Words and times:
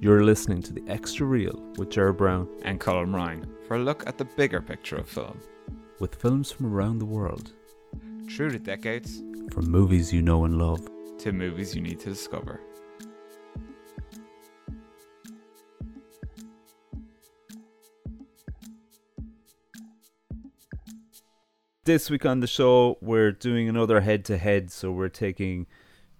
You're 0.00 0.22
listening 0.24 0.62
to 0.62 0.72
The 0.72 0.84
Extra 0.88 1.26
Real 1.26 1.60
with 1.76 1.90
Ger 1.90 2.12
Brown 2.12 2.48
and 2.62 2.80
Colm 2.80 3.14
Ryan 3.14 3.46
for 3.66 3.76
a 3.76 3.80
look 3.80 4.06
at 4.06 4.16
the 4.18 4.24
bigger 4.24 4.60
picture 4.60 4.96
of 4.96 5.08
film. 5.08 5.40
with 6.00 6.14
films 6.14 6.50
from 6.52 6.66
around 6.66 6.98
the 6.98 7.04
world, 7.04 7.52
Through 8.30 8.52
the 8.52 8.58
decades 8.58 9.22
from 9.52 9.68
movies 9.70 10.12
you 10.12 10.22
know 10.22 10.44
and 10.44 10.56
love. 10.58 10.86
to 11.18 11.32
movies 11.32 11.74
you 11.74 11.82
need 11.82 11.98
to 12.00 12.10
discover. 12.10 12.60
This 21.84 22.10
week 22.10 22.26
on 22.26 22.40
the 22.40 22.46
show, 22.46 22.98
we're 23.00 23.32
doing 23.32 23.68
another 23.68 24.00
head 24.00 24.24
to 24.26 24.36
head. 24.36 24.70
So 24.70 24.90
we're 24.92 25.08
taking 25.08 25.66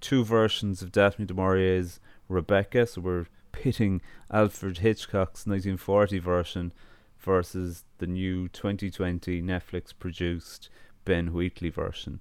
two 0.01 0.25
versions 0.25 0.81
of 0.81 0.93
Daphne 0.93 1.27
du 1.27 1.35
Maurier's 1.35 2.01
Rebecca. 2.29 2.87
So 2.87 3.01
we're 3.03 3.27
pitting 3.59 4.01
Alfred 4.31 4.79
Hitchcock's 4.79 5.45
1940 5.45 6.21
version 6.21 6.73
versus 7.19 7.85
the 7.99 8.07
new 8.07 8.49
2020 8.49 9.43
Netflix 9.43 9.93
produced 9.99 10.69
Ben 11.05 11.33
Wheatley 11.33 11.69
version. 11.69 12.21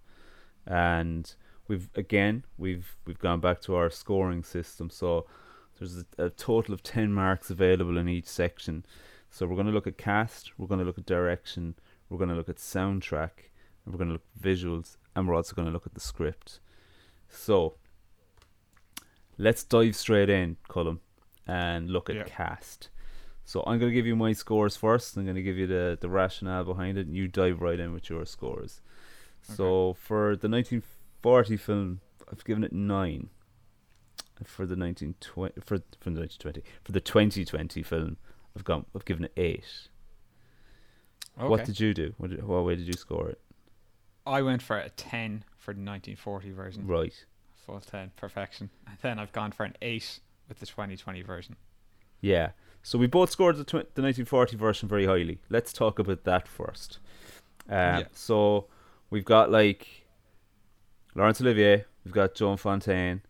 And 0.66 1.34
we've 1.68 1.90
again 1.96 2.44
we've 2.58 2.96
we've 3.06 3.20
gone 3.20 3.40
back 3.40 3.62
to 3.62 3.76
our 3.76 3.92
scoring 3.92 4.44
system. 4.44 4.90
So 4.90 5.28
there's 5.78 5.98
a, 6.18 6.26
a 6.26 6.30
total 6.32 6.74
of 6.74 6.82
10 6.82 7.14
marks 7.14 7.52
available 7.52 8.00
in 8.00 8.10
each 8.10 8.26
section. 8.26 8.84
So 9.30 9.46
we're 9.46 9.56
going 9.56 9.68
to 9.68 9.74
look 9.74 9.86
at 9.86 9.98
cast, 9.98 10.58
we're 10.58 10.68
going 10.68 10.80
to 10.80 10.86
look 10.86 10.98
at 10.98 11.06
direction, 11.06 11.76
we're 12.10 12.18
going 12.18 12.30
to 12.30 12.36
look 12.36 12.50
at 12.50 12.56
soundtrack, 12.56 13.52
and 13.86 13.94
we're 13.94 14.00
going 14.00 14.08
to 14.08 14.14
look 14.14 14.26
at 14.36 14.42
visuals, 14.42 14.98
and 15.16 15.28
we're 15.28 15.36
also 15.36 15.54
going 15.54 15.68
to 15.68 15.72
look 15.72 15.86
at 15.86 15.94
the 15.94 16.00
script. 16.00 16.60
So 17.30 17.76
let's 19.38 19.64
dive 19.64 19.96
straight 19.96 20.30
in, 20.30 20.58
Colm, 20.68 21.00
and 21.48 21.90
look 21.90 22.10
at 22.10 22.16
Yeah. 22.16 22.24
cast. 22.24 22.90
So 23.46 23.62
I'm 23.62 23.80
going 23.80 23.92
to 23.92 23.96
give 23.96 24.06
you 24.06 24.16
my 24.16 24.34
scores 24.34 24.76
first. 24.76 25.16
I'm 25.16 25.24
going 25.24 25.36
to 25.36 25.42
give 25.42 25.58
you 25.58 25.68
the, 25.68 25.98
the 26.00 26.10
rationale 26.10 26.66
behind 26.66 26.98
it, 26.98 27.08
and 27.08 27.16
you 27.16 27.28
dive 27.30 27.62
right 27.62 27.80
in 27.80 27.94
with 27.94 28.10
your 28.10 28.26
scores. 28.26 28.82
So 29.42 29.94
for 29.94 30.36
the 30.36 30.50
1940 30.50 31.56
film, 31.58 32.02
I've 32.30 32.44
given 32.44 32.64
it 32.66 32.74
nine. 32.74 33.30
For 34.44 34.66
the 34.68 34.76
1920, 34.76 35.62
for 35.62 35.78
for 36.00 36.10
the 36.12 36.20
1920, 36.20 36.62
for 36.84 36.92
the 36.92 37.00
2020 37.02 37.82
film, 37.82 38.18
I've 38.56 38.64
gone. 38.64 38.86
I've 38.94 39.06
given 39.06 39.24
it 39.26 39.32
eight. 39.36 39.66
Okay. 41.40 41.48
What 41.48 41.66
did 41.66 41.80
you 41.80 41.94
do? 41.94 42.14
What, 42.18 42.32
did, 42.32 42.44
what 42.44 42.64
way 42.66 42.76
did 42.76 42.86
you 42.88 42.94
score 42.94 43.30
it? 43.30 43.40
I 44.28 44.42
went 44.42 44.62
for 44.62 44.78
a 44.78 44.90
10 44.90 45.44
for 45.58 45.74
the 45.74 45.80
1940 45.80 46.52
version. 46.52 46.86
Right. 46.88 47.14
Full 47.66 47.80
10, 47.80 48.12
perfection. 48.16 48.70
And 48.88 48.98
then 49.02 49.20
I've 49.20 49.32
gone 49.32 49.52
for 49.52 49.64
an 49.64 49.76
8 49.82 50.20
with 50.48 50.60
the 50.60 50.66
2020 50.66 51.22
version. 51.22 51.56
Yeah. 52.22 52.52
So 52.84 52.98
we 52.98 53.08
both 53.08 53.32
scored 53.32 53.58
the, 53.58 53.64
tw- 53.64 53.94
the 53.96 54.02
1940 54.02 54.56
version 54.58 54.88
very 54.88 55.06
highly. 55.06 55.40
Let's 55.50 55.74
talk 55.74 56.00
about 56.00 56.24
that 56.24 56.48
first. 56.48 57.00
Um, 57.70 57.76
Yeah. 57.76 58.04
So 58.14 58.68
we've 59.10 59.26
got 59.26 59.52
like 59.52 60.06
Laurence 61.16 61.42
Olivier, 61.42 61.86
we've 62.06 62.14
got 62.14 62.36
Joan 62.36 62.58
Fontaine, 62.58 63.22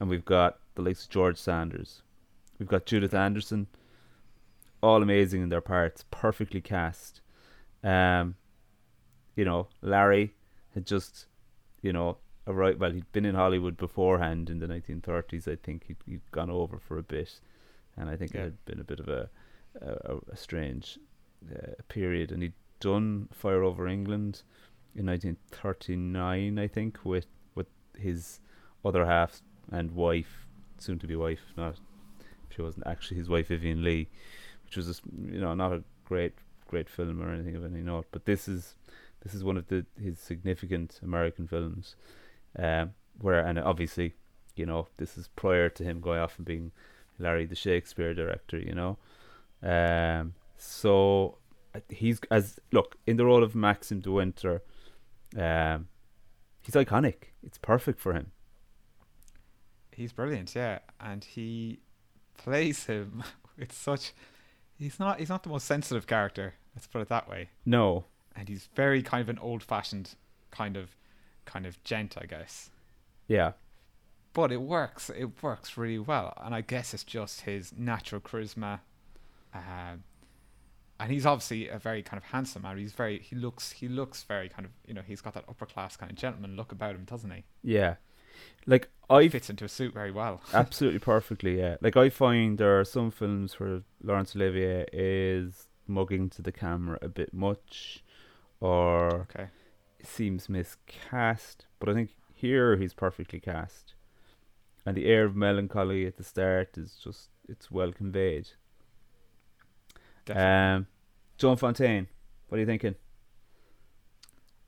and 0.00 0.08
we've 0.08 0.24
got 0.24 0.58
the 0.74 0.82
likes 0.82 1.04
of 1.04 1.10
George 1.10 1.36
Sanders. 1.36 2.02
We've 2.58 2.68
got 2.68 2.86
Judith 2.86 3.14
Anderson, 3.14 3.66
all 4.82 5.02
amazing 5.02 5.42
in 5.42 5.48
their 5.48 5.60
parts, 5.60 6.04
perfectly 6.10 6.60
cast. 6.60 7.20
Um, 7.84 8.36
you 9.36 9.44
know, 9.44 9.68
Larry 9.82 10.34
had 10.74 10.86
just, 10.86 11.26
you 11.82 11.92
know, 11.92 12.18
arrived. 12.48 12.80
Well, 12.80 12.92
he'd 12.92 13.12
been 13.12 13.24
in 13.26 13.34
Hollywood 13.36 13.76
beforehand 13.76 14.50
in 14.50 14.58
the 14.58 14.66
1930s. 14.66 15.46
I 15.46 15.56
think 15.56 15.84
he'd, 15.86 15.96
he'd 16.06 16.30
gone 16.32 16.50
over 16.50 16.78
for 16.78 16.98
a 16.98 17.02
bit, 17.02 17.40
and 17.96 18.08
I 18.10 18.16
think 18.16 18.32
Yeah. 18.34 18.40
it 18.40 18.44
had 18.44 18.64
been 18.64 18.80
a 18.80 18.84
bit 18.84 19.00
of 19.00 19.08
a 19.08 19.28
a, 19.80 20.16
a 20.32 20.36
strange 20.36 20.98
uh, 21.54 21.74
period. 21.88 22.32
And 22.32 22.42
he'd 22.42 22.54
done 22.80 23.28
Fire 23.32 23.62
Over 23.62 23.86
England 23.86 24.42
in 24.96 25.06
1939, 25.06 26.58
I 26.58 26.66
think, 26.66 26.98
with 27.04 27.26
with 27.54 27.68
his 27.96 28.40
other 28.84 29.04
half 29.06 29.42
and 29.70 29.92
wife, 29.92 30.46
soon 30.78 30.98
to 31.00 31.06
be 31.06 31.16
wife, 31.16 31.52
not 31.56 31.78
she 32.50 32.62
wasn't 32.62 32.86
actually 32.86 33.18
his 33.18 33.28
wife 33.28 33.48
Vivien 33.48 33.82
Leigh, 33.84 34.08
which 34.64 34.76
was 34.76 34.88
a 34.88 34.90
s 34.90 35.00
you 35.30 35.40
know 35.40 35.54
not 35.54 35.72
a 35.72 35.82
great 36.04 36.34
great 36.66 36.88
film 36.88 37.22
or 37.22 37.30
anything 37.32 37.56
of 37.56 37.64
any 37.64 37.82
note. 37.82 38.06
But 38.10 38.24
this 38.24 38.48
is 38.48 38.74
this 39.22 39.34
is 39.34 39.44
one 39.44 39.56
of 39.56 39.66
the 39.68 39.84
his 40.00 40.18
significant 40.18 41.00
American 41.02 41.46
films, 41.46 41.96
um, 42.56 42.92
where 43.20 43.40
and 43.40 43.58
obviously, 43.58 44.14
you 44.56 44.66
know, 44.66 44.88
this 44.96 45.16
is 45.18 45.28
prior 45.36 45.68
to 45.70 45.84
him 45.84 46.00
going 46.00 46.20
off 46.20 46.38
and 46.38 46.46
being 46.46 46.72
Larry 47.18 47.46
the 47.46 47.54
Shakespeare 47.56 48.14
director, 48.14 48.58
you 48.58 48.74
know. 48.74 48.98
Um, 49.62 50.34
so 50.56 51.38
uh, 51.74 51.80
he's 51.88 52.20
as 52.30 52.58
look 52.72 52.96
in 53.06 53.16
the 53.16 53.24
role 53.24 53.42
of 53.42 53.54
Maxim 53.54 54.00
de 54.00 54.10
Winter. 54.10 54.62
Um, 55.36 55.88
he's 56.62 56.74
iconic. 56.74 57.32
It's 57.42 57.58
perfect 57.58 58.00
for 58.00 58.12
him. 58.12 58.32
He's 59.92 60.12
brilliant, 60.12 60.54
yeah. 60.54 60.78
And 61.00 61.24
he 61.24 61.80
plays 62.36 62.84
him 62.84 63.24
with 63.58 63.72
such. 63.72 64.12
He's 64.78 65.00
not. 65.00 65.18
He's 65.18 65.28
not 65.28 65.42
the 65.42 65.48
most 65.48 65.66
sensitive 65.66 66.06
character. 66.06 66.54
Let's 66.74 66.86
put 66.86 67.02
it 67.02 67.08
that 67.08 67.28
way. 67.28 67.50
No, 67.66 68.04
And 68.36 68.48
he's 68.48 68.68
very 68.76 69.02
kind 69.02 69.20
of 69.20 69.28
an 69.28 69.38
old-fashioned 69.40 70.14
kind 70.52 70.76
of, 70.76 70.94
kind 71.48 71.66
of 71.66 71.82
gent, 71.84 72.16
I 72.20 72.26
guess. 72.26 72.70
yeah, 73.26 73.52
but 74.32 74.52
it 74.52 74.60
works. 74.60 75.10
It 75.10 75.42
works 75.42 75.76
really 75.76 75.98
well, 75.98 76.32
and 76.44 76.54
I 76.54 76.60
guess 76.60 76.94
it's 76.94 77.04
just 77.04 77.40
his 77.42 77.72
natural 77.76 78.20
charisma. 78.20 78.80
Um, 79.54 80.04
and 81.00 81.10
he's 81.12 81.24
obviously 81.26 81.68
a 81.68 81.78
very 81.78 82.02
kind 82.02 82.18
of 82.18 82.24
handsome 82.30 82.62
man. 82.62 82.76
He's 82.78 82.92
very 82.92 83.18
he 83.20 83.34
looks 83.36 83.72
he 83.72 83.88
looks 83.88 84.24
very 84.24 84.48
kind 84.48 84.64
of 84.66 84.72
you 84.86 84.94
know 84.94 85.02
he's 85.06 85.20
got 85.20 85.34
that 85.34 85.44
upper 85.48 85.66
class 85.66 85.96
kind 85.96 86.10
of 86.12 86.18
gentleman 86.18 86.56
look 86.56 86.72
about 86.72 86.94
him, 86.94 87.04
doesn't 87.04 87.30
he? 87.30 87.44
yeah. 87.62 87.94
Like 88.66 88.88
I 89.10 89.28
Fits 89.28 89.50
into 89.50 89.64
a 89.64 89.68
suit 89.68 89.94
very 89.94 90.12
well. 90.12 90.42
absolutely 90.54 91.00
perfectly. 91.00 91.58
Yeah, 91.58 91.76
like 91.80 91.96
I 91.96 92.08
find 92.10 92.58
there 92.58 92.78
are 92.78 92.84
some 92.84 93.10
films 93.10 93.58
where 93.58 93.82
Laurence 94.02 94.36
Olivier 94.36 94.86
is 94.92 95.66
mugging 95.88 96.28
to 96.30 96.42
the 96.42 96.52
camera 96.52 96.98
a 97.02 97.08
bit 97.08 97.32
much, 97.32 98.04
or 98.60 99.26
Okay. 99.30 99.46
Seems 100.02 100.48
miscast. 100.48 101.66
But 101.80 101.88
I 101.88 101.94
think 101.94 102.10
here 102.34 102.76
he's 102.76 102.94
perfectly 102.94 103.40
cast, 103.40 103.94
and 104.86 104.96
the 104.96 105.06
air 105.06 105.24
of 105.24 105.34
melancholy 105.36 106.06
at 106.06 106.16
the 106.16 106.24
start 106.24 106.78
is 106.78 106.98
just 107.02 107.30
it's 107.48 107.70
well 107.70 107.92
conveyed. 107.92 108.48
Definitely. 110.24 110.76
Um, 110.76 110.86
Joan 111.38 111.56
Fontaine, 111.56 112.08
what 112.48 112.56
are 112.56 112.60
you 112.60 112.66
thinking? 112.66 112.94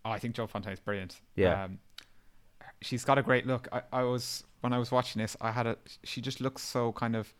Oh, 0.04 0.10
I 0.10 0.18
think 0.18 0.34
Joan 0.34 0.48
Fontaine's 0.48 0.80
brilliant. 0.80 1.20
Yeah. 1.36 1.64
Um, 1.64 1.78
she's 2.80 3.04
got 3.04 3.18
a 3.18 3.22
great 3.22 3.46
look. 3.46 3.68
I, 3.70 3.82
I 3.92 4.02
was 4.02 4.44
when 4.60 4.72
I 4.72 4.78
was 4.78 4.90
watching 4.90 5.20
this, 5.20 5.36
I 5.40 5.52
had 5.52 5.66
a. 5.66 5.76
She 6.04 6.20
just 6.20 6.40
looks 6.40 6.62
so 6.62 6.92
kind 6.92 7.16
of, 7.16 7.32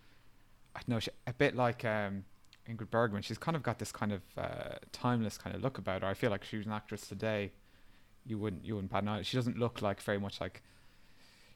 I 0.75 0.81
don't 0.81 0.89
know, 0.89 1.01
she, 1.01 1.11
a 1.27 1.33
bit 1.33 1.57
like 1.57 1.85
um, 1.85 2.25
Ingrid 2.69 2.91
Bergman. 2.91 3.23
She's 3.23 3.39
kind 3.39 3.57
of 3.57 3.63
got 3.63 3.79
this 3.79 3.93
kind 3.93 4.13
of 4.13 4.23
uh, 4.37 4.77
timeless 4.93 5.39
kind 5.39 5.55
of 5.55 5.63
look 5.63 5.79
about 5.79 6.03
her. 6.03 6.09
I 6.09 6.15
feel 6.15 6.31
like 6.31 6.45
she 6.45 6.57
was 6.57 6.67
an 6.67 6.73
actress 6.73 7.07
today, 7.07 7.53
you 8.31 8.39
wouldn't 8.39 8.65
you 8.65 8.77
wouldn't 8.77 8.93
an. 8.93 9.23
She 9.25 9.37
doesn't 9.37 9.59
look 9.59 9.83
like 9.83 10.01
very 10.01 10.19
much 10.19 10.41
like 10.41 10.63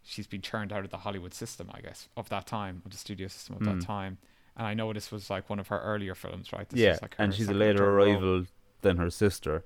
she's 0.03 0.27
been 0.27 0.43
churned 0.43 0.73
out 0.73 0.85
of 0.85 0.91
the 0.91 0.99
Hollywood 0.99 1.33
system, 1.33 1.71
I 1.73 1.81
guess, 1.81 2.09
of 2.17 2.29
that 2.29 2.47
time, 2.47 2.83
of 2.85 2.91
the 2.91 2.99
studio 2.99 3.29
system 3.29 3.57
of 3.57 3.63
Mm. 3.63 3.71
that 3.81 3.87
time. 3.87 4.19
And 4.57 4.67
I 4.67 4.75
know 4.75 4.93
this 4.93 5.11
was 5.11 5.31
like 5.31 5.49
one 5.49 5.59
of 5.59 5.69
her 5.69 5.81
earlier 5.81 6.15
films, 6.15 6.53
right? 6.53 6.69
This 6.69 6.81
yeah, 6.81 6.99
like 7.01 7.15
and 7.19 7.33
she's 7.35 7.49
a 7.49 7.55
later 7.55 7.79
third 7.79 7.95
role. 7.95 8.07
arrival 8.09 8.47
than 8.83 8.97
her 8.99 9.11
sister, 9.11 9.65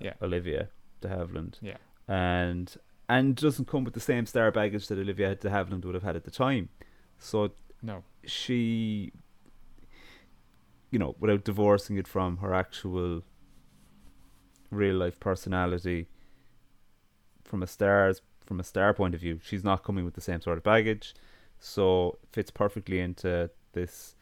Yeah. 0.00 0.14
Olivia 0.20 0.68
de 1.00 1.08
Havilland. 1.08 1.54
Yeah. 1.60 1.76
and 2.08 2.76
and 3.08 3.36
doesn't 3.36 3.66
come 3.68 3.84
with 3.84 3.94
the 3.94 4.00
same 4.00 4.26
star 4.26 4.50
baggage 4.50 4.88
that 4.88 4.98
Olivia 4.98 5.34
de 5.36 5.48
Havilland 5.48 5.84
would 5.84 5.94
have 5.94 6.02
had 6.02 6.16
at 6.16 6.24
the 6.24 6.30
time. 6.30 6.68
So 7.18 7.52
No. 7.82 8.02
she, 8.24 9.12
you 10.90 10.98
know, 10.98 11.14
without 11.20 11.44
divorcing 11.44 11.96
it 11.98 12.08
from 12.08 12.38
her 12.38 12.52
actual 12.54 13.22
real 14.70 14.96
life 14.96 15.18
personality, 15.20 16.08
from 17.44 17.62
a 17.62 17.66
star's 17.66 18.20
from 18.46 18.60
a 18.60 18.64
star 18.64 18.94
point 18.94 19.14
of 19.14 19.20
view, 19.20 19.40
she's 19.42 19.64
not 19.64 19.82
coming 19.82 20.04
with 20.04 20.14
the 20.14 20.20
same 20.20 20.40
sort 20.40 20.56
of 20.56 20.62
baggage, 20.62 21.14
so 21.58 22.16
fits 22.30 22.50
perfectly 22.50 23.00
into 23.00 23.50
this, 23.72 24.14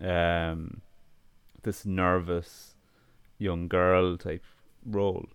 um, 0.00 0.80
this 1.62 1.84
nervous 1.84 2.74
young 3.36 3.68
girl 3.68 4.16
type 4.16 4.44
role, 4.86 5.26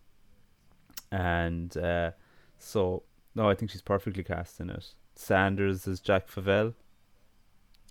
and 1.11 1.77
uh, 1.77 2.11
so 2.57 3.03
no, 3.35 3.49
I 3.49 3.55
think 3.55 3.71
she's 3.71 3.81
perfectly 3.81 4.23
cast 4.23 4.59
in 4.59 4.69
it. 4.69 4.93
Sanders 5.15 5.87
as 5.87 5.99
Jack 5.99 6.27
Favell. 6.27 6.73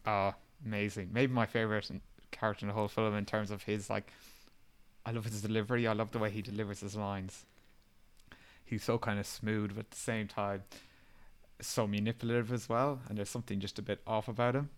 Oh, 0.06 0.34
amazing. 0.64 1.10
Maybe 1.12 1.32
my 1.32 1.46
favorite 1.46 1.88
character 2.32 2.64
in 2.64 2.68
the 2.68 2.74
whole 2.74 2.88
film 2.88 3.14
in 3.14 3.24
terms 3.24 3.50
of 3.50 3.62
his 3.62 3.88
like 3.88 4.12
I 5.04 5.10
love 5.12 5.24
his 5.24 5.42
delivery. 5.42 5.86
I 5.86 5.92
love 5.92 6.12
the 6.12 6.18
way 6.18 6.30
he 6.30 6.42
delivers 6.42 6.80
his 6.80 6.96
lines. 6.96 7.44
He's 8.64 8.84
so 8.84 8.98
kind 8.98 9.18
of 9.18 9.26
smooth 9.26 9.74
but 9.74 9.80
at 9.86 9.90
the 9.90 9.96
same 9.96 10.28
time 10.28 10.62
so 11.60 11.86
manipulative 11.86 12.52
as 12.52 12.68
well 12.68 13.00
and 13.08 13.16
there's 13.18 13.28
something 13.30 13.60
just 13.60 13.78
a 13.78 13.82
bit 13.82 14.00
off 14.06 14.28
about 14.28 14.54
him. 14.56 14.70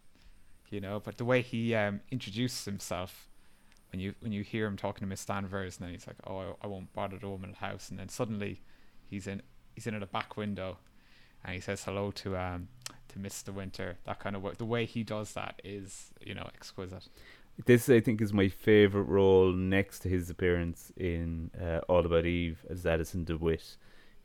you 0.71 0.81
know. 0.81 1.01
But 1.01 1.19
the 1.19 1.25
way 1.25 1.43
he 1.43 1.75
um, 1.75 2.01
introduces 2.11 2.65
himself, 2.65 3.29
when 3.93 4.01
you 4.01 4.15
when 4.21 4.33
you 4.33 4.43
hear 4.43 4.67
him 4.67 4.77
talking 4.77 5.01
to 5.01 5.07
Miss 5.07 5.25
Danvers, 5.25 5.79
and 5.79 5.87
then 5.87 5.93
he's 5.95 6.07
like, 6.07 6.17
"Oh, 6.27 6.39
I, 6.39 6.65
I 6.65 6.67
won't 6.67 6.93
bother 6.93 7.19
the 7.19 7.29
woman 7.29 7.51
in 7.51 7.57
the 7.61 7.67
house," 7.67 7.91
and 7.91 7.99
then 7.99 8.09
suddenly 8.09 8.61
he's 9.09 9.27
in 9.27 9.43
he's 9.75 9.87
in 9.87 9.95
at 9.95 10.03
a 10.03 10.07
back 10.07 10.37
window, 10.37 10.79
and 11.45 11.55
he 11.55 11.61
says 11.61 11.85
hello 11.85 12.11
to 12.13 12.37
um 12.37 12.69
to 13.09 13.19
Mister 13.19 13.53
Winter. 13.53 13.99
That 14.05 14.19
kind 14.21 14.37
of 14.37 14.43
work. 14.43 14.59
the 14.59 14.65
way 14.65 14.85
he 14.85 15.03
does 15.05 15.33
that 15.35 15.61
is 15.65 16.11
you 16.21 16.35
know 16.35 16.49
exquisite. 16.55 17.09
This 17.67 17.89
I 17.89 18.01
think 18.01 18.21
is 18.21 18.33
my 18.33 18.49
favorite 18.49 19.05
role 19.05 19.53
next 19.53 20.01
to 20.01 20.09
his 20.09 20.29
appearance 20.29 20.93
in 20.97 21.51
uh, 21.61 21.79
All 21.89 22.05
About 22.05 22.27
Eve 22.27 22.65
as 22.69 22.85
Addison 22.85 23.25
DeWitt. 23.25 23.77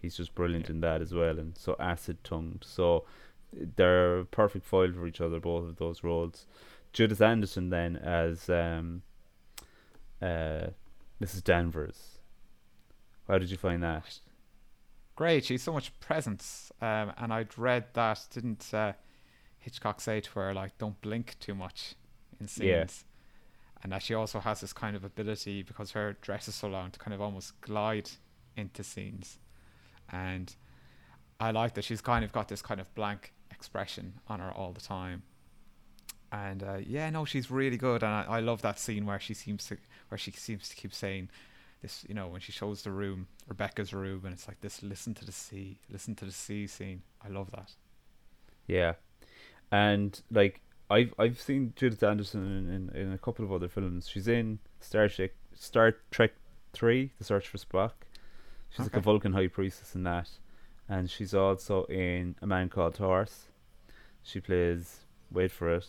He's 0.02 0.18
just 0.18 0.34
brilliant 0.34 0.66
Yeah. 0.66 0.72
in 0.72 0.82
that 0.82 1.02
as 1.02 1.14
well, 1.14 1.38
and 1.38 1.58
so 1.58 1.76
acid 1.80 2.24
tongued. 2.24 2.64
So 2.66 3.06
they're 3.54 4.24
perfect 4.26 4.66
foil 4.66 4.92
for 4.94 5.06
each 5.06 5.22
other, 5.22 5.40
both 5.40 5.68
of 5.70 5.76
those 5.78 6.04
roles. 6.04 6.48
Judith 6.92 7.22
Anderson 7.22 7.70
then 7.70 7.96
as 7.98 8.50
um, 8.50 9.04
uh, 10.22 10.68
Mrs. 11.22 11.44
Danvers. 11.44 12.18
How 13.28 13.38
did 13.38 13.52
you 13.52 13.58
find 13.58 13.84
that? 13.84 14.20
Great, 15.16 15.46
she's 15.46 15.62
so 15.62 15.74
much 15.74 15.98
presence. 16.00 16.72
Um, 16.82 17.12
and 17.18 17.32
I'd 17.32 17.56
read 17.60 17.86
that 17.94 18.26
didn't 18.32 18.74
uh, 18.74 18.94
Hitchcock 19.60 20.02
say 20.02 20.20
to 20.22 20.32
her 20.32 20.54
like, 20.54 20.78
"Don't 20.80 21.00
blink 21.02 21.36
too 21.40 21.54
much 21.54 21.94
in 22.40 22.48
scenes." 22.48 23.06
And 23.82 23.92
that 23.92 24.04
she 24.04 24.14
also 24.14 24.40
has 24.40 24.62
this 24.62 24.74
kind 24.74 24.96
of 24.96 25.04
ability 25.04 25.64
because 25.64 25.92
her 25.92 26.18
dress 26.22 26.48
is 26.48 26.56
so 26.56 26.68
long 26.68 26.92
to 26.92 27.00
kind 27.00 27.14
of 27.14 27.22
almost 27.22 27.60
glide 27.62 28.10
into 28.58 28.84
scenes. 28.84 29.38
And 30.12 30.54
I 31.40 31.52
like 31.52 31.76
that 31.76 31.86
she's 31.86 32.02
kind 32.02 32.26
of 32.26 32.32
got 32.32 32.50
this 32.50 32.62
kind 32.62 32.82
of 32.82 32.94
blank 32.96 33.34
expression 33.52 34.14
on 34.28 34.40
her 34.40 34.52
all 34.52 34.72
the 34.74 34.82
time. 34.82 35.24
And 36.32 36.62
uh, 36.64 36.78
yeah, 36.86 37.10
no, 37.10 37.26
she's 37.26 37.50
really 37.50 37.78
good, 37.78 38.04
and 38.04 38.12
I, 38.12 38.26
I 38.30 38.40
love 38.40 38.62
that 38.62 38.78
scene 38.78 39.06
where 39.06 39.20
she 39.20 39.34
seems 39.34 39.66
to 39.68 39.78
where 40.10 40.18
she 40.18 40.32
seems 40.32 40.70
to 40.70 40.76
keep 40.76 40.94
saying 40.94 41.30
this, 41.82 42.06
you 42.08 42.14
know, 42.14 42.28
when 42.28 42.40
she 42.40 42.52
shows 42.52 42.84
the 42.84 42.92
room, 42.92 43.28
Rebecca's 43.48 43.94
room, 43.94 44.22
and 44.26 44.34
it's 44.34 44.48
like 44.48 44.62
this 44.62 44.84
listen 44.84 45.16
to 45.16 45.26
the 45.26 45.32
sea, 45.32 45.80
listen 45.90 46.14
to 46.16 46.26
the 46.26 46.32
sea 46.32 46.68
scene. 46.68 47.02
I 47.26 47.30
love 47.30 47.50
that. 47.52 47.72
Yeah, 48.68 48.94
and 49.72 50.22
like 50.30 50.62
I've 50.90 51.14
I've 51.20 51.40
seen 51.40 51.74
Judith 51.76 52.02
Anderson 52.04 52.42
in, 52.46 52.90
in, 52.96 53.02
in 53.08 53.14
a 53.14 53.18
couple 53.18 53.46
of 53.46 53.52
other 53.52 53.68
films. 53.68 54.08
She's 54.10 54.28
in 54.28 54.60
Star 54.80 55.08
Trek 55.08 55.32
Star 55.54 55.96
Trek 56.12 56.32
Three: 56.74 57.12
The 57.18 57.24
Search 57.24 57.48
for 57.48 57.58
Spock. 57.58 57.92
She's 58.70 58.86
like 58.86 58.96
a 58.96 59.02
Vulcan 59.02 59.34
high 59.34 59.48
priestess 59.48 59.96
in 59.96 60.04
that, 60.04 60.30
and 60.88 61.10
she's 61.10 61.34
also 61.34 61.86
in 61.86 62.36
A 62.42 62.48
Man 62.48 62.70
Called 62.70 62.98
Horse. 62.98 63.48
She 64.24 64.40
plays 64.40 65.06
wait 65.32 65.52
for 65.52 65.74
it, 65.76 65.88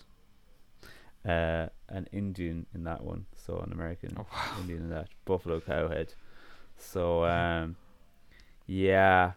uh, 1.27 1.67
an 1.89 2.07
Indian 2.13 2.67
in 2.75 2.85
that 2.85 3.03
one, 3.03 3.27
so 3.35 3.59
an 3.59 3.73
American 3.73 4.15
Oh, 4.19 4.27
wow. 4.33 4.61
Indian 4.61 4.83
in 4.85 4.91
that 4.91 5.09
Buffalo 5.25 5.61
Cowhead. 5.61 6.15
So 6.77 7.25
um, 7.25 7.77
yeah, 8.67 9.33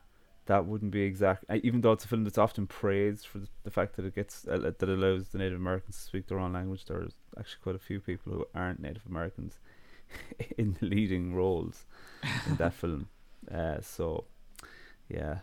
that 0.46 0.66
wouldn't 0.66 0.92
be 0.92 1.02
exact. 1.04 1.46
uh, 1.50 1.58
Even 1.64 1.82
though 1.82 1.94
it's 1.94 2.06
a 2.06 2.08
film 2.08 2.24
that's 2.24 2.38
often 2.38 2.68
praised 2.68 3.26
for 3.28 3.42
the, 3.64 3.72
fact 3.72 3.96
that 3.96 4.06
it 4.06 4.16
gets 4.16 4.48
uh, 4.48 4.72
that 4.78 4.90
allows 4.90 5.30
the 5.30 5.38
Native 5.38 5.60
Americans 5.60 5.96
to 5.98 6.02
speak 6.04 6.28
their 6.28 6.40
own 6.40 6.54
language, 6.54 6.86
there's 6.86 7.14
actually 7.38 7.62
quite 7.64 7.76
a 7.76 7.80
few 7.80 8.00
people 8.00 8.34
who 8.34 8.46
aren't 8.54 8.82
Native 8.82 9.06
Americans 9.08 9.60
in 10.58 10.76
the 10.80 10.86
leading 10.86 11.34
roles 11.34 11.86
in 12.48 12.56
that 12.58 12.74
film. 12.82 13.08
Uh, 13.52 13.80
so 13.82 14.26
yeah. 15.10 15.40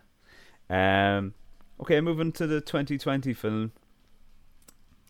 Um. 0.69 1.35
Okay, 1.81 2.01
moving 2.01 2.33
to 2.33 2.47
the 2.47 2.61
2020 2.61 3.33
film. 3.33 3.73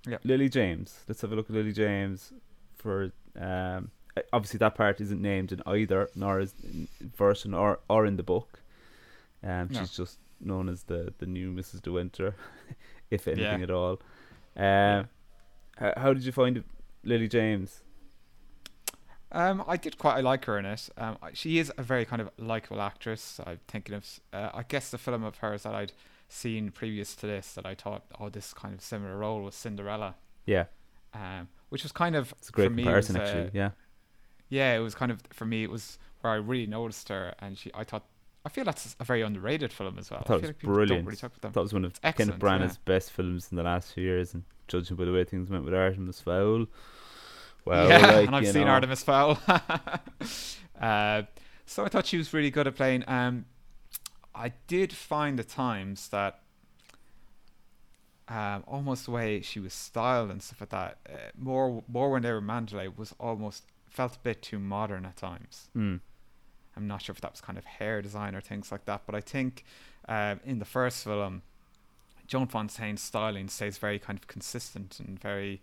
Yep. 0.07 0.21
Lily 0.25 0.49
James. 0.49 1.01
Let's 1.09 1.21
have 1.21 1.33
a 1.33 1.35
look 1.35 1.51
at 1.51 1.57
Lily 1.57 1.73
James 1.73 2.33
for 2.77 3.13
um. 3.37 3.91
uh, 4.17 4.23
Obviously, 4.33 4.59
that 4.59 4.75
part 4.75 5.01
isn't 5.01 5.21
named 5.21 5.53
in 5.53 5.63
either, 5.67 6.09
nor 6.15 6.41
is 6.41 6.55
version 7.17 7.55
or 7.55 7.81
or 7.89 8.07
in 8.07 8.17
the 8.17 8.23
book. 8.23 8.60
Um, 9.43 9.69
No. 9.71 9.81
she's 9.81 9.97
just 9.97 10.19
known 10.41 10.69
as 10.69 10.85
the 10.85 11.13
the 11.19 11.27
new 11.27 11.53
Mrs. 11.53 11.83
De 11.83 11.93
Winter, 11.93 12.35
if 13.11 13.27
anything 13.29 13.61
Yeah. 13.61 13.65
at 13.65 13.71
all. 13.71 14.01
Um, 14.57 15.09
how, 15.77 15.93
how 15.97 16.13
did 16.13 16.25
you 16.25 16.33
find 16.33 16.63
Lily 17.05 17.29
James? 17.29 17.83
Um, 19.33 19.63
I 19.67 19.77
did 19.77 19.97
quite 19.97 20.25
like 20.25 20.45
her 20.47 20.59
in 20.59 20.65
it. 20.67 20.89
Um, 20.97 21.17
she 21.35 21.59
is 21.59 21.73
a 21.79 21.83
very 21.83 22.05
kind 22.05 22.21
of 22.21 22.31
likable 22.37 22.81
actress. 22.83 23.39
I'm 23.47 23.61
thinking 23.69 23.95
of, 23.95 24.05
uh, 24.33 24.51
I 24.53 24.65
guess 24.65 24.91
the 24.91 24.99
film 24.99 25.23
of 25.23 25.37
hers 25.39 25.63
that 25.63 25.73
I'd 25.75 25.93
seen 26.29 26.73
previous 26.73 27.15
to 27.17 27.27
this 27.29 27.53
that 27.55 27.65
I 27.65 27.77
thought, 27.77 28.03
oh, 28.19 28.29
this 28.29 28.53
kind 28.53 28.75
of 28.75 28.81
similar 28.81 29.17
role 29.19 29.43
was 29.43 29.55
Cinderella. 29.55 30.17
Yeah, 30.47 30.65
Um, 31.15 31.49
which 31.69 31.85
was 31.85 31.93
kind 31.93 32.17
of 32.17 32.33
it's 32.39 32.49
a 32.49 32.53
great 32.53 32.65
for 32.69 32.71
me, 32.75 32.83
was, 32.83 33.07
comparison, 33.07 33.17
uh, 33.17 33.21
actually. 33.21 33.51
Yeah, 33.55 33.71
yeah, 34.49 34.75
it 34.75 34.81
was 34.81 34.97
kind 34.97 35.13
of 35.13 35.21
for 35.31 35.47
me. 35.47 35.63
It 35.63 35.71
was 35.71 35.99
where 36.23 36.33
I 36.33 36.37
really 36.37 36.67
noticed 36.67 37.09
her, 37.09 37.35
and 37.39 37.57
she. 37.57 37.71
I 37.73 37.85
thought. 37.85 38.05
I 38.45 38.49
feel 38.49 38.65
that's 38.65 38.97
a 38.99 39.05
very 39.05 39.23
underrated 39.23 39.73
film 39.73 39.99
as 39.99 40.11
well. 40.11 40.21
I 40.21 40.29
thought 40.29 40.37
it 40.37 40.41
feel 40.41 40.41
was 40.41 40.49
like 40.49 40.59
people 40.59 40.75
brilliant. 40.75 41.01
Don't 41.01 41.07
really 41.07 41.17
talk 41.17 41.33
about 41.37 41.43
them. 41.43 41.53
that 41.53 41.63
was 41.63 41.73
one 41.73 41.85
of 41.85 42.01
Kenneth 42.01 42.21
excellent, 42.21 42.41
Branagh's 42.41 42.79
yeah. 42.87 42.95
best 42.95 43.11
films 43.11 43.49
in 43.51 43.57
the 43.57 43.63
last 43.63 43.93
few 43.93 44.05
years, 44.05 44.35
and 44.35 44.45
judging 44.69 44.97
by 44.97 45.05
the 45.05 45.13
way 45.13 45.25
things 45.25 45.51
went 45.51 45.65
with 45.65 45.75
Artemis 45.75 46.21
Fowl, 46.21 46.67
well, 47.65 47.89
yeah, 47.89 47.99
like, 47.99 48.27
and 48.27 48.37
I've 48.37 48.49
seen 48.49 48.65
know, 48.65 48.73
Artemis 48.73 49.03
Fowl. 49.03 49.39
uh, 50.81 51.23
so 51.67 51.85
I 51.85 51.89
thought 51.89 52.07
she 52.07 52.17
was 52.17 52.33
really 52.33 52.51
good 52.51 52.67
at 52.67 52.75
playing. 52.77 53.05
Um, 53.07 53.47
I 54.35 54.53
did 54.67 54.93
find 54.93 55.39
at 55.39 55.49
times 55.49 56.09
that 56.09 56.41
um, 58.29 58.65
almost 58.67 59.07
the 59.07 59.11
way 59.11 59.41
she 59.41 59.61
was 59.61 59.75
styled 59.75 60.31
and 60.31 60.43
stuff 60.43 60.61
like 60.61 60.71
that, 60.71 60.99
uh, 61.09 61.17
more 61.37 61.83
more 61.89 62.11
when 62.11 62.23
they 62.23 62.33
were 62.33 62.41
Manderley 62.41 62.97
was 62.97 63.15
almost 63.19 63.65
felt 63.89 64.17
a 64.17 64.19
bit 64.21 64.43
too 64.43 64.59
modern 64.59 65.05
at 65.05 65.17
times. 65.17 65.69
Mm, 65.77 66.01
I'm 66.81 66.89
not 66.89 67.03
sure 67.03 67.13
if 67.13 67.21
that 67.21 67.33
was 67.33 67.41
kind 67.43 67.59
of 67.59 67.65
hair 67.67 68.01
design 68.01 68.35
or 68.35 68.41
things 68.41 68.73
like 68.73 68.87
that, 68.87 69.03
but 69.05 69.15
I 69.15 69.21
think 69.21 69.65
um, 70.09 70.41
in 70.45 70.59
the 70.59 70.65
first 70.65 71.05
film, 71.05 71.43
Joan 72.27 72.47
Fontaine's 72.47 73.03
styling 73.03 73.49
stays 73.49 73.77
very 73.77 73.99
kind 73.99 74.19
of 74.19 74.27
consistent 74.27 74.99
and 74.99 75.21
very 75.21 75.61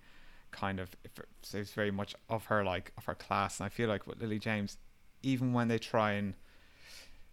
kind 0.52 0.80
of 0.80 0.96
stays 1.42 1.72
very 1.72 1.92
much 1.92 2.16
of 2.30 2.46
her 2.46 2.64
like 2.64 2.92
of 2.98 3.06
her 3.06 3.16
class. 3.16 3.60
And 3.60 3.66
I 3.66 3.69
feel 3.69 3.90
like 3.90 4.06
with 4.06 4.22
Lily 4.22 4.38
James, 4.38 4.78
even 5.24 5.54
when 5.54 5.69
they 5.69 5.80
try 5.80 6.12
and 6.14 6.36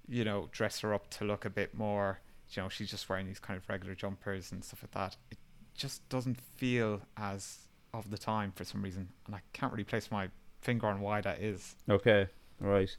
you 0.08 0.24
know 0.24 0.48
dress 0.50 0.80
her 0.80 0.94
up 0.94 1.10
to 1.10 1.24
look 1.24 1.44
a 1.44 1.50
bit 1.50 1.74
more, 1.74 2.20
you 2.50 2.62
know, 2.62 2.68
she's 2.70 2.90
just 2.90 3.08
wearing 3.08 3.26
these 3.26 3.40
kind 3.40 3.56
of 3.56 3.68
regular 3.68 3.94
jumpers 3.94 4.50
and 4.50 4.64
stuff 4.64 4.82
like 4.82 4.92
that. 4.92 5.16
It 5.30 5.38
just 5.74 6.08
doesn't 6.08 6.40
feel 6.40 7.02
as 7.16 7.58
of 7.92 8.10
the 8.10 8.18
time 8.18 8.52
for 8.56 8.64
some 8.64 8.82
reason, 8.82 9.10
and 9.26 9.34
I 9.34 9.40
can't 9.52 9.72
really 9.72 9.84
place 9.84 10.10
my 10.10 10.28
finger 10.60 10.86
on 10.86 11.00
why 11.00 11.20
that 11.20 11.40
is. 11.40 11.76
okay, 11.88 12.28
right. 12.60 12.96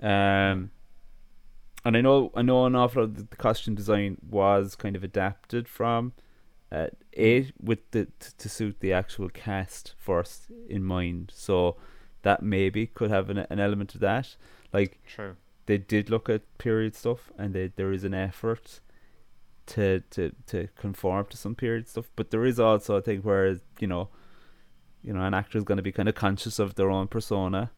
Um, 0.00 0.70
and 1.84 1.96
I 1.96 2.00
know 2.00 2.30
I 2.34 2.42
know 2.42 2.66
an 2.66 2.76
awful 2.76 3.02
lot 3.02 3.10
of 3.10 3.30
the, 3.30 3.36
costume 3.36 3.74
design 3.74 4.18
was 4.28 4.76
kind 4.76 4.94
of 4.96 5.02
adapted 5.02 5.68
from 5.68 6.12
uh, 6.70 6.88
it 7.12 7.52
with 7.60 7.90
the 7.90 8.06
t- 8.06 8.30
to 8.38 8.48
suit 8.48 8.76
the 8.80 8.92
actual 8.92 9.28
cast 9.28 9.94
first 9.98 10.46
in 10.68 10.84
mind. 10.84 11.32
So 11.34 11.76
that 12.22 12.42
maybe 12.42 12.86
could 12.86 13.10
have 13.10 13.30
an 13.30 13.38
an 13.38 13.60
element 13.60 13.94
of 13.94 14.00
that. 14.00 14.36
Like 14.72 15.00
True. 15.06 15.36
they 15.66 15.78
did 15.78 16.08
look 16.08 16.28
at 16.28 16.42
period 16.58 16.94
stuff 16.94 17.32
and 17.36 17.54
they, 17.54 17.72
there 17.74 17.92
is 17.92 18.04
an 18.04 18.14
effort 18.14 18.80
to 19.66 20.00
to 20.10 20.32
to 20.46 20.68
conform 20.76 21.26
to 21.26 21.36
some 21.36 21.54
period 21.54 21.88
stuff 21.88 22.10
but 22.16 22.30
there 22.30 22.44
is 22.44 22.58
also 22.58 22.98
I 22.98 23.00
think 23.00 23.24
where 23.24 23.60
you 23.78 23.86
know 23.86 24.08
you 25.02 25.12
know 25.12 25.22
an 25.22 25.34
actor 25.34 25.56
is 25.56 25.64
going 25.64 25.76
to 25.76 25.82
be 25.82 25.92
kind 25.92 26.08
of 26.08 26.14
conscious 26.14 26.58
of 26.58 26.74
their 26.74 26.90
own 26.90 27.06
persona 27.06 27.70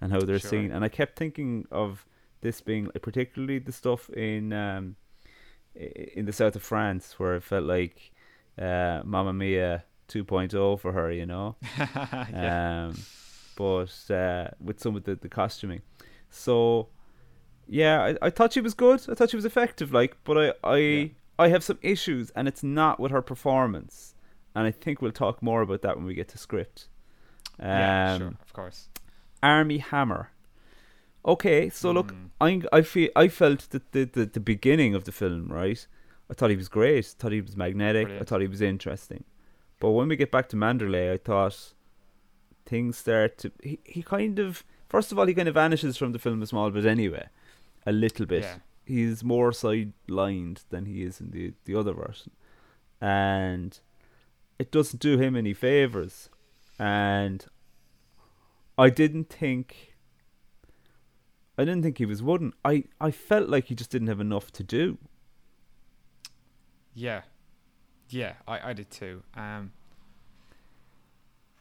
and 0.00 0.12
how 0.12 0.20
they're 0.20 0.38
Sure. 0.38 0.50
seen 0.50 0.70
and 0.70 0.84
i 0.84 0.88
kept 0.88 1.18
thinking 1.18 1.66
of 1.70 2.06
this 2.42 2.60
being 2.60 2.88
particularly 3.02 3.58
the 3.58 3.72
stuff 3.72 4.10
in 4.10 4.52
um 4.52 4.96
in 5.74 6.24
the 6.26 6.32
south 6.32 6.56
of 6.56 6.62
france 6.62 7.18
where 7.18 7.34
it 7.36 7.42
felt 7.42 7.64
like 7.64 8.12
uh 8.58 9.00
mamma 9.04 9.32
mia 9.32 9.84
2.0 10.08 10.78
for 10.78 10.92
her 10.92 11.10
you 11.10 11.26
know 11.26 11.56
yeah. 11.78 12.86
um, 12.88 12.96
but 13.56 14.10
uh, 14.10 14.48
with 14.60 14.78
some 14.80 14.94
of 14.96 15.04
the, 15.04 15.14
the 15.14 15.30
costuming. 15.30 15.80
So, 16.28 16.88
yeah, 17.66 18.02
I, 18.20 18.26
I 18.26 18.30
thought 18.30 18.52
she 18.52 18.60
was 18.60 18.74
good. 18.74 19.00
I 19.08 19.14
thought 19.14 19.30
she 19.30 19.36
was 19.36 19.46
effective. 19.46 19.94
Like, 19.94 20.16
but 20.24 20.36
I 20.36 20.52
I 20.62 20.76
Yeah. 20.76 21.06
I 21.38 21.48
have 21.48 21.64
some 21.64 21.78
issues, 21.80 22.28
and 22.36 22.48
it's 22.48 22.62
not 22.62 23.00
with 23.00 23.10
her 23.12 23.22
performance. 23.22 24.14
And 24.54 24.66
I 24.66 24.70
think 24.70 25.00
we'll 25.00 25.12
talk 25.12 25.42
more 25.42 25.62
about 25.62 25.80
that 25.82 25.96
when 25.96 26.04
we 26.04 26.14
get 26.14 26.28
to 26.28 26.38
script. 26.38 26.88
Um, 27.58 27.68
yeah, 27.68 28.18
sure, 28.18 28.34
of 28.42 28.52
course. 28.52 28.88
Armie 29.42 29.78
Hammer. 29.78 30.30
Okay, 31.24 31.68
so 31.70 31.90
look, 31.90 32.12
Mm. 32.12 32.62
I 32.72 32.78
I 32.78 32.82
feel 32.82 33.10
I 33.16 33.28
felt 33.28 33.70
that 33.70 33.92
the, 33.92 34.04
the 34.04 34.26
the 34.26 34.40
beginning 34.40 34.94
of 34.94 35.04
the 35.04 35.12
film, 35.12 35.48
right? 35.48 35.86
I 36.30 36.34
thought 36.34 36.50
he 36.50 36.56
was 36.56 36.68
great. 36.68 37.04
I 37.06 37.14
thought 37.22 37.32
he 37.32 37.40
was 37.40 37.56
magnetic. 37.56 38.08
I 38.20 38.24
thought 38.24 38.40
he 38.40 38.48
was 38.48 38.60
interesting. 38.62 39.24
But 39.80 39.90
when 39.90 40.08
we 40.08 40.16
get 40.16 40.30
back 40.30 40.48
to 40.50 40.56
Manderley, 40.56 41.12
I 41.12 41.16
thought 41.18 41.74
things 42.64 42.96
start 42.98 43.38
to 43.38 43.52
he, 43.62 43.78
he 43.84 44.02
kind 44.02 44.38
of 44.38 44.64
first 44.88 45.12
of 45.12 45.18
all 45.18 45.26
he 45.26 45.34
kind 45.34 45.48
of 45.48 45.54
vanishes 45.54 45.96
from 45.96 46.12
the 46.12 46.18
film 46.18 46.42
a 46.42 46.46
small 46.46 46.70
bit 46.70 46.86
anyway, 46.86 47.26
a 47.86 47.92
little 47.92 48.26
bit. 48.26 48.42
Yeah. 48.42 48.58
He's 48.84 49.24
more 49.24 49.50
sidelined 49.50 50.64
than 50.70 50.86
he 50.86 51.02
is 51.02 51.20
in 51.20 51.30
the 51.32 51.54
the 51.64 51.74
other 51.74 51.92
version, 51.92 52.30
and 53.00 53.78
it 54.58 54.70
doesn't 54.70 55.00
do 55.02 55.18
him 55.18 55.34
any 55.36 55.54
favors, 55.54 56.30
and 56.78 57.44
I 58.78 58.90
didn't 58.90 59.30
think. 59.30 59.94
I 61.58 61.64
didn't 61.64 61.82
think 61.82 61.98
he 61.98 62.06
was 62.06 62.22
wooden. 62.22 62.52
I, 62.64 62.84
I 63.00 63.10
felt 63.10 63.48
like 63.48 63.66
he 63.66 63.74
just 63.74 63.90
didn't 63.90 64.08
have 64.08 64.20
enough 64.20 64.52
to 64.52 64.62
do. 64.62 64.98
Yeah, 66.94 67.22
yeah, 68.10 68.34
I, 68.46 68.70
I 68.70 68.72
did 68.74 68.90
too. 68.90 69.22
Um, 69.34 69.72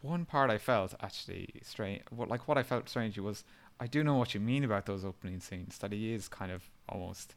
one 0.01 0.25
part 0.25 0.49
I 0.49 0.57
felt 0.57 0.93
actually 1.01 1.49
strange, 1.63 2.03
what 2.09 2.29
like 2.29 2.47
what 2.47 2.57
I 2.57 2.63
felt 2.63 2.89
strangely 2.89 3.23
was 3.23 3.43
I 3.79 3.87
do 3.87 4.03
know 4.03 4.15
what 4.15 4.33
you 4.33 4.39
mean 4.39 4.63
about 4.63 4.85
those 4.85 5.03
opening 5.03 5.39
scenes. 5.39 5.77
That 5.79 5.91
he 5.91 6.13
is 6.13 6.27
kind 6.27 6.51
of 6.51 6.69
almost 6.87 7.35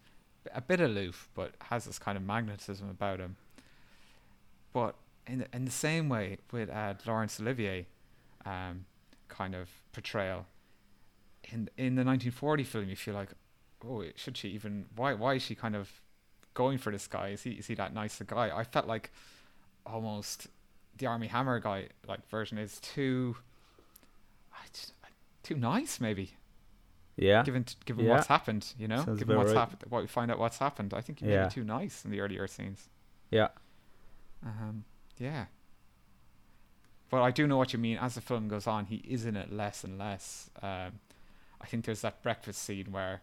a 0.53 0.61
bit 0.61 0.81
aloof, 0.81 1.29
but 1.35 1.55
has 1.71 1.85
this 1.85 1.99
kind 1.99 2.17
of 2.17 2.25
magnetism 2.25 2.89
about 2.89 3.21
him. 3.21 3.37
But 4.73 4.97
in 5.27 5.41
the, 5.41 5.47
in 5.53 5.65
the 5.65 5.71
same 5.71 6.09
way 6.09 6.39
with 6.53 6.71
uh, 6.71 6.95
Laurence 7.07 7.41
Olivier, 7.41 7.87
um, 8.45 8.85
kind 9.39 9.55
of 9.55 9.69
portrayal 9.93 10.41
in 11.53 11.61
in 11.77 11.95
the 11.95 12.05
1940 12.05 12.65
film, 12.65 12.89
you 12.89 12.97
feel 12.97 13.15
like, 13.15 13.31
oh, 13.87 14.05
should 14.17 14.37
she 14.37 14.49
even? 14.49 14.87
Why 14.97 15.15
why 15.15 15.35
is 15.35 15.43
she 15.43 15.55
kind 15.55 15.77
of 15.77 15.87
going 16.55 16.79
for 16.79 16.91
this 16.93 17.07
guy? 17.07 17.29
Is 17.29 17.43
he 17.43 17.53
is 17.53 17.67
he 17.69 17.75
that 17.77 17.95
nice 17.95 18.21
a 18.21 18.25
guy? 18.25 18.47
I 18.55 18.65
felt 18.65 18.87
like 18.87 19.11
almost 19.87 20.49
the 20.99 21.07
Armie 21.07 21.29
Hammer 21.29 21.61
guy 21.61 21.89
like 22.07 22.29
version 22.29 22.59
is 22.59 22.81
too 22.81 23.37
just, 24.65 24.93
too 25.43 25.55
nice 25.57 26.01
maybe. 26.01 26.27
Yeah. 27.17 27.43
Given 27.45 27.65
given 27.85 28.05
Yeah. 28.05 28.13
what's 28.15 28.27
happened, 28.27 28.65
you 28.79 28.89
know, 28.89 29.05
Sounds 29.05 29.19
given 29.19 29.37
what's 29.37 29.53
right. 29.53 29.59
happened, 29.61 29.83
what 29.89 30.03
we 30.03 30.09
find 30.09 30.31
out 30.31 30.39
what's 30.39 30.59
happened, 30.59 30.95
I 30.95 31.01
think 31.01 31.21
he 31.21 31.27
may 31.27 31.33
Yeah. 31.33 31.49
too 31.49 31.65
nice 31.65 32.05
in 32.05 32.11
the 32.11 32.21
earlier 32.21 32.47
scenes. 32.47 32.89
Yeah. 33.31 33.49
Um, 34.45 34.85
yeah. 35.17 35.47
But 37.11 37.23
I 37.23 37.31
do 37.31 37.47
know 37.47 37.57
what 37.57 37.73
you 37.73 37.79
mean. 37.79 37.97
As 37.99 38.15
the 38.15 38.21
film 38.21 38.49
goes 38.49 38.67
on, 38.67 38.87
he 38.87 38.97
is 38.97 39.25
in 39.25 39.37
it 39.37 39.53
less 39.53 39.85
and 39.85 39.99
less. 39.99 40.51
Um, 40.63 41.01
I 41.61 41.67
think 41.67 41.85
there's 41.85 42.03
that 42.03 42.23
breakfast 42.23 42.63
scene 42.63 42.89
where 42.91 43.23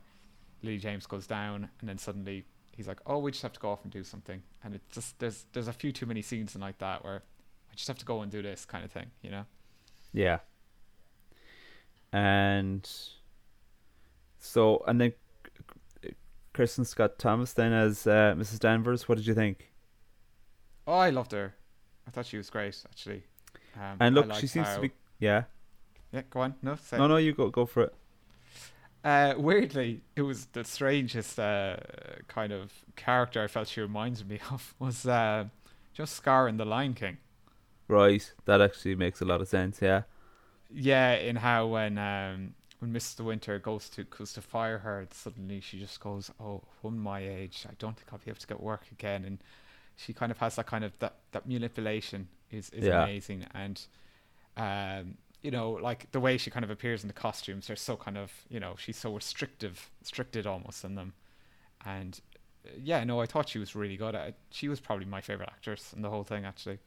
Lily 0.64 0.78
James 0.78 1.06
goes 1.06 1.28
down, 1.28 1.70
and 1.80 1.88
then 1.88 1.98
suddenly 1.98 2.46
he's 2.76 2.88
like, 2.88 3.00
"Oh, 3.06 3.20
we 3.20 3.32
just 3.32 3.44
have 3.44 3.54
to 3.54 3.60
go 3.60 3.70
off 3.70 3.84
and 3.84 3.92
do 3.92 4.04
something." 4.04 4.42
And 4.64 4.76
it 4.76 4.82
just 4.92 5.20
there's 5.20 5.46
there's 5.54 5.68
a 5.68 5.74
few 5.74 5.92
too 5.92 6.06
many 6.06 6.22
scenes 6.22 6.56
like 6.56 6.80
that 6.80 7.04
where 7.04 7.22
I 7.76 7.76
just 7.76 7.90
have 7.90 7.98
to 7.98 8.06
go 8.06 8.22
and 8.22 8.32
do 8.32 8.42
this 8.42 8.64
kind 8.64 8.86
of 8.86 8.92
thing, 8.92 9.08
you 9.22 9.30
know? 9.30 9.44
Yeah. 10.14 10.40
And 12.14 12.90
so, 14.40 14.82
and 14.88 15.02
then 15.02 15.12
Kristin 16.54 16.86
Scott 16.86 17.20
Thomas 17.20 17.52
then 17.52 17.74
as 17.74 18.08
uh, 18.08 18.34
Mrs. 18.38 18.60
Danvers. 18.60 19.10
What 19.10 19.18
did 19.18 19.28
you 19.28 19.34
think? 19.34 19.74
Oh, 20.88 20.94
I 20.94 21.10
loved 21.10 21.34
her. 21.34 21.54
I 22.08 22.12
thought 22.12 22.28
she 22.28 22.38
was 22.38 22.50
great, 22.50 22.82
actually. 22.86 23.24
Um, 23.78 23.98
And 24.00 24.16
look, 24.16 24.34
she 24.36 24.48
seems 24.48 24.68
how- 24.68 24.76
to 24.76 24.82
be. 24.82 24.92
Yeah. 25.20 25.44
Yeah, 26.12 26.22
go 26.30 26.42
on. 26.42 26.56
No, 26.62 26.76
say. 26.76 26.98
No, 26.98 27.08
no, 27.08 27.18
you 27.18 27.34
go 27.34 27.50
go 27.50 27.66
for 27.66 27.84
it. 27.84 27.96
Uh, 29.04 29.36
weirdly, 29.38 30.02
it 30.16 30.24
was 30.24 30.48
the 30.48 30.64
strangest 30.64 31.40
uh, 31.40 31.78
kind 32.28 32.52
of 32.52 32.72
character 32.96 33.44
I 33.44 33.48
felt 33.48 33.68
she 33.68 33.82
reminded 33.82 34.28
me 34.28 34.40
of 34.50 34.74
was 34.80 35.06
uh, 35.06 35.46
just 35.94 36.16
Scar 36.16 36.48
in 36.48 36.58
The 36.58 36.66
Lion 36.66 36.94
King. 36.94 37.18
Right, 37.88 38.34
that 38.46 38.62
actually 38.62 38.96
makes 38.96 39.22
a 39.22 39.26
lot 39.26 39.42
of 39.42 39.48
sense. 39.48 39.80
Yeah. 39.82 40.04
Yeah, 40.72 41.14
in 41.14 41.36
how 41.36 41.68
when 41.68 41.98
um, 42.00 42.56
when 42.80 42.92
Mr. 42.92 43.22
Winter 43.24 43.60
goes 43.60 43.90
to 43.90 44.04
goes 44.06 44.34
to 44.34 44.42
fire 44.42 44.80
her, 44.80 45.08
suddenly 45.12 45.60
she 45.60 45.80
just 45.80 46.00
goes, 46.00 46.32
"Oh, 46.40 46.64
woman 46.82 47.00
my 47.00 47.20
age, 47.20 47.66
I 47.70 47.74
don't 47.78 47.96
think 47.96 48.12
I'll 48.12 48.20
be 48.20 48.32
able 48.32 48.40
to 48.40 48.48
get 48.48 48.60
work 48.60 48.86
again." 48.92 49.24
And 49.24 49.38
she 49.96 50.14
kind 50.14 50.32
of 50.32 50.40
has 50.40 50.56
that 50.56 50.66
kind 50.66 50.84
of 50.84 50.98
that 51.00 51.14
that 51.32 51.48
manipulation 51.48 52.28
is 52.56 52.70
is 52.72 52.86
Yeah. 52.86 53.04
amazing, 53.04 53.46
and 53.54 53.82
um, 54.58 55.18
you 55.42 55.52
know, 55.52 55.72
like 55.72 56.12
the 56.12 56.20
way 56.20 56.38
she 56.38 56.50
kind 56.50 56.64
of 56.64 56.72
appears 56.72 57.04
in 57.04 57.08
the 57.08 57.14
costumes, 57.14 57.68
they're 57.68 57.76
so 57.76 57.96
kind 57.96 58.18
of 58.18 58.32
you 58.50 58.60
know 58.60 58.76
she's 58.78 58.98
so 58.98 59.14
restrictive, 59.14 59.90
restricted 60.02 60.48
almost 60.48 60.84
in 60.84 60.96
them, 60.96 61.14
and 61.86 62.20
uh, 62.66 62.70
yeah, 62.82 63.04
no, 63.04 63.22
I 63.22 63.26
thought 63.26 63.50
she 63.50 63.60
was 63.60 63.76
really 63.76 63.98
good. 63.98 64.16
I, 64.16 64.34
she 64.50 64.68
was 64.70 64.80
probably 64.80 65.06
my 65.06 65.22
favorite 65.22 65.50
actress 65.50 65.94
in 65.94 66.02
the 66.02 66.10
whole 66.10 66.24
thing, 66.24 66.46
actually. 66.46 66.80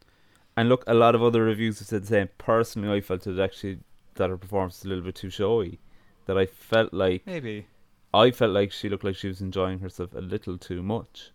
And 0.56 0.68
look, 0.68 0.82
a 0.88 0.94
lot 0.94 1.14
of 1.14 1.22
other 1.22 1.44
reviews 1.44 1.78
have 1.78 1.88
said 1.88 2.02
the 2.02 2.06
same. 2.08 2.28
Personally, 2.38 2.96
I 2.98 3.00
felt 3.00 3.26
it 3.28 3.38
actually 3.38 3.78
that 4.14 4.28
her 4.30 4.36
performance 4.36 4.78
was 4.80 4.84
a 4.86 4.88
little 4.88 5.04
bit 5.04 5.14
too 5.14 5.30
showy. 5.30 5.78
That 6.26 6.36
I 6.36 6.46
felt 6.46 6.92
like 6.92 7.24
Maybe. 7.26 7.66
I 8.12 8.32
felt 8.32 8.50
like 8.52 8.72
she 8.72 8.88
looked 8.88 9.04
like 9.04 9.14
she 9.16 9.28
was 9.28 9.40
enjoying 9.40 9.78
herself 9.78 10.14
a 10.14 10.20
little 10.20 10.58
too 10.58 10.82
much. 10.82 11.30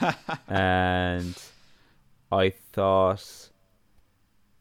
and 0.48 1.36
I 2.30 2.50
thought 2.72 3.50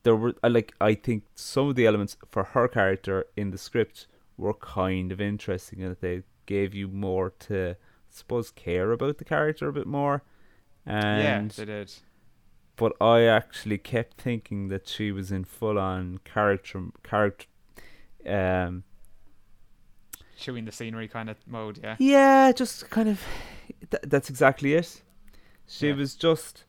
there 0.04 0.16
were 0.16 0.34
I 0.44 0.48
like 0.50 0.74
I 0.82 0.94
think 0.96 1.24
some 1.36 1.70
of 1.70 1.76
the 1.76 1.86
elements 1.86 2.18
for 2.32 2.44
her 2.44 2.68
character 2.68 3.26
in 3.36 3.52
the 3.52 3.58
script 3.58 4.08
were 4.38 4.54
kind 4.54 5.12
of 5.12 5.20
interesting 5.22 5.82
and 5.82 5.92
that 5.92 6.02
they 6.02 6.24
gave 6.46 6.74
you 6.74 6.88
more 6.88 7.30
to 7.40 7.72
I 7.72 7.76
suppose 8.10 8.52
care 8.52 8.92
about 8.92 9.18
the 9.18 9.26
character 9.26 9.68
a 9.70 9.74
bit 9.74 9.88
more. 9.88 10.24
And 10.86 11.24
yeah, 11.24 11.66
they 11.66 11.66
did. 11.66 11.92
but 12.76 12.94
I 13.02 13.22
actually 13.24 13.78
kept 13.78 14.20
thinking 14.22 14.68
that 14.68 14.88
she 14.88 15.12
was 15.12 15.32
in 15.32 15.46
full 15.46 15.80
on 15.80 16.20
character 16.26 16.84
character 17.04 17.48
um 18.28 18.84
chewing 20.38 20.66
the 20.66 20.72
scenery 20.72 21.08
kind 21.08 21.30
of 21.30 21.38
mode, 21.48 21.80
yeah. 21.82 21.96
Yeah, 22.00 22.52
just 22.52 22.90
kind 22.90 23.08
of. 23.08 23.22
Th- 23.92 24.04
that's 24.06 24.30
exactly 24.30 24.74
it. 24.74 25.02
She 25.68 25.88
Yeah. 25.90 25.96
was 25.96 26.16
just 26.16 26.66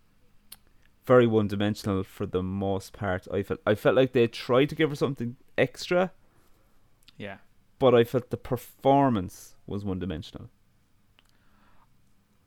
very 1.06 1.26
one-dimensional 1.26 2.02
for 2.04 2.26
the 2.26 2.42
most 2.42 2.92
part. 2.92 3.26
I 3.32 3.42
felt 3.42 3.60
I 3.66 3.74
felt 3.74 3.96
like 3.96 4.12
they 4.12 4.26
tried 4.26 4.68
to 4.70 4.74
give 4.74 4.90
her 4.90 4.96
something 4.96 5.36
extra, 5.58 6.12
Yeah. 7.18 7.38
but 7.78 7.94
I 7.94 8.04
felt 8.04 8.30
the 8.30 8.36
performance 8.36 9.54
was 9.66 9.84
one-dimensional. 9.84 10.48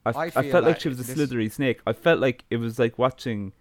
I 0.05 0.29
feel 0.29 0.43
felt 0.51 0.63
like 0.63 0.75
that 0.75 0.81
she 0.81 0.89
was 0.89 0.99
a 0.99 1.03
this- 1.03 1.15
slithery 1.15 1.49
snake. 1.49 1.81
I 1.85 1.93
felt 1.93 2.19
like 2.19 2.45
it 2.49 2.57
was 2.57 2.79
like 2.79 2.97
watching. 2.97 3.53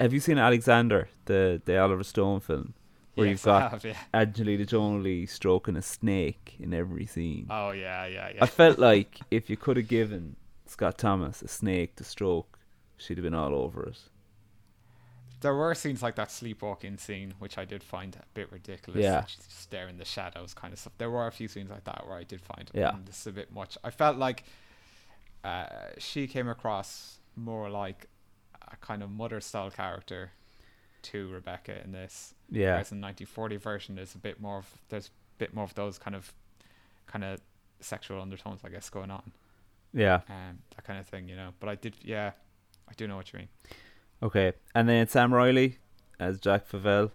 Have 0.00 0.12
you 0.12 0.20
seen 0.20 0.38
Alexander, 0.38 1.08
the 1.24 1.60
the 1.64 1.76
Oliver 1.78 2.04
Stone 2.04 2.40
film, 2.40 2.74
where 3.14 3.26
Yes, 3.26 3.32
you've 3.32 3.42
got 3.42 3.62
I 3.62 3.68
have, 3.70 3.84
yeah. 3.84 3.96
Angelina 4.14 4.64
Jolie 4.64 5.26
stroking 5.26 5.76
a 5.76 5.82
snake 5.82 6.56
in 6.60 6.72
every 6.72 7.06
scene? 7.06 7.46
Oh 7.50 7.70
yeah, 7.72 8.06
yeah, 8.06 8.30
yeah. 8.34 8.44
I 8.44 8.46
felt 8.46 8.78
like 8.78 9.18
if 9.30 9.50
you 9.50 9.56
could 9.56 9.76
have 9.76 9.88
given 9.88 10.36
Scott 10.66 10.98
Thomas 10.98 11.42
a 11.42 11.48
snake 11.48 11.96
to 11.96 12.04
stroke, 12.04 12.57
she'd 12.98 13.16
have 13.16 13.24
been 13.24 13.34
all 13.34 13.54
over 13.54 13.86
us. 13.88 14.08
there 15.40 15.54
were 15.54 15.74
scenes 15.74 16.02
like 16.02 16.16
that 16.16 16.30
sleepwalking 16.30 16.98
scene, 16.98 17.32
which 17.38 17.56
I 17.58 17.64
did 17.64 17.82
find 17.82 18.16
a 18.16 18.24
bit 18.34 18.50
ridiculous. 18.52 19.02
Yeah. 19.02 19.24
She's 19.26 19.46
just 19.46 19.70
there 19.70 19.86
in 19.88 19.96
the 19.98 20.04
shadows, 20.04 20.52
kind 20.54 20.72
of 20.72 20.78
stuff. 20.80 20.92
There 20.98 21.10
were 21.10 21.26
a 21.26 21.32
few 21.32 21.46
scenes 21.48 21.70
like 21.70 21.84
that 21.84 22.06
where 22.06 22.16
I 22.18 22.24
did 22.24 22.40
find, 22.40 22.70
Yeah. 22.74 22.90
"Mm, 22.92 23.06
this 23.06 23.20
is 23.20 23.26
a 23.28 23.32
bit 23.32 23.52
much. 23.52 23.78
I 23.84 23.90
felt 23.90 24.16
like 24.16 24.44
uh, 25.44 25.66
she 25.98 26.26
came 26.26 26.48
across 26.48 27.18
more 27.36 27.70
like 27.70 28.06
a 28.72 28.76
kind 28.78 29.02
of 29.02 29.10
mother 29.10 29.40
style 29.40 29.70
character 29.70 30.32
to 31.02 31.30
Rebecca 31.30 31.80
in 31.84 31.92
this. 31.92 32.34
Yeah, 32.50 32.72
Whereas 32.72 32.90
in 32.90 33.00
the 33.00 33.06
1940 33.06 33.56
version, 33.56 33.94
there's 33.94 34.14
a 34.16 34.18
bit 34.18 34.40
more 34.40 34.58
of 34.58 34.66
there's 34.88 35.06
a 35.06 35.10
bit 35.38 35.54
more 35.54 35.64
of 35.64 35.74
those 35.74 35.98
kind 35.98 36.16
of 36.16 36.32
kind 37.06 37.24
of 37.24 37.40
sexual 37.80 38.20
undertones, 38.20 38.60
I 38.64 38.68
guess, 38.70 38.90
going 38.90 39.10
on. 39.12 39.30
yeah. 39.94 40.20
um, 40.28 40.58
that 40.74 40.84
kind 40.84 40.98
of 40.98 41.06
thing, 41.06 41.28
you 41.28 41.36
know. 41.36 41.50
But 41.60 41.68
I 41.68 41.76
did, 41.76 41.94
yeah, 42.02 42.32
I 42.88 42.92
do 42.96 43.06
know 43.06 43.16
what 43.16 43.32
you 43.32 43.40
mean. 43.40 43.48
Okay, 44.22 44.52
and 44.74 44.88
then 44.88 45.06
Sam 45.08 45.32
Riley 45.32 45.78
as 46.18 46.40
Jack 46.40 46.68
Favell. 46.68 47.10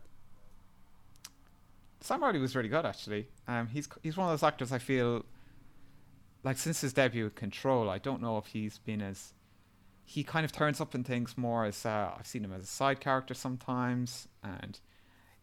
Sam 2.00 2.22
Riley 2.22 2.40
was 2.40 2.56
really 2.56 2.70
good, 2.70 2.86
actually. 2.86 3.28
Um, 3.48 3.68
he's 3.68 3.88
he's 4.02 4.18
one 4.18 4.28
of 4.28 4.34
those 4.34 4.44
actors 4.46 4.72
I 4.72 4.78
feel 4.80 5.26
like 6.44 6.58
since 6.58 6.82
his 6.82 6.94
debut 6.94 7.24
with 7.26 7.36
Control, 7.36 7.90
I 7.90 7.98
don't 7.98 8.22
know 8.22 8.38
if 8.38 8.48
he's 8.48 8.78
been 8.78 9.02
as 9.02 9.34
he 10.06 10.24
kind 10.24 10.44
of 10.46 10.52
turns 10.52 10.82
up 10.82 10.94
in 10.94 11.04
things 11.04 11.38
more 11.38 11.66
as 11.66 11.86
uh, 11.86 12.12
I've 12.18 12.28
seen 12.28 12.44
him 12.44 12.52
as 12.54 12.64
a 12.64 12.68
side 12.68 13.00
character 13.00 13.34
sometimes, 13.34 14.28
and 14.44 14.80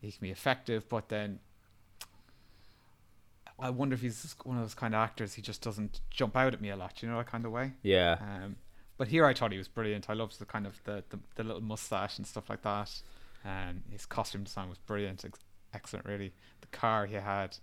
he 0.01 0.13
can 0.13 0.21
be 0.21 0.31
effective, 0.31 0.89
but 0.89 1.09
then. 1.09 1.41
I 3.63 3.69
wonder 3.69 3.93
if 3.93 4.01
he's 4.01 4.35
one 4.45 4.57
of 4.57 4.63
those 4.63 4.75
kind 4.75 4.95
of 4.95 5.01
actors. 5.01 5.35
He 5.35 5.43
just 5.43 5.61
doesn't 5.61 6.01
jump 6.09 6.35
out 6.35 6.55
at 6.55 6.63
me 6.63 6.71
a 6.71 6.77
lot, 6.77 7.03
you 7.03 7.11
know, 7.11 7.19
that 7.19 7.27
kind 7.27 7.45
of 7.45 7.53
way. 7.53 7.73
Yeah, 7.83 8.17
Um, 8.19 8.57
but 9.01 9.09
here 9.09 9.25
I 9.25 9.33
thought 9.33 9.51
he 9.51 9.57
was 9.57 9.67
brilliant. 9.67 10.11
I 10.11 10.13
loved 10.13 10.39
the 10.39 10.45
kind 10.45 10.67
of 10.67 10.79
the, 10.85 11.03
the, 11.09 11.19
the 11.37 11.43
little 11.43 11.63
mustache 11.63 12.19
and 12.19 12.27
stuff 12.27 12.51
like 12.51 12.61
that. 12.61 12.93
Um, 13.47 13.83
his 13.91 14.05
costume 14.05 14.45
design 14.45 14.69
was 14.69 14.77
brilliant, 14.77 15.25
ex- 15.25 15.39
excellent, 15.73 16.05
really. 16.05 16.35
The 16.61 16.67
car 16.67 17.07
he 17.07 17.15
had, 17.15 17.57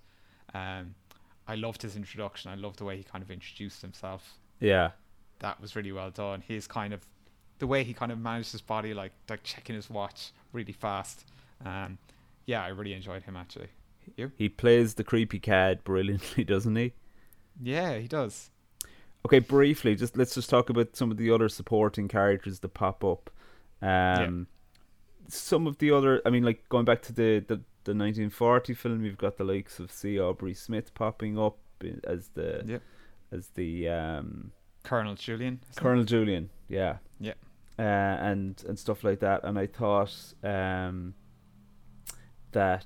um, 0.55 0.95
I 1.47 1.53
loved 1.53 1.83
his 1.83 1.95
introduction. 1.95 2.49
I 2.49 2.55
loved 2.55 2.79
the 2.79 2.85
way 2.85 2.97
he 2.97 3.03
kind 3.03 3.23
of 3.23 3.29
introduced 3.29 3.83
himself. 3.83 4.39
yeah, 4.59 4.89
That 5.37 5.61
was 5.61 5.75
really 5.75 5.91
well 5.91 6.09
done. 6.09 6.41
His 6.41 6.65
kind 6.65 6.91
of 6.91 7.05
the 7.59 7.67
way 7.67 7.83
he 7.83 7.93
kind 7.93 8.11
of 8.11 8.17
managed 8.17 8.51
his 8.51 8.61
body, 8.61 8.95
like 8.95 9.11
like 9.29 9.43
checking 9.43 9.75
his 9.75 9.91
watch 9.91 10.31
really 10.53 10.73
fast. 10.73 11.23
Um, 11.63 11.99
yeah, 12.47 12.63
I 12.63 12.69
really 12.69 12.93
enjoyed 12.93 13.21
him 13.21 13.35
actually. 13.35 13.69
You? 14.15 14.31
he 14.37 14.49
plays 14.49 14.95
the 14.95 15.03
creepy 15.03 15.39
cat 15.39 15.83
brilliantly, 15.83 16.43
doesn't 16.53 16.75
he? 16.75 16.93
Yeah, 17.61 17.99
he 17.99 18.07
does. 18.07 18.49
Okay, 19.27 19.39
briefly, 19.39 19.93
just 19.95 20.15
let's 20.15 20.33
just 20.35 20.49
talk 20.49 20.69
about 20.69 20.95
some 20.95 21.11
of 21.11 21.17
the 21.17 21.31
other 21.31 21.49
supporting 21.49 22.07
characters 22.07 22.59
that 22.59 22.73
pop 22.73 23.03
up. 23.03 23.29
Um, 23.81 24.47
some 25.27 25.67
of 25.67 25.79
the 25.79 25.91
other, 25.91 26.21
I 26.25 26.29
mean, 26.29 26.43
like 26.43 26.67
going 26.69 26.85
back 26.85 27.01
to 27.03 27.13
the, 27.13 27.39
the 27.39 27.55
the 27.83 27.93
1940 27.93 28.73
film, 28.73 29.03
you've 29.03 29.17
got 29.17 29.37
the 29.37 29.43
likes 29.43 29.79
of 29.79 29.91
C. 29.91 30.17
Aubrey 30.17 30.53
Smith 30.53 30.93
popping 30.93 31.37
up 31.37 31.57
as 32.05 32.29
the 32.35 32.63
Yep. 32.65 32.81
as 33.33 33.47
the 33.49 33.89
um, 33.89 34.51
Colonel 34.83 35.15
Julian. 35.15 35.59
isn't 35.71 35.77
it? 35.77 35.81
Colonel 35.81 36.03
Julian, 36.05 36.49
yeah, 36.69 36.97
Yeah. 37.19 37.33
uh, 37.77 37.81
and 37.81 38.63
and 38.65 38.79
stuff 38.79 39.03
like 39.03 39.19
that. 39.19 39.43
And 39.43 39.59
I 39.59 39.67
thought 39.67 40.15
um, 40.41 41.15
that 42.53 42.85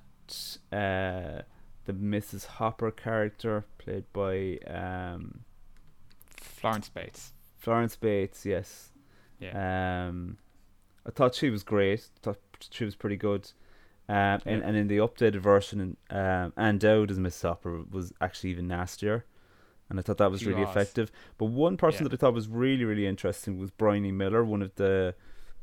uh, 0.72 1.44
the 1.86 1.94
Mrs. 1.94 2.46
Hopper 2.46 2.90
character, 2.90 3.66
played 3.78 4.06
by 4.12 4.58
um, 4.68 5.42
Florence 6.62 6.90
Bates. 6.90 7.34
Florence 7.58 7.96
Bates, 7.96 8.46
yes, 8.46 8.92
Yeah. 9.40 10.08
Um, 10.08 10.38
I 11.06 11.10
thought 11.10 11.34
she 11.36 11.50
was 11.50 11.64
great. 11.64 12.02
Thought 12.22 12.38
she 12.70 12.86
was 12.86 12.96
pretty 12.96 13.18
good. 13.18 13.52
Um, 14.08 14.16
and, 14.16 14.42
Yeah. 14.46 14.68
and 14.68 14.78
in 14.78 14.88
the 14.88 14.98
updated 14.98 15.40
version, 15.42 15.98
um, 16.12 16.54
Ann 16.56 16.78
Dowd 16.78 17.10
as 17.12 17.18
Miss 17.20 17.42
Hopper 17.42 17.84
was 17.90 18.14
actually 18.22 18.52
even 18.52 18.68
nastier, 18.68 19.26
and 19.90 19.98
I 20.00 20.04
thought 20.04 20.18
that 20.20 20.30
was 20.32 20.42
She 20.42 20.48
really 20.50 20.62
was. 20.62 20.70
effective. 20.70 21.12
But 21.40 21.46
one 21.46 21.76
person 21.78 22.04
Yeah. 22.06 22.10
that 22.10 22.14
I 22.14 22.20
thought 22.22 22.34
was 22.36 22.48
really 22.48 22.86
really 22.86 23.08
interesting 23.08 23.58
was 23.58 23.72
Bryony 23.72 24.12
Miller, 24.12 24.44
one 24.44 24.62
of 24.62 24.76
the 24.76 25.16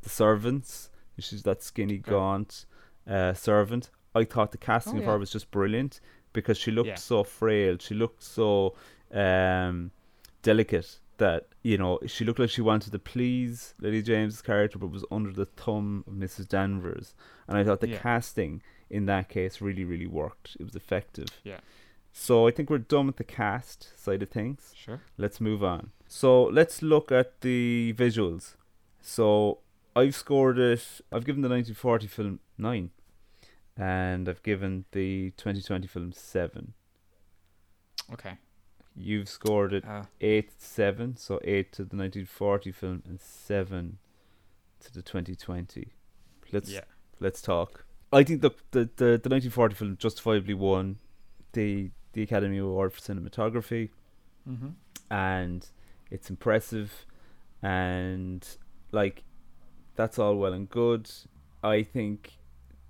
the 0.02 0.08
servants. 0.08 0.90
She's 1.18 1.42
that 1.44 1.62
skinny, 1.62 1.98
gaunt 1.98 2.64
uh, 3.06 3.34
servant. 3.34 3.90
I 4.14 4.24
thought 4.24 4.52
the 4.52 4.58
casting 4.58 4.96
Oh, 4.96 5.00
of 5.00 5.04
her 5.06 5.18
was 5.18 5.30
just 5.30 5.50
brilliant 5.50 6.00
because 6.32 6.56
she 6.58 6.70
looked 6.70 6.88
Yeah. 6.88 6.94
so 6.96 7.22
frail. 7.24 7.76
She 7.78 7.94
looked 7.94 8.22
so 8.22 8.74
um, 9.12 9.90
delicate 10.42 10.98
that 11.18 11.48
you 11.62 11.76
know 11.76 11.98
she 12.06 12.24
looked 12.24 12.38
like 12.38 12.50
she 12.50 12.60
wanted 12.62 12.92
to 12.92 12.98
please 12.98 13.74
Lily 13.80 14.02
James's 14.02 14.40
character, 14.42 14.78
but 14.78 14.90
was 14.90 15.04
under 15.10 15.32
the 15.32 15.46
thumb 15.46 16.04
of 16.06 16.12
Mrs. 16.14 16.48
Danvers. 16.48 17.14
And 17.48 17.56
I 17.58 17.64
thought 17.64 17.80
the 17.80 17.88
Yeah. 17.88 17.98
casting 17.98 18.62
in 18.90 19.06
that 19.06 19.28
case 19.28 19.60
really, 19.60 19.84
really 19.84 20.06
worked. 20.06 20.56
It 20.60 20.64
was 20.64 20.76
effective. 20.76 21.28
Yeah. 21.44 21.60
So 22.12 22.46
I 22.46 22.50
think 22.50 22.70
we're 22.70 22.78
done 22.78 23.06
with 23.06 23.16
the 23.16 23.24
cast 23.24 23.92
side 23.98 24.22
of 24.22 24.30
things. 24.30 24.72
Sure. 24.76 25.02
Let's 25.16 25.40
move 25.40 25.62
on. 25.62 25.90
So 26.06 26.44
let's 26.44 26.82
look 26.82 27.12
at 27.12 27.40
the 27.42 27.94
visuals. 27.96 28.54
So 29.02 29.58
I've 29.94 30.14
scored 30.14 30.58
it. 30.58 31.00
I've 31.12 31.24
given 31.24 31.42
the 31.42 31.48
1940 31.48 32.06
film 32.06 32.40
nine, 32.56 32.90
and 33.76 34.28
I've 34.28 34.42
given 34.42 34.84
the 34.92 35.32
2020 35.36 35.86
film 35.86 36.12
seven. 36.12 36.74
Okay. 38.12 38.38
You've 39.00 39.28
scored 39.28 39.72
it 39.72 39.84
Uh, 39.86 40.04
eight 40.20 40.50
seven, 40.60 41.16
so 41.16 41.38
eight 41.44 41.72
to 41.72 41.82
the 41.84 41.96
1940 41.96 42.72
film 42.72 43.02
and 43.06 43.20
seven 43.20 43.98
to 44.80 44.92
the 44.92 45.02
2020. 45.02 45.88
Let's 46.52 46.70
yeah. 46.70 46.80
let's 47.20 47.40
talk. 47.40 47.84
I 48.12 48.24
think 48.24 48.42
the 48.42 48.50
the 48.72 48.84
the, 48.96 49.04
the 49.22 49.28
1940 49.30 49.74
film 49.74 49.96
justifiably 49.98 50.54
won 50.54 50.96
the 51.52 51.90
the 52.14 52.22
Academy 52.22 52.58
Award 52.58 52.92
for 52.92 53.00
cinematography, 53.00 53.90
Mm-hmm. 54.48 54.68
and 55.10 55.68
it's 56.10 56.30
impressive, 56.30 57.04
and 57.62 58.46
like 58.92 59.24
that's 59.94 60.18
all 60.18 60.36
well 60.36 60.52
and 60.52 60.68
good. 60.68 61.10
I 61.62 61.82
think 61.82 62.38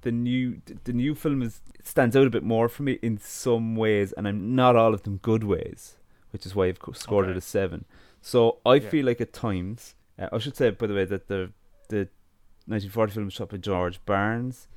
the 0.02 0.12
new 0.12 0.60
the 0.84 0.92
new 0.92 1.14
film 1.14 1.42
is 1.42 1.60
stands 1.82 2.14
out 2.16 2.26
a 2.26 2.30
bit 2.30 2.44
more 2.44 2.68
for 2.68 2.82
me 2.84 2.98
in 3.02 3.18
some 3.18 3.74
ways, 3.76 4.12
and 4.12 4.28
I'm 4.28 4.54
not 4.54 4.76
all 4.76 4.94
of 4.94 5.02
them 5.02 5.18
good 5.20 5.42
ways, 5.44 5.96
which 6.30 6.44
is 6.46 6.54
why 6.54 6.66
I've 6.66 6.78
co- 6.78 6.92
scored 6.92 7.26
it 7.26 7.30
Okay. 7.30 7.38
a 7.38 7.40
seven. 7.42 7.84
So 8.20 8.58
I 8.66 8.74
Yeah. 8.76 8.88
feel 8.90 9.06
like 9.06 9.20
at 9.20 9.32
times, 9.32 9.94
uh, 10.18 10.28
I 10.32 10.38
should 10.38 10.56
say 10.56 10.70
by 10.70 10.86
the 10.86 10.94
way 10.94 11.04
that 11.04 11.28
the 11.28 11.52
the 11.88 12.08
1940 12.66 13.12
film 13.12 13.24
was 13.26 13.34
shot 13.34 13.48
by 13.48 13.56
George 13.56 14.04
Barnes, 14.04 14.68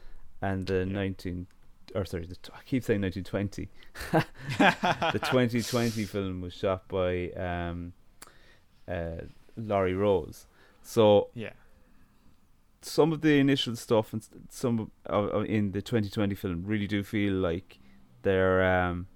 and 0.41 0.65
the 0.67 0.79
Yeah. 0.79 0.93
19 0.93 1.47
or 1.93 2.05
sorry, 2.05 2.25
the, 2.25 2.37
I 2.53 2.59
keep 2.65 2.83
saying 2.85 3.01
1920. 3.01 3.69
the 5.11 5.19
2020 5.19 6.05
film 6.05 6.39
was 6.41 6.53
shot 6.53 6.87
by 6.87 7.31
um, 7.31 7.91
uh, 8.87 9.21
Laurie 9.57 9.93
Rose. 9.93 10.47
So 10.81 11.29
Yeah. 11.33 11.51
some 12.81 13.11
of 13.11 13.19
the 13.21 13.39
initial 13.39 13.75
stuff 13.75 14.13
and 14.13 14.25
some 14.49 14.89
of, 15.05 15.29
of- 15.29 15.45
in 15.45 15.71
the 15.73 15.81
2020 15.81 16.33
film 16.35 16.63
really 16.65 16.87
do 16.87 17.03
feel 17.03 17.33
like 17.33 17.79
they're 18.21 18.63
um, 18.63 19.07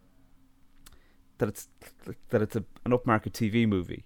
that 1.37 1.49
it's 1.49 1.67
that 2.29 2.41
it's 2.41 2.55
a, 2.55 2.63
an 2.85 2.91
upmarket 2.91 3.31
TV 3.31 3.67
movie. 3.67 4.05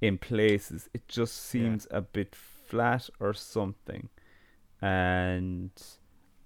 In 0.00 0.16
places, 0.18 0.88
it 0.94 1.08
just 1.08 1.36
seems 1.36 1.88
a 1.90 2.00
bit 2.00 2.36
flat 2.36 3.10
or 3.18 3.34
something, 3.34 4.08
and 4.80 5.70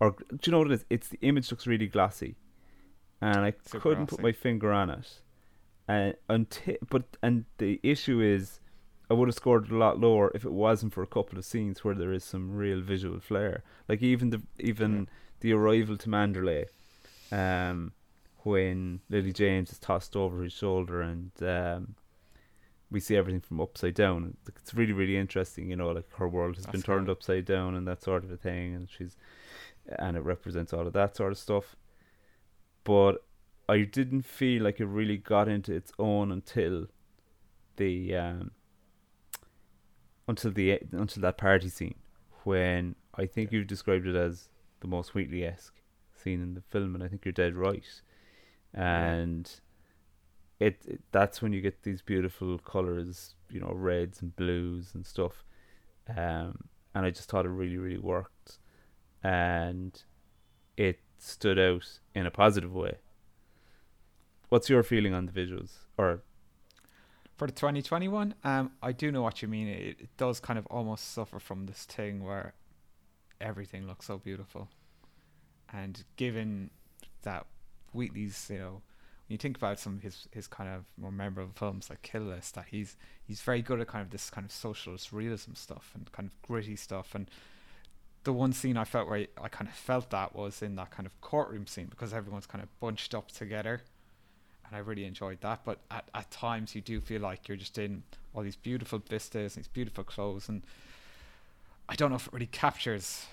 or 0.01 0.17
do 0.31 0.39
you 0.45 0.53
know 0.53 0.59
what 0.59 0.71
it 0.71 0.75
is? 0.75 0.85
It's 0.89 1.09
the 1.09 1.19
image 1.21 1.51
looks 1.51 1.67
really 1.67 1.87
glossy, 1.87 2.37
and 3.21 3.41
I 3.45 3.53
Super 3.65 3.81
couldn't 3.81 4.07
put 4.07 4.23
my 4.23 4.33
finger 4.33 4.73
on 4.73 4.91
it. 4.91 5.21
And 5.89 6.15
until 6.29 6.77
but 6.89 7.05
and 7.23 7.45
the 7.59 7.79
issue 7.83 8.21
is 8.21 8.61
I 9.11 9.15
would 9.15 9.29
have 9.29 9.35
scored 9.35 9.71
a 9.71 9.77
lot 9.77 10.01
lower 10.01 10.31
if 10.35 10.45
it 10.47 10.53
wasn't 10.53 10.95
for 10.95 11.03
a 11.03 11.07
couple 11.07 11.39
of 11.39 11.45
scenes 11.45 11.85
where 11.85 11.95
there 11.95 12.13
is 12.13 12.25
some 12.25 12.57
real 12.57 12.81
visual 12.81 13.21
flair. 13.21 13.63
Like 13.89 14.01
even 14.01 14.31
the 14.31 14.41
even 14.59 14.93
Yeah. 15.01 15.05
the 15.41 15.53
arrival 15.53 15.97
to 15.99 16.09
Manderley, 16.09 16.67
um, 17.31 17.93
when 18.45 19.01
Lily 19.09 19.33
James 19.33 19.71
is 19.73 19.79
tossed 19.79 20.17
over 20.17 20.43
his 20.43 20.53
shoulder 20.53 21.01
and 21.01 21.31
um, 21.43 21.95
we 22.91 23.01
see 23.01 23.17
everything 23.17 23.41
from 23.41 23.61
upside 23.61 23.95
down. 23.95 24.37
It's 24.47 24.75
really 24.75 24.93
really 24.93 25.17
interesting. 25.17 25.71
You 25.71 25.77
know, 25.77 25.91
like 25.91 26.11
her 26.17 26.29
world 26.29 26.57
has 26.57 26.67
been 26.67 26.83
turned 26.83 27.07
cool. 27.07 27.13
upside 27.13 27.45
down 27.45 27.75
and 27.75 27.87
that 27.89 28.03
sort 28.03 28.25
of 28.25 28.31
a 28.31 28.37
thing, 28.37 28.75
and 28.75 28.89
she's 28.89 29.17
and 29.99 30.17
it 30.17 30.21
represents 30.21 30.73
all 30.73 30.87
of 30.87 30.93
that 30.93 31.17
sort 31.17 31.33
of 31.33 31.39
stuff. 31.39 31.77
But 32.85 33.25
I 33.69 33.83
didn't 33.83 34.23
feel 34.23 34.63
like 34.63 34.81
it 34.81 34.87
really 34.87 35.17
got 35.17 35.49
into 35.49 35.73
its 35.73 35.93
own 35.99 36.31
until 36.33 36.87
the 37.77 38.17
um, 38.17 38.51
until 40.29 40.51
the 40.51 40.81
until 40.93 41.23
that 41.23 41.39
party 41.39 41.69
scene 41.69 41.95
when 42.45 42.95
I 43.15 43.27
think 43.27 43.53
you've 43.53 43.67
described 43.67 44.07
it 44.07 44.17
as 44.17 44.49
the 44.81 44.89
most 44.89 45.15
Wheatley 45.15 45.45
esque 45.45 45.81
scene 46.15 46.43
in 46.43 46.55
the 46.55 46.61
film, 46.61 46.95
and 46.95 47.03
I 47.03 47.09
think 47.09 47.25
you're 47.25 47.33
dead 47.33 47.55
right. 47.55 47.85
And 48.75 49.51
it, 50.61 50.83
it 50.87 51.01
that's 51.11 51.43
when 51.43 51.53
you 51.53 51.61
get 51.61 51.83
these 51.83 52.03
beautiful 52.03 52.59
colors, 52.59 53.35
you 53.51 53.61
know, 53.61 53.73
reds 53.75 54.23
and 54.23 54.35
blues 54.37 54.93
and 54.95 55.07
stuff. 55.07 55.45
Um, 56.09 56.69
and 56.95 57.07
I 57.07 57.11
just 57.11 57.29
thought 57.29 57.47
it 57.47 57.51
really, 57.51 57.79
really 57.79 57.99
worked, 57.99 58.59
and 59.23 60.01
it 60.77 61.01
stood 61.19 61.59
out 61.59 62.01
in 62.15 62.27
a 62.27 62.31
positive 62.31 62.75
way. 62.75 62.97
What's 64.49 64.69
your 64.69 64.83
feeling 64.83 65.15
on 65.15 65.27
the 65.27 65.33
visuals? 65.33 65.71
Or 65.97 66.23
For 67.37 67.47
the 67.47 67.53
2021, 67.53 68.35
um, 68.45 68.73
I 68.83 68.93
do 68.93 69.11
know 69.11 69.23
what 69.23 69.41
you 69.41 69.49
mean. 69.49 69.69
It, 69.69 69.97
it 70.01 70.17
does 70.17 70.41
kind 70.41 70.59
of 70.59 70.67
almost 70.67 71.13
suffer 71.13 71.39
from 71.39 71.67
this 71.67 71.85
thing 71.85 72.23
where 72.23 72.55
everything 73.41 73.87
looks 73.87 74.07
so 74.07 74.19
beautiful, 74.19 74.69
and 75.73 76.05
given 76.17 76.71
that 77.23 77.47
Wheatley's, 77.93 78.49
you 78.51 78.59
know, 78.59 78.71
when 79.27 79.35
you 79.35 79.39
think 79.39 79.57
about 79.57 79.79
some 79.79 79.97
of 79.97 80.03
his 80.03 80.29
his 80.33 80.47
kind 80.47 80.69
of 80.69 80.85
more 80.97 81.13
memorable 81.13 81.53
films 81.55 81.91
like 81.91 82.03
Kill 82.03 82.23
List, 82.23 82.55
that 82.55 82.67
he's 82.71 82.97
he's 83.25 83.41
very 83.41 83.63
good 83.63 83.81
at 83.81 83.89
kind 83.89 84.03
of 84.03 84.11
this 84.11 84.31
kind 84.31 84.45
of 84.45 84.53
socialist 84.53 85.13
realism 85.13 85.55
stuff 85.55 85.93
and 85.95 86.11
kind 86.13 86.29
of 86.29 86.49
gritty 86.49 86.77
stuff. 86.77 87.15
And 87.15 87.31
the 88.25 88.33
one 88.33 88.53
scene 88.53 88.77
I 88.77 88.85
felt 88.85 89.09
where 89.09 89.27
I 89.41 89.49
kind 89.49 89.69
of 89.69 89.75
felt 89.75 90.11
that 90.11 90.35
was 90.35 90.63
in 90.63 90.77
that 90.77 90.91
kind 90.91 91.07
of 91.07 91.21
courtroom 91.21 91.67
scene 91.67 91.87
because 91.87 92.13
everyone's 92.13 92.47
kind 92.47 92.63
of 92.63 92.69
bunched 92.81 93.15
up 93.15 93.33
together 93.33 93.83
and 94.73 94.79
I 94.79 94.81
really 94.81 95.05
enjoyed 95.05 95.41
that. 95.43 95.61
But 95.65 95.81
at, 95.91 96.09
at 96.15 96.31
times 96.31 96.75
you 96.75 96.81
do 96.81 97.01
feel 97.01 97.21
like 97.21 97.47
you're 97.47 97.59
just 97.59 97.77
in 97.77 98.03
all 98.35 98.43
these 98.43 98.57
beautiful 98.57 99.01
vistas 99.07 99.57
and 99.57 99.65
these 99.65 99.69
beautiful 99.69 100.03
clothes, 100.03 100.49
and 100.49 100.63
I 101.89 101.95
don't 101.95 102.11
know 102.11 102.17
if 102.17 102.27
it 102.27 102.33
really 102.33 102.47
captures 102.47 103.27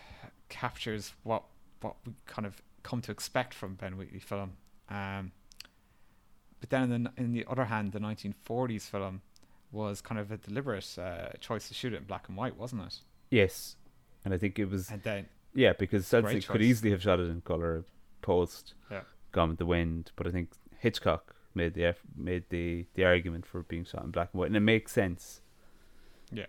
captures 0.50 1.14
what 1.24 1.44
what 1.82 1.96
we 2.06 2.14
kind 2.26 2.46
of 2.46 2.62
come 2.84 3.02
to 3.02 3.12
expect 3.12 3.54
from 3.54 3.76
Ben 3.76 3.98
Wheatley 3.98 4.20
film. 4.20 4.54
Um, 4.90 5.32
but 6.60 6.70
then 6.70 6.92
in 6.92 7.04
the, 7.04 7.12
in 7.18 7.32
the 7.32 7.46
other 7.50 7.66
hand, 7.66 7.92
the 7.92 8.00
1940s 8.00 8.84
film 8.84 9.22
was 9.72 10.02
kind 10.02 10.20
of 10.20 10.32
a 10.32 10.38
deliberate 10.38 10.98
uh, 10.98 11.30
choice 11.40 11.68
to 11.68 11.74
shoot 11.74 11.94
it 11.94 11.98
in 11.98 12.04
black 12.04 12.28
and 12.28 12.36
white, 12.38 12.58
wasn't 12.58 12.82
it? 12.82 13.00
yes, 13.30 13.76
and 14.26 14.34
I 14.34 14.38
think 14.38 14.60
it 14.60 14.70
was 14.70 14.90
And 14.90 15.02
then 15.04 15.28
Yeah, 15.54 15.74
because 15.78 16.06
Selznick 16.06 16.48
could 16.48 16.62
easily 16.62 16.92
have 16.92 17.02
shot 17.02 17.20
it 17.20 17.30
in 17.30 17.42
color 17.42 17.86
post 18.22 18.74
Yeah. 18.92 19.02
Gone 19.32 19.50
with 19.50 19.60
the 19.60 19.66
Wind, 19.66 20.12
but 20.16 20.28
I 20.28 20.32
think 20.32 20.50
Hitchcock 20.80 21.36
made 21.54 21.76
the 21.76 21.96
made 22.16 22.46
the 22.50 22.86
the 22.96 23.06
argument 23.06 23.46
for 23.46 23.62
being 23.64 23.86
shot 23.86 24.04
in 24.04 24.12
black 24.12 24.30
and 24.34 24.40
white, 24.40 24.48
and 24.48 24.58
it 24.58 24.62
makes 24.62 24.92
sense. 24.92 25.42
Yeah. 26.32 26.48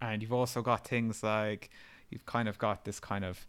And 0.00 0.22
you've 0.22 0.32
also 0.32 0.62
got 0.62 0.86
things 0.86 1.22
like 1.22 1.70
you've 2.10 2.26
kind 2.26 2.48
of 2.48 2.58
got 2.58 2.84
this 2.84 3.00
kind 3.00 3.24
of 3.24 3.46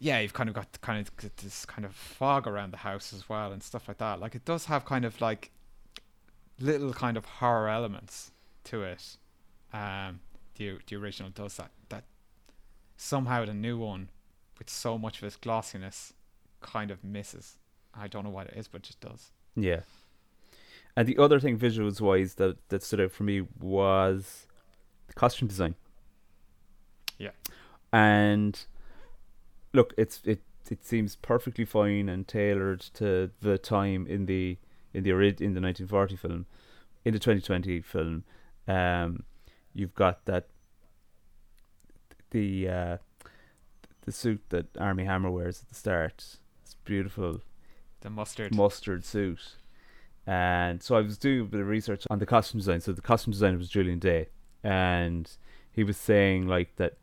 yeah 0.00 0.18
you've 0.18 0.32
kind 0.32 0.48
of 0.48 0.54
got 0.54 0.80
kind 0.80 0.98
of 0.98 1.36
this 1.36 1.64
kind 1.64 1.84
of 1.84 1.94
fog 1.94 2.48
around 2.48 2.72
the 2.72 2.78
house 2.78 3.12
as 3.12 3.28
well 3.28 3.52
and 3.52 3.62
stuff 3.62 3.86
like 3.86 3.98
that 3.98 4.18
like 4.18 4.34
it 4.34 4.44
does 4.44 4.64
have 4.64 4.84
kind 4.84 5.04
of 5.04 5.20
like 5.20 5.52
little 6.58 6.92
kind 6.92 7.16
of 7.16 7.24
horror 7.24 7.68
elements 7.68 8.32
to 8.64 8.82
it 8.82 9.16
um 9.72 10.18
the 10.60 10.78
the 10.86 10.96
original 10.96 11.30
does 11.30 11.56
that. 11.56 11.70
That 11.88 12.04
somehow 12.96 13.44
the 13.46 13.54
new 13.54 13.78
one, 13.78 14.10
with 14.58 14.70
so 14.70 14.98
much 14.98 15.18
of 15.18 15.24
its 15.24 15.36
glossiness, 15.36 16.12
kind 16.60 16.90
of 16.90 17.02
misses. 17.02 17.56
I 17.94 18.06
don't 18.06 18.24
know 18.24 18.30
what 18.30 18.46
it 18.48 18.54
is, 18.56 18.68
but 18.68 18.82
it 18.82 18.84
just 18.84 19.00
does. 19.00 19.32
Yeah. 19.56 19.80
And 20.96 21.08
the 21.08 21.18
other 21.18 21.40
thing, 21.40 21.58
visuals 21.58 22.00
wise, 22.00 22.34
that 22.34 22.56
that 22.68 22.82
stood 22.82 23.00
out 23.00 23.10
for 23.10 23.24
me 23.24 23.46
was 23.58 24.46
the 25.08 25.14
costume 25.14 25.48
design. 25.48 25.74
Yeah. 27.18 27.30
And 27.92 28.60
look, 29.72 29.94
it's 29.96 30.20
it 30.24 30.42
it 30.70 30.84
seems 30.84 31.16
perfectly 31.16 31.64
fine 31.64 32.08
and 32.08 32.26
tailored 32.28 32.80
to 32.94 33.30
the 33.40 33.58
time 33.58 34.06
in 34.06 34.26
the 34.26 34.58
in 34.94 35.02
the 35.04 35.10
in 35.10 35.54
the 35.54 35.60
1940 35.60 36.16
film, 36.16 36.46
in 37.04 37.12
the 37.12 37.18
2020 37.18 37.80
film. 37.80 38.24
Um, 38.68 39.24
you've 39.74 39.94
got 39.94 40.24
that 40.26 40.48
the 42.30 42.68
uh, 42.68 42.96
the 44.02 44.12
suit 44.12 44.42
that 44.50 44.66
Armie 44.78 45.04
Hammer 45.04 45.30
wears 45.30 45.62
at 45.62 45.68
the 45.68 45.74
start. 45.74 46.36
It's 46.62 46.74
beautiful 46.84 47.40
The 48.00 48.10
mustard. 48.10 48.54
mustard 48.54 49.04
suit. 49.04 49.56
And 50.26 50.82
so 50.82 50.94
I 50.96 51.00
was 51.00 51.18
doing 51.18 51.40
a 51.40 51.44
bit 51.44 51.60
of 51.60 51.66
research 51.66 52.04
on 52.10 52.18
the 52.18 52.26
costume 52.26 52.60
design. 52.60 52.80
So 52.80 52.92
the 52.92 53.00
costume 53.00 53.32
designer 53.32 53.58
was 53.58 53.68
Julian 53.68 53.98
Day, 53.98 54.28
and 54.62 55.28
he 55.72 55.82
was 55.82 55.96
saying 55.96 56.46
like 56.46 56.76
that 56.76 56.98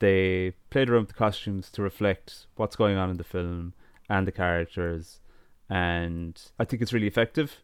they 0.00 0.54
played 0.70 0.90
around 0.90 1.02
with 1.02 1.08
the 1.08 1.14
costumes 1.14 1.70
to 1.70 1.82
reflect 1.82 2.46
what's 2.56 2.76
going 2.76 2.96
on 2.96 3.10
in 3.10 3.16
the 3.16 3.24
film 3.24 3.74
and 4.08 4.26
the 4.26 4.32
characters, 4.32 5.20
and 5.68 6.40
I 6.58 6.64
think 6.64 6.82
it's 6.82 6.92
really 6.92 7.06
effective. 7.06 7.56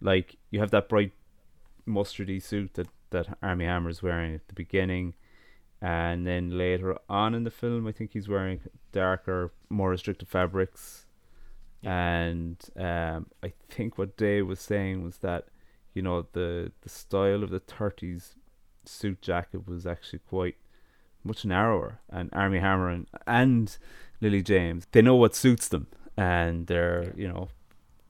Like 0.00 0.36
you 0.50 0.60
have 0.60 0.70
that 0.72 0.88
bright 0.88 1.12
mustardy 1.88 2.42
suit 2.42 2.74
that 2.74 2.88
that 3.10 3.38
Armie 3.42 3.64
Hammer 3.64 3.90
is 3.90 4.02
wearing 4.02 4.34
at 4.34 4.48
the 4.48 4.54
beginning, 4.54 5.14
and 5.80 6.26
then 6.26 6.58
later 6.58 6.98
on 7.08 7.34
in 7.34 7.44
the 7.44 7.50
film, 7.50 7.86
I 7.86 7.92
think 7.92 8.12
he's 8.12 8.28
wearing 8.28 8.60
darker, 8.92 9.52
more 9.70 9.90
restrictive 9.90 10.28
fabrics. 10.28 11.06
And 11.82 12.58
um, 12.76 13.26
I 13.42 13.52
think 13.68 13.98
what 13.98 14.16
Dave 14.16 14.46
was 14.46 14.60
saying 14.60 15.04
was 15.04 15.18
that 15.18 15.46
you 15.94 16.02
know 16.02 16.26
the 16.32 16.72
the 16.82 16.88
style 16.88 17.42
of 17.44 17.50
the 17.50 17.60
30s 17.60 18.34
suit 18.84 19.22
jacket 19.22 19.66
was 19.66 19.86
actually 19.86 20.18
quite 20.18 20.56
much 21.24 21.44
narrower 21.44 22.00
and 22.10 22.28
Armie 22.32 22.58
Hammer 22.60 22.88
and, 22.90 23.06
and 23.26 23.76
Lily 24.20 24.42
James 24.42 24.86
they 24.92 25.02
know 25.02 25.16
what 25.16 25.34
suits 25.34 25.68
them 25.68 25.86
and 26.16 26.66
they're 26.66 27.12
you 27.16 27.26
know 27.28 27.48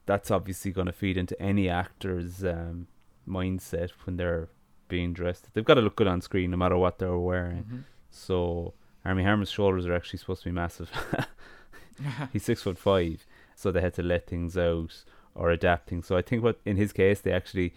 that's 0.05 0.29
obviously 0.29 0.71
going 0.71 0.85
to 0.87 0.93
feed 0.93 1.17
into 1.17 1.39
any 1.41 1.67
actor's 1.69 2.43
um, 2.43 2.87
mindset 3.27 3.89
when 4.03 4.17
they're 4.17 4.49
being 4.87 5.13
dressed 5.13 5.47
they've 5.53 5.65
got 5.65 5.73
to 5.75 5.81
look 5.81 5.95
good 5.95 6.07
on 6.07 6.21
screen 6.21 6.51
no 6.51 6.57
matter 6.57 6.77
what 6.77 6.99
they're 6.99 7.17
wearing 7.17 7.63
Mhm. 7.63 7.83
so 8.11 8.73
Armie 9.03 9.23
Hammer's 9.23 9.49
shoulders 9.49 9.85
are 9.87 9.93
actually 9.95 10.19
supposed 10.19 10.43
to 10.43 10.49
be 10.49 10.53
massive 10.53 10.91
he's 12.33 12.43
six 12.43 12.61
foot 12.63 12.77
five, 12.77 13.25
so 13.55 13.71
they 13.71 13.81
had 13.81 13.93
to 13.95 14.03
let 14.03 14.27
things 14.27 14.57
out 14.57 15.03
or 15.33 15.49
adapt 15.49 15.89
things. 15.89 16.05
So 16.07 16.17
I 16.17 16.21
think 16.21 16.43
what 16.43 16.59
in 16.65 16.75
his 16.77 16.91
case 16.91 17.21
they 17.21 17.31
actually 17.31 17.73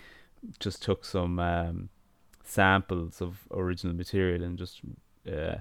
just 0.59 0.83
took 0.83 1.05
some 1.05 1.39
um, 1.39 1.89
samples 2.45 3.21
of 3.21 3.47
original 3.53 3.95
material 3.95 4.43
and 4.43 4.57
just 4.59 4.81
uh, 5.29 5.59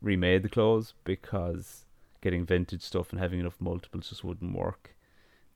remade 0.00 0.42
the 0.42 0.48
clothes 0.48 0.94
because 1.04 1.84
getting 2.20 2.46
vintage 2.46 2.82
stuff 2.82 3.10
and 3.10 3.20
having 3.20 3.40
enough 3.40 3.60
multiples 3.60 4.08
just 4.08 4.24
wouldn't 4.24 4.56
work. 4.56 4.94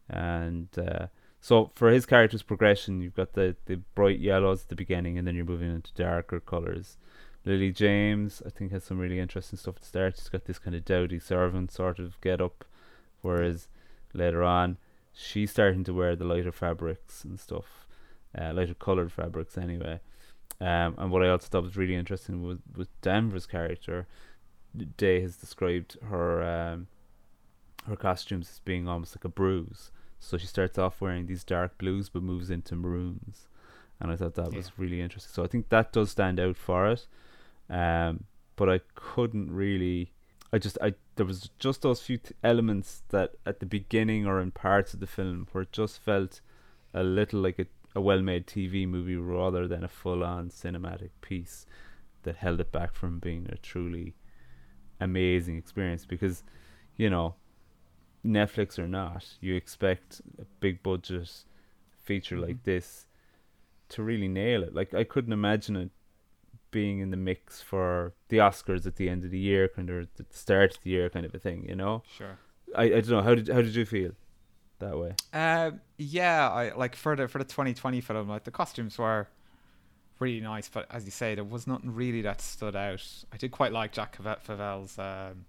And 0.08 0.68
uh, 0.78 1.06
so 1.40 1.70
for 1.74 1.90
his 1.90 2.06
character's 2.06 2.42
progression, 2.42 3.00
you've 3.00 3.14
got 3.14 3.32
the 3.34 3.56
the 3.66 3.76
bright 3.94 4.18
yellows 4.18 4.62
at 4.62 4.68
the 4.68 4.76
beginning, 4.76 5.18
and 5.18 5.26
then 5.26 5.34
you're 5.34 5.44
moving 5.44 5.74
into 5.74 5.94
darker 5.94 6.40
colors. 6.40 6.96
Lily 7.44 7.70
James, 7.70 8.42
I 8.44 8.50
think, 8.50 8.72
has 8.72 8.82
some 8.82 8.98
really 8.98 9.20
interesting 9.20 9.58
stuff 9.58 9.76
the 9.76 9.86
start. 9.86 10.16
She's 10.16 10.28
got 10.28 10.46
this 10.46 10.58
kind 10.58 10.74
of 10.74 10.84
dowdy 10.84 11.20
servant 11.20 11.70
sort 11.70 12.00
of 12.00 12.20
get 12.20 12.40
up, 12.40 12.64
whereas 13.22 13.68
later 14.12 14.42
on, 14.42 14.78
she's 15.12 15.52
starting 15.52 15.84
to 15.84 15.94
wear 15.94 16.16
the 16.16 16.24
lighter 16.24 16.50
fabrics 16.50 17.22
and 17.22 17.38
stuff, 17.38 17.86
uh, 18.36 18.52
lighter 18.52 18.74
colored 18.74 19.12
fabrics 19.12 19.56
anyway. 19.56 20.00
Um, 20.60 20.94
and 20.98 21.10
what 21.10 21.22
I 21.22 21.28
also 21.28 21.48
thought 21.48 21.64
was 21.64 21.76
really 21.76 21.94
interesting 21.94 22.42
was 22.42 22.58
with 22.74 22.88
Danvers' 23.02 23.46
character, 23.46 24.06
Day 24.96 25.20
has 25.20 25.36
described 25.36 25.96
her 26.08 26.42
um, 26.42 26.88
her 27.86 27.96
costumes 27.96 28.48
as 28.50 28.58
being 28.60 28.88
almost 28.88 29.16
like 29.16 29.24
a 29.24 29.28
bruise. 29.28 29.90
So 30.18 30.36
she 30.38 30.46
starts 30.46 30.78
off 30.78 31.00
wearing 31.00 31.26
these 31.26 31.44
dark 31.44 31.78
blues, 31.78 32.08
but 32.08 32.22
moves 32.22 32.50
into 32.50 32.74
maroons, 32.74 33.48
and 34.00 34.10
I 34.10 34.16
thought 34.16 34.34
that 34.34 34.52
was 34.52 34.72
really 34.78 35.00
interesting. 35.00 35.32
So 35.32 35.44
I 35.44 35.46
think 35.46 35.68
that 35.68 35.92
does 35.92 36.10
stand 36.10 36.40
out 36.40 36.56
for 36.56 36.88
it. 36.88 37.06
Um, 37.68 38.24
but 38.56 38.68
I 38.70 38.80
couldn't 38.94 39.50
really. 39.50 40.12
I 40.52 40.58
just 40.58 40.78
I 40.80 40.94
there 41.16 41.26
was 41.26 41.50
just 41.58 41.82
those 41.82 42.00
few 42.00 42.18
t- 42.18 42.34
elements 42.42 43.02
that 43.08 43.32
at 43.44 43.60
the 43.60 43.66
beginning 43.66 44.26
or 44.26 44.40
in 44.40 44.52
parts 44.52 44.94
of 44.94 45.00
the 45.00 45.06
film 45.06 45.48
where 45.52 45.62
it 45.62 45.72
just 45.72 45.98
felt 45.98 46.40
a 46.94 47.02
little 47.02 47.40
like 47.40 47.58
a, 47.96 47.98
a 47.98 48.02
well-made 48.02 48.46
TV 48.46 48.86
movie 48.86 49.16
rather 49.16 49.66
than 49.68 49.84
a 49.84 49.88
full-on 49.88 50.50
cinematic 50.50 51.10
piece 51.20 51.66
that 52.22 52.36
held 52.36 52.60
it 52.60 52.72
back 52.72 52.94
from 52.94 53.18
being 53.18 53.46
a 53.50 53.56
truly 53.56 54.14
amazing 55.00 55.56
experience. 55.56 56.04
Because 56.04 56.42
you 56.96 57.10
know 57.10 57.34
Netflix 58.24 58.78
or 58.78 58.88
not 58.88 59.24
you 59.40 59.54
expect 59.54 60.20
a 60.38 60.44
big 60.60 60.82
budget 60.82 61.44
feature 62.00 62.38
like 62.38 62.56
Mhm. 62.56 62.64
this 62.64 63.06
to 63.88 64.02
really 64.02 64.28
nail 64.28 64.62
it. 64.62 64.74
Like 64.74 64.94
I 64.94 65.04
couldn't 65.04 65.32
imagine 65.32 65.76
it 65.76 65.90
being 66.70 66.98
in 66.98 67.10
the 67.10 67.16
mix 67.16 67.62
for 67.62 68.12
the 68.28 68.38
Oscars 68.38 68.86
at 68.86 68.96
the 68.96 69.08
end 69.08 69.24
of 69.24 69.30
the 69.30 69.38
year 69.38 69.68
kind 69.68 69.88
of 69.90 70.02
at 70.02 70.14
the 70.16 70.26
start 70.30 70.76
of 70.76 70.82
the 70.82 70.90
year 70.90 71.08
kind 71.08 71.24
of 71.24 71.34
a 71.34 71.38
thing 71.38 71.64
you 71.68 71.76
know? 71.76 72.02
Sure. 72.08 72.38
I, 72.76 72.84
I 72.84 72.88
don't 72.88 73.10
know. 73.10 73.22
How 73.22 73.34
did 73.34 73.48
how 73.48 73.62
did 73.62 73.74
you 73.74 73.84
feel 73.86 74.12
that 74.78 74.98
way 74.98 75.14
Um, 75.32 75.80
yeah, 75.98 76.50
I 76.50 76.74
like 76.74 76.96
for 76.96 77.16
the 77.16 77.28
for 77.28 77.38
the 77.38 77.44
2020 77.44 78.00
film, 78.00 78.28
like 78.28 78.44
the 78.44 78.50
costumes 78.50 78.98
were 78.98 79.28
really 80.18 80.40
nice, 80.40 80.68
but 80.68 80.86
as 80.90 81.04
you 81.04 81.10
say, 81.10 81.34
there 81.34 81.44
was 81.44 81.66
nothing 81.66 81.94
really 81.94 82.22
that 82.22 82.40
stood 82.40 82.76
out. 82.76 83.06
I 83.32 83.36
did 83.36 83.50
quite 83.50 83.72
like 83.72 83.92
Jack 83.92 84.16
Favell's 84.16 84.98
um, 84.98 85.44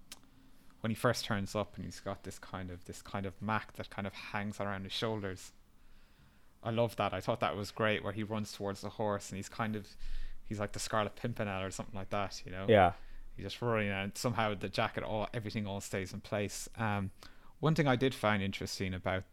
when 0.82 0.92
he 0.92 0.96
first 0.96 1.26
turns 1.26 1.56
up 1.56 1.76
and 1.76 1.86
he's 1.86 2.00
got 2.00 2.24
this 2.24 2.40
kind 2.40 2.70
of 2.72 2.86
this 2.86 3.02
kind 3.02 3.26
of 3.26 3.34
Mac 3.42 3.74
that 3.74 3.90
kind 3.90 4.06
of 4.06 4.14
hangs 4.14 4.60
around 4.60 4.84
his 4.84 4.94
shoulders. 4.94 5.52
I 6.64 6.72
love 6.72 6.96
that. 6.98 7.14
I 7.14 7.22
thought 7.22 7.40
that 7.40 7.56
was 7.56 7.72
great 7.72 8.04
where 8.04 8.14
he 8.14 8.24
runs 8.24 8.52
towards 8.52 8.82
the 8.82 8.90
horse 8.90 9.30
and 9.30 9.38
he's 9.38 9.50
kind 9.50 9.76
of 9.76 9.88
he's 10.46 10.60
like 10.60 10.74
the 10.74 10.80
Scarlet 10.80 11.16
Pimpernel 11.16 11.64
or 11.64 11.72
something 11.72 11.96
like 11.96 12.10
that, 12.10 12.42
you 12.46 12.52
know. 12.52 12.66
yeah 12.68 12.94
He's 13.36 13.46
just 13.46 13.62
running 13.62 13.90
and 13.90 14.18
somehow 14.18 14.56
the 14.56 14.68
jacket 14.68 15.04
all 15.04 15.28
everything 15.34 15.68
all 15.68 15.80
stays 15.80 16.12
in 16.14 16.22
place. 16.22 16.68
Um, 16.78 17.12
one 17.60 17.76
thing 17.76 17.88
I 17.88 17.96
did 17.96 18.14
find 18.14 18.42
interesting 18.44 18.94
about 18.94 19.24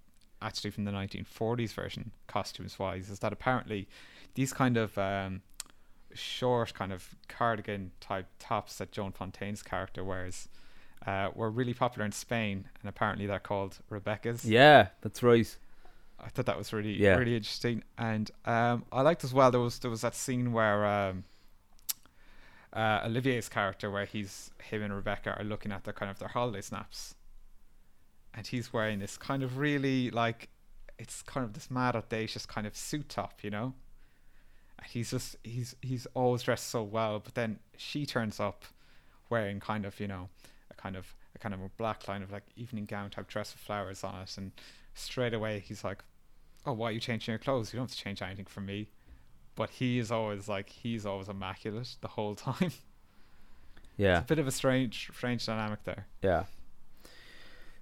actually 0.43 0.71
from 0.71 0.85
the 0.85 0.91
1940s 0.93 1.73
version 1.73 2.11
costumes 2.27 2.79
wise 2.79 3.09
is 3.11 3.21
that 3.21 3.33
apparently 3.33 3.89
these 4.35 4.53
kind 4.53 4.77
of 4.77 4.97
um, 4.99 5.43
short 6.13 6.75
kind 6.75 6.93
of 6.93 7.15
cardigan 7.29 7.93
type 8.01 8.27
tops 8.39 8.79
that 8.79 8.93
Joan 8.93 9.13
Fontaine's 9.13 9.63
character 9.63 10.05
wears 10.05 10.49
uh, 11.07 11.31
were 11.35 11.51
really 11.51 11.75
popular 11.75 12.05
in 12.05 12.13
Spain 12.13 12.69
and 12.81 12.89
apparently 12.89 13.27
they're 13.27 13.39
called 13.41 13.79
Rebecca's. 13.91 14.45
yeah 14.45 14.89
that's 15.01 15.23
right 15.23 15.57
I 16.21 16.29
thought 16.29 16.47
that 16.47 16.57
was 16.57 16.73
really 16.73 16.95
Yeah. 16.95 17.17
really 17.17 17.37
interesting, 17.37 17.83
and 17.99 18.31
um, 18.47 18.85
I 18.91 19.03
liked 19.03 19.25
as 19.25 19.35
well. 19.35 19.51
There 19.51 19.61
was 19.61 19.79
there 19.81 19.91
was 19.91 20.01
that 20.03 20.15
scene 20.15 20.53
where 20.55 20.87
um, 20.87 21.25
uh, 22.73 23.01
Olivier's 23.05 23.49
character, 23.49 23.91
where 23.91 24.05
he's 24.07 24.51
him 24.63 24.83
and 24.83 24.95
Rebecca 24.95 25.37
are 25.39 25.45
looking 25.45 25.71
at 25.73 25.85
their 25.85 25.93
kind 25.93 26.11
of 26.11 26.19
their 26.19 26.29
holiday 26.29 26.61
snaps, 26.63 27.15
and 28.37 28.47
he's 28.47 28.73
wearing 28.73 28.99
this 28.99 29.17
kind 29.17 29.43
of 29.43 29.59
really 29.59 30.11
like 30.11 30.49
it's 30.99 31.23
kind 31.23 31.45
of 31.45 31.53
this 31.55 31.71
mad 31.71 31.97
audacious 31.97 32.47
kind 32.47 32.67
of 32.67 32.77
suit 32.77 33.09
top, 33.09 33.41
you 33.43 33.51
know. 33.51 33.75
And 34.79 34.87
he's 34.89 35.11
just 35.11 35.37
he's 35.43 35.75
he's 35.83 36.07
always 36.15 36.43
dressed 36.43 36.69
so 36.69 36.83
well, 36.83 37.21
but 37.21 37.35
then 37.35 37.59
she 37.77 38.07
turns 38.07 38.41
up 38.41 38.65
wearing 39.31 39.61
kind 39.61 39.85
of 39.85 39.99
you 40.01 40.07
know 40.09 40.29
a 40.71 40.75
kind 40.75 40.97
of 40.97 41.15
a 41.35 41.39
kind 41.39 41.55
of 41.55 41.61
a 41.61 41.69
black 41.77 42.07
line 42.09 42.23
of 42.23 42.31
like 42.33 42.45
evening 42.57 42.85
gown 42.85 43.11
type 43.11 43.29
dress 43.29 43.53
with 43.53 43.61
flowers 43.63 44.05
on 44.05 44.23
it, 44.23 44.37
and 44.37 44.53
straight 44.95 45.35
away 45.35 45.59
he's 45.61 45.83
like, 45.85 46.03
"Oh, 46.67 46.73
why 46.73 46.89
are 46.89 46.93
you 46.93 47.01
changing 47.01 47.33
your 47.33 47.39
clothes? 47.39 47.73
You 47.73 47.79
don't 47.79 47.89
have 47.89 47.97
to 47.97 48.03
change 48.03 48.23
anything 48.23 48.47
for 48.47 48.61
me." 48.61 48.89
But 49.57 49.71
he 49.71 49.99
is 50.01 50.11
always 50.11 50.49
like 50.49 50.69
he's 50.69 51.07
always 51.07 51.29
immaculate 51.29 51.97
the 52.01 52.09
whole 52.09 52.35
time. 52.35 52.73
yeah 53.97 54.19
It's 54.19 54.25
a 54.25 54.27
bit 54.27 54.39
of 54.41 54.47
a 54.49 54.53
strange, 54.53 55.11
strange 55.15 55.47
dynamic 55.47 55.85
there. 55.85 56.07
Yeah. 56.23 56.45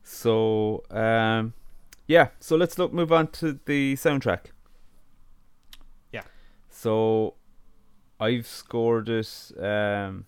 So 0.03 0.83
um 0.91 1.55
yeah, 2.07 2.29
so 2.41 2.57
let's 2.57 2.79
look 2.79 2.93
move 2.93 3.13
on 3.13 3.29
to 3.29 3.59
the 3.65 3.95
soundtrack. 3.95 4.47
Yeah. 6.13 6.23
So 6.71 7.35
I've 8.21 8.47
scored 8.47 9.09
it 9.09 9.53
um 9.59 10.27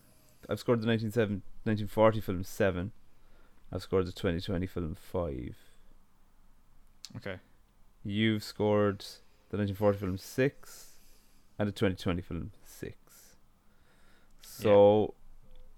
I've 0.49 0.61
scored 0.61 0.81
the 0.83 0.87
1970 0.87 1.43
1940 1.65 2.21
film 2.21 2.45
7. 2.45 2.93
I've 3.73 3.83
scored 3.83 4.07
the 4.07 4.13
2020 4.13 4.67
film 4.67 4.95
5. 4.95 5.57
Okay. 7.17 7.37
You've 8.05 8.45
scored 8.45 9.01
the 9.49 9.57
1940 9.57 9.99
film 9.99 10.19
6 10.19 10.93
and 11.59 11.69
the 11.69 11.73
2020 11.73 12.21
film 12.21 12.51
6. 12.63 12.97
So, 14.43 15.15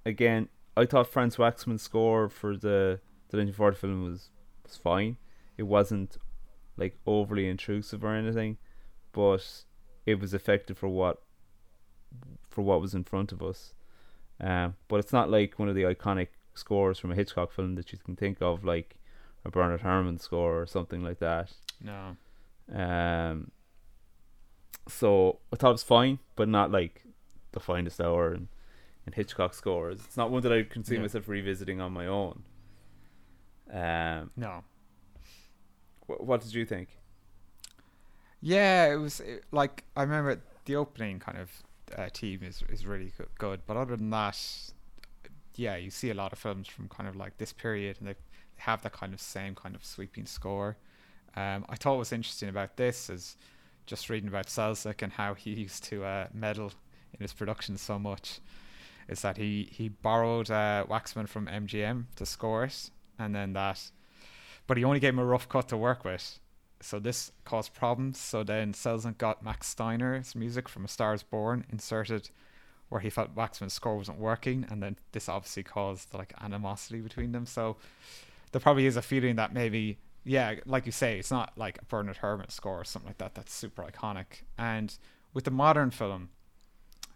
again, 0.04 0.48
I 0.76 0.84
thought 0.86 1.06
Franz 1.06 1.38
Waxman's 1.38 1.82
score 1.82 2.28
for 2.28 2.56
the 2.56 3.00
the 3.36 3.42
1940 3.42 3.76
film 3.76 4.04
was 4.10 4.30
was 4.64 4.76
fine. 4.76 5.16
It 5.56 5.64
wasn't 5.64 6.16
like 6.76 6.98
overly 7.06 7.48
intrusive 7.48 8.04
or 8.04 8.14
anything, 8.14 8.58
but 9.12 9.64
it 10.04 10.20
was 10.20 10.34
effective 10.34 10.76
for 10.78 10.88
what 10.88 11.22
for 12.50 12.62
what 12.62 12.80
was 12.80 12.94
in 12.94 13.04
front 13.04 13.32
of 13.32 13.42
us. 13.42 13.74
Um, 14.40 14.74
but 14.88 14.96
it's 15.00 15.12
not 15.12 15.30
like 15.30 15.58
one 15.58 15.68
of 15.68 15.74
the 15.74 15.82
iconic 15.84 16.28
scores 16.54 16.98
from 16.98 17.10
a 17.12 17.14
Hitchcock 17.14 17.52
film 17.52 17.74
that 17.76 17.92
you 17.92 17.98
can 17.98 18.16
think 18.16 18.38
of, 18.42 18.64
like 18.64 18.96
a 19.44 19.50
Bernard 19.50 19.80
Herrmann 19.80 20.18
score 20.18 20.60
or 20.62 20.66
something 20.66 21.02
like 21.02 21.18
that. 21.20 21.52
No. 21.82 22.16
Um, 22.74 23.50
so 24.88 25.38
I 25.52 25.56
thought 25.56 25.70
it 25.70 25.72
was 25.72 25.82
fine, 25.82 26.18
but 26.36 26.48
not 26.48 26.70
like 26.70 27.02
the 27.52 27.60
finest 27.60 28.00
hour 28.00 28.34
in, 28.34 28.48
in 29.06 29.12
Hitchcock 29.14 29.54
scores. 29.54 30.00
It's 30.04 30.16
not 30.16 30.30
one 30.30 30.42
that 30.42 30.52
I 30.52 30.62
can 30.64 30.84
see 30.84 30.94
Yeah. 30.96 31.02
myself 31.02 31.28
revisiting 31.28 31.80
on 31.80 31.92
my 31.92 32.06
own. 32.06 32.42
Um, 33.72 34.30
No. 34.36 34.64
wh- 36.06 36.20
what 36.20 36.40
did 36.42 36.54
you 36.54 36.64
think? 36.64 36.88
Yeah, 38.40 38.92
it 38.92 38.96
was 38.96 39.20
it, 39.20 39.44
like 39.50 39.84
I 39.96 40.02
remember 40.02 40.40
the 40.66 40.76
opening 40.76 41.18
kind 41.18 41.38
of 41.38 41.50
uh, 41.96 42.08
team 42.12 42.40
is 42.42 42.62
is 42.68 42.86
really 42.86 43.12
go- 43.18 43.26
good, 43.38 43.60
but 43.66 43.76
other 43.76 43.96
than 43.96 44.10
that, 44.10 44.38
yeah, 45.56 45.76
you 45.76 45.90
see 45.90 46.10
a 46.10 46.14
lot 46.14 46.32
of 46.32 46.38
films 46.38 46.68
from 46.68 46.88
kind 46.88 47.08
of 47.08 47.16
like 47.16 47.38
this 47.38 47.52
period, 47.52 47.96
and 47.98 48.08
they, 48.08 48.12
they 48.12 48.18
have 48.58 48.82
that 48.82 48.92
kind 48.92 49.14
of 49.14 49.20
same 49.20 49.54
kind 49.54 49.74
of 49.74 49.84
sweeping 49.84 50.26
score. 50.26 50.76
Um, 51.34 51.64
I 51.68 51.76
thought 51.76 51.92
what 51.92 51.98
was 52.00 52.12
interesting 52.12 52.48
about 52.48 52.76
this 52.76 53.10
is 53.10 53.36
just 53.86 54.08
reading 54.10 54.28
about 54.28 54.46
Selznick 54.46 55.02
and 55.02 55.12
how 55.12 55.34
he 55.34 55.50
used 55.50 55.84
to 55.84 56.04
uh, 56.04 56.26
meddle 56.32 56.72
in 57.14 57.20
his 57.20 57.32
production 57.32 57.76
so 57.76 57.98
much. 57.98 58.40
Is 59.08 59.22
that 59.22 59.36
he 59.36 59.68
he 59.72 59.88
borrowed 59.88 60.50
uh, 60.50 60.84
Waxman 60.88 61.28
from 61.28 61.46
MGM 61.46 62.04
to 62.16 62.26
score 62.26 62.64
it, 62.64 62.90
and 63.18 63.34
then 63.34 63.52
that, 63.54 63.90
but 64.66 64.76
he 64.76 64.84
only 64.84 65.00
gave 65.00 65.14
him 65.14 65.18
a 65.18 65.24
rough 65.24 65.48
cut 65.48 65.68
to 65.68 65.76
work 65.76 66.04
with 66.04 66.38
so 66.80 66.98
this 66.98 67.32
caused 67.44 67.74
problems. 67.74 68.18
So 68.18 68.42
then 68.42 68.72
Selznick 68.72 69.18
got 69.18 69.42
Max 69.42 69.68
Steiner's 69.68 70.34
music 70.34 70.68
from 70.68 70.84
A 70.84 70.88
Star 70.88 71.14
Is 71.14 71.22
Born 71.22 71.64
inserted, 71.70 72.30
where 72.88 73.00
he 73.00 73.10
felt 73.10 73.34
Waxman's 73.34 73.72
score 73.72 73.96
wasn't 73.96 74.18
working, 74.18 74.66
and 74.70 74.82
then 74.82 74.96
this 75.12 75.28
obviously 75.28 75.62
caused 75.62 76.12
like 76.14 76.32
animosity 76.40 77.00
between 77.00 77.32
them. 77.32 77.46
So 77.46 77.76
there 78.52 78.60
probably 78.60 78.86
is 78.86 78.96
a 78.96 79.02
feeling 79.02 79.36
that 79.36 79.52
maybe, 79.52 79.98
yeah, 80.24 80.56
like 80.66 80.86
you 80.86 80.92
say, 80.92 81.18
it's 81.18 81.30
not 81.30 81.52
like 81.56 81.78
a 81.80 81.84
Bernard 81.86 82.18
Herrmann 82.18 82.50
score 82.50 82.80
or 82.80 82.84
something 82.84 83.08
like 83.08 83.18
that 83.18 83.34
that's 83.34 83.52
super 83.52 83.82
iconic. 83.82 84.42
And 84.58 84.96
with 85.34 85.44
the 85.44 85.50
modern 85.50 85.90
film, 85.90 86.30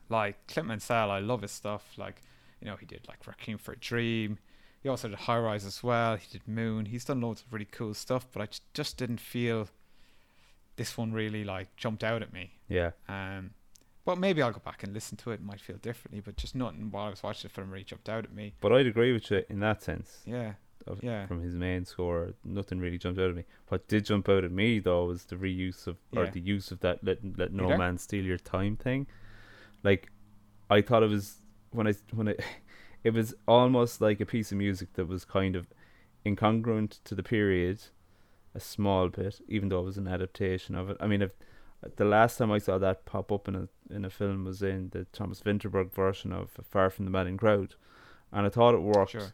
like 0.09 0.47
Clint 0.49 0.69
Mansell, 0.69 1.11
I 1.11 1.21
love 1.21 1.43
his 1.43 1.53
stuff. 1.53 1.93
Like 1.97 2.23
you 2.61 2.67
know, 2.67 2.77
he 2.77 2.87
did 2.87 3.07
like 3.09 3.27
Requiem 3.27 3.59
for 3.59 3.73
a 3.73 3.79
Dream. 3.79 4.39
He 4.83 4.89
also 4.89 5.09
did 5.09 5.19
High 5.19 5.39
Rise 5.39 5.65
as 5.67 5.83
well. 5.83 6.17
He 6.17 6.27
did 6.31 6.47
Moon. 6.49 6.87
He's 6.87 7.05
done 7.05 7.21
loads 7.21 7.43
of 7.43 7.53
really 7.53 7.69
cool 7.71 7.93
stuff, 7.95 8.27
but 8.33 8.41
I 8.43 8.49
just 8.73 8.97
didn't 8.97 9.21
feel 9.21 9.69
this 10.77 10.97
one 10.97 11.13
really 11.13 11.45
like 11.45 11.75
jumped 11.77 12.03
out 12.03 12.23
at 12.23 12.33
me. 12.33 12.53
Yeah, 12.69 12.93
Um, 13.09 13.51
but 14.07 14.17
maybe 14.17 14.41
I'll 14.41 14.53
go 14.53 14.61
back 14.65 14.83
and 14.83 14.95
listen 14.95 15.19
to 15.19 15.31
it. 15.33 15.35
It 15.35 15.43
might 15.43 15.61
feel 15.61 15.77
differently, 15.77 16.21
but 16.21 16.37
just 16.37 16.55
nothing 16.55 16.91
while 16.91 17.07
I 17.07 17.11
was 17.11 17.23
watching 17.23 17.49
the 17.49 17.55
film 17.55 17.71
really 17.71 17.85
jumped 17.85 18.09
out 18.09 18.25
at 18.25 18.33
me. 18.33 18.55
but 18.61 18.73
I'd 18.73 18.87
agree 18.87 19.13
with 19.13 19.31
you 19.31 19.45
in 19.51 19.61
that 19.61 19.83
sense. 19.83 20.21
Yeah, 20.25 20.55
Of, 20.87 21.05
yeah, 21.05 21.27
From 21.27 21.43
his 21.43 21.55
main 21.55 21.85
score, 21.85 22.33
nothing 22.43 22.81
really 22.81 22.97
jumped 22.97 23.21
out 23.21 23.29
at 23.29 23.37
me. 23.37 23.45
What 23.69 23.87
did 23.89 24.07
jump 24.07 24.31
out 24.31 24.45
at 24.45 24.51
me 24.53 24.79
though 24.79 25.05
was 25.05 25.25
the 25.25 25.37
reuse 25.37 25.87
of 25.87 25.99
or 26.17 26.25
Yeah. 26.25 26.31
the 26.31 26.41
use 26.41 26.71
of 26.71 26.81
that 26.81 27.05
let 27.05 27.19
let 27.37 27.53
no 27.53 27.77
man 27.77 27.99
steal 27.99 28.25
your 28.25 28.39
thyme 28.39 28.77
thing. 28.77 29.07
Like, 29.83 30.09
I 30.71 30.81
thought 30.81 31.03
it 31.03 31.11
was 31.11 31.37
when 31.73 31.87
I 31.87 31.93
when 32.15 32.29
it 32.29 32.41
it 33.03 33.15
was 33.15 33.35
almost 33.49 34.01
like 34.01 34.21
a 34.21 34.27
piece 34.27 34.53
of 34.53 34.59
music 34.59 34.95
that 34.95 35.09
was 35.09 35.25
kind 35.25 35.57
of 35.57 35.69
incongruent 36.25 37.01
to 37.05 37.15
the 37.15 37.23
period, 37.23 37.83
a 38.55 38.61
small 38.61 39.09
bit, 39.09 39.41
even 39.49 39.69
though 39.69 39.81
it 39.81 39.85
was 39.85 39.99
an 39.99 40.09
adaptation 40.09 40.75
of 40.75 40.91
it. 40.91 40.97
I 41.01 41.07
mean, 41.07 41.23
if 41.23 41.33
the 41.97 42.05
last 42.05 42.37
time 42.37 42.53
I 42.53 42.59
saw 42.59 42.79
that 42.79 43.07
pop 43.07 43.33
up 43.33 43.49
in 43.49 43.55
a 43.55 43.69
in 43.89 44.05
a 44.05 44.11
film 44.11 44.45
was 44.45 44.63
in 44.63 44.91
the 44.91 45.05
Thomas 45.13 45.41
Vinterberg 45.41 45.93
version 45.93 46.33
of 46.33 46.51
Far 46.63 46.91
from 46.91 47.07
the 47.07 47.11
Madding 47.11 47.39
Crowd, 47.39 47.75
and 48.33 48.47
I 48.47 48.51
thought 48.51 48.75
it 48.75 48.83
worked 48.83 49.13
sure. 49.13 49.33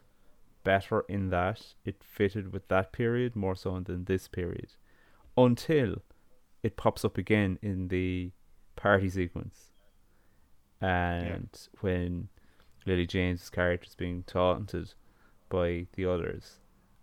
better 0.63 1.01
in 1.09 1.29
that 1.29 1.73
it 1.83 2.01
fitted 2.01 2.53
with 2.53 2.67
that 2.69 2.93
period 2.93 3.35
more 3.35 3.55
so 3.55 3.79
than 3.79 4.05
this 4.05 4.27
period, 4.27 4.73
until 5.35 6.01
it 6.63 6.77
pops 6.77 7.03
up 7.03 7.17
again 7.17 7.59
in 7.61 7.89
the 7.89 8.31
party 8.77 9.09
sequence, 9.09 9.71
and 10.79 11.49
when 11.81 12.29
Lily 12.87 13.05
James' 13.05 13.49
character 13.49 13.87
is 13.87 13.95
being 13.95 14.23
taunted 14.25 14.93
by 15.49 15.87
the 15.93 16.05
others, 16.05 16.59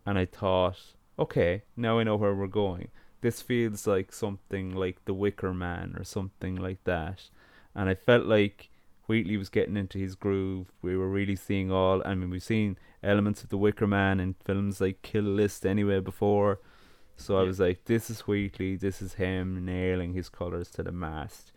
and 0.07 0.19
I 0.19 0.25
thought, 0.25 0.79
okay, 1.19 1.63
now 1.77 1.99
I 1.99 2.05
know 2.05 2.17
where 2.17 2.35
we're 2.35 2.47
going. 2.47 2.89
This 3.21 3.43
feels 3.43 3.87
like 3.87 4.11
something 4.11 4.75
like 4.75 5.05
The 5.05 5.15
Wicker 5.15 5.53
Man 5.53 5.95
or 5.97 6.05
something 6.05 6.57
like 6.57 6.83
that, 6.85 7.25
and 7.75 7.91
I 7.91 7.95
felt 7.95 8.25
like 8.25 8.71
Wheatley 9.07 9.37
was 9.37 9.51
getting 9.51 9.77
into 9.77 9.99
his 9.99 10.15
groove. 10.15 10.73
We 10.81 10.97
were 10.97 11.11
really 11.11 11.37
seeing 11.37 11.71
all. 11.71 12.03
I 12.07 12.15
mean, 12.15 12.31
we've 12.31 12.43
seen 12.43 12.79
elements 13.03 13.43
of 13.43 13.51
The 13.51 13.59
Wicker 13.59 13.87
Man 13.87 14.21
in 14.21 14.37
films 14.45 14.81
like 14.81 15.03
Kill 15.03 15.25
List 15.25 15.67
anyway 15.67 16.01
before. 16.01 16.61
So 17.17 17.39
I 17.39 17.43
was 17.43 17.61
like, 17.61 17.85
this 17.85 18.09
is 18.09 18.21
Wheatley. 18.23 18.77
This 18.77 19.03
is 19.03 19.15
him 19.15 19.65
nailing 19.65 20.15
his 20.15 20.31
colors 20.31 20.71
to 20.71 20.83
the 20.83 20.93
mast, 20.93 21.53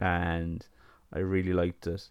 and 0.00 0.64
I 1.12 1.18
really 1.18 1.52
liked 1.52 1.88
it. 1.88 2.08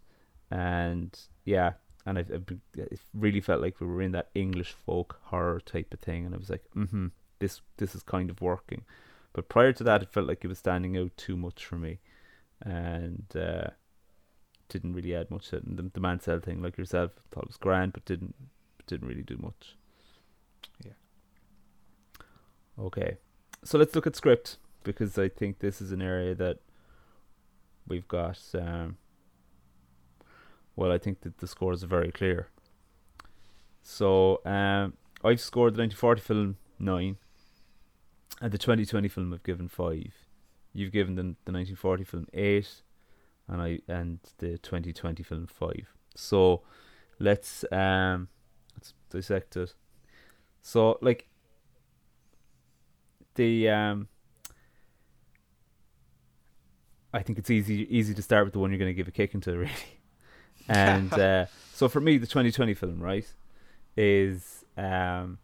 And 0.52 1.18
yeah, 1.44 1.74
and 2.06 2.20
I, 2.20 2.26
I 2.32 2.86
really 3.14 3.42
felt 3.42 3.62
like 3.62 3.80
we 3.80 3.88
were 3.88 4.02
in 4.02 4.12
that 4.12 4.30
English 4.36 4.74
folk 4.74 5.20
horror 5.24 5.60
type 5.60 5.94
of 5.94 6.00
thing, 6.00 6.26
and 6.26 6.36
I 6.36 6.38
was 6.38 6.50
like, 6.50 6.64
mm-hmm, 6.76 7.08
this 7.40 7.62
this 7.78 7.96
is 7.96 8.04
kind 8.04 8.30
of 8.30 8.42
working. 8.42 8.84
But 9.34 9.50
prior 9.50 9.74
to 9.74 9.84
that, 9.84 10.02
it 10.02 10.14
felt 10.14 10.28
like 10.28 10.44
it 10.44 10.48
was 10.48 10.60
standing 10.60 10.98
out 10.98 11.18
too 11.18 11.36
much 11.36 11.66
for 11.66 11.78
me, 11.78 12.00
and 12.62 13.26
uh, 13.36 13.70
didn't 14.70 14.94
really 14.94 15.16
add 15.16 15.32
much 15.32 15.50
to 15.50 15.58
it. 15.58 15.64
And 15.64 15.78
the, 15.78 15.90
the 15.94 16.00
Mansell 16.00 16.40
thing, 16.40 16.62
like 16.62 16.78
yourself, 16.78 17.12
thought 17.32 17.44
it 17.44 17.50
was 17.50 17.58
grand, 17.58 17.94
but 17.94 18.06
didn't 18.06 18.36
didn't 18.88 19.08
really 19.08 19.24
do 19.24 19.38
much. 19.38 19.76
Yeah. 20.86 20.92
Okay, 22.80 23.18
so 23.64 23.78
let's 23.80 23.96
look 23.96 24.06
at 24.06 24.16
script 24.16 24.58
because 24.84 25.18
I 25.18 25.28
think 25.28 25.60
this 25.60 25.82
is 25.82 25.92
an 25.92 26.02
area 26.02 26.36
that 26.36 26.60
we've 27.88 28.08
got. 28.08 28.40
Um, 28.54 28.98
well, 30.76 30.92
I 30.92 30.98
think 30.98 31.22
that 31.22 31.38
the 31.38 31.48
scores 31.48 31.84
are 31.84 31.88
very 31.88 32.12
clear. 32.12 32.50
So 33.82 34.42
um, 34.46 34.94
I've 35.24 35.40
scored 35.40 35.76
the 35.76 35.82
1940 35.82 36.22
film 36.22 36.58
nine, 36.80 37.18
and 38.42 38.52
the 38.52 38.58
2020 38.58 39.08
film 39.08 39.34
I've 39.34 39.44
given 39.44 39.68
five. 39.68 40.14
You've 40.74 40.92
given 40.92 41.16
the 41.16 41.22
the 41.46 41.54
1940 41.54 42.04
film 42.04 42.28
eight, 42.34 42.82
and 43.48 43.62
I 43.62 43.80
and 43.88 44.20
the 44.40 44.58
2020 44.58 45.24
film 45.24 45.48
five. 45.48 45.94
So 46.16 46.64
let's 47.20 47.64
um 47.72 48.28
let's 48.76 48.94
dissect 49.10 49.56
it. 49.56 49.74
So 50.62 50.98
like 51.02 51.28
the 53.36 53.70
um 53.70 54.08
I 57.14 57.22
think 57.22 57.40
it's 57.40 57.50
easy 57.50 57.88
easy 57.90 58.14
to 58.14 58.22
start 58.22 58.46
with 58.46 58.54
the 58.54 58.60
one 58.60 58.72
you're 58.72 58.80
going 58.80 58.90
to 58.90 58.94
give 58.94 59.08
a 59.08 59.12
kick 59.12 59.34
into 59.34 59.52
really. 59.58 59.95
And 60.68 61.14
uh, 61.28 61.46
so 61.74 61.88
for 61.88 62.02
me 62.02 62.18
the 62.18 62.28
2020 62.28 62.74
film, 62.74 63.00
right, 63.00 63.28
is 63.98 64.66
um 64.78 65.38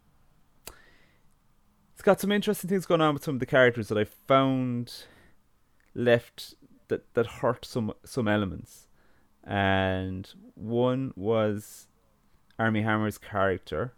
it's 1.92 2.02
got 2.02 2.20
some 2.20 2.32
interesting 2.32 2.68
things 2.68 2.84
going 2.84 3.00
on 3.00 3.14
with 3.14 3.24
some 3.24 3.36
of 3.36 3.40
the 3.40 3.46
characters 3.46 3.88
that 3.88 3.96
I 3.96 4.04
found 4.04 5.04
left 5.94 6.54
that 6.88 7.14
that 7.14 7.26
hurt 7.26 7.64
some 7.64 7.92
some 8.04 8.28
elements. 8.28 8.88
And 9.44 10.28
one 10.54 11.12
was 11.16 11.88
Armie 12.58 12.82
Hammer's 12.82 13.18
character. 13.18 13.94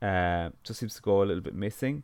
Uh, 0.00 0.50
just 0.64 0.80
seems 0.80 0.94
to 0.94 1.02
go 1.02 1.22
a 1.22 1.24
little 1.24 1.42
bit 1.42 1.54
missing. 1.54 2.02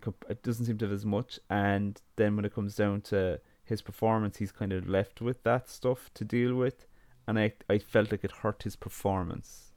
Comp- 0.00 0.24
it 0.28 0.42
doesn't 0.42 0.66
seem 0.66 0.76
to 0.78 0.86
have 0.86 0.92
as 0.92 1.06
much. 1.06 1.38
And 1.48 2.00
then 2.16 2.36
when 2.36 2.44
it 2.44 2.54
comes 2.54 2.74
down 2.74 3.00
to 3.02 3.40
his 3.64 3.80
performance, 3.80 4.38
he's 4.38 4.52
kind 4.52 4.72
of 4.72 4.88
left 4.88 5.20
with 5.20 5.42
that 5.44 5.70
stuff 5.70 6.10
to 6.14 6.24
deal 6.24 6.54
with, 6.54 6.86
and 7.26 7.38
I 7.38 7.52
I 7.68 7.78
felt 7.78 8.10
like 8.10 8.24
it 8.24 8.32
hurt 8.42 8.62
his 8.62 8.76
performance. 8.76 9.72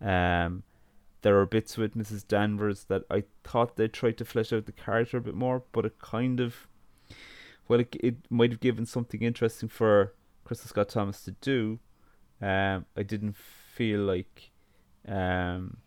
Um, 0.00 0.62
there 1.22 1.38
are 1.38 1.46
bits 1.46 1.76
with 1.76 1.96
Mrs. 1.96 2.26
Danvers 2.26 2.84
that 2.84 3.02
I 3.10 3.24
thought 3.42 3.76
they 3.76 3.88
tried 3.88 4.18
to 4.18 4.24
flesh 4.24 4.52
out 4.52 4.66
the 4.66 4.72
character 4.72 5.16
a 5.16 5.20
bit 5.20 5.34
more, 5.34 5.64
but 5.72 5.84
it 5.84 5.98
kind 5.98 6.38
of, 6.38 6.68
well, 7.66 7.80
it, 7.80 7.96
it 7.98 8.16
might 8.30 8.52
have 8.52 8.60
given 8.60 8.86
something 8.86 9.22
interesting 9.22 9.68
for 9.68 10.14
Kristin 10.46 10.68
Scott 10.68 10.90
Thomas 10.90 11.22
to 11.24 11.32
do. 11.32 11.80
Um, 12.40 12.86
I 12.96 13.02
didn't 13.02 13.36
feel 13.36 14.00
like, 14.00 14.52
um, 15.08 15.78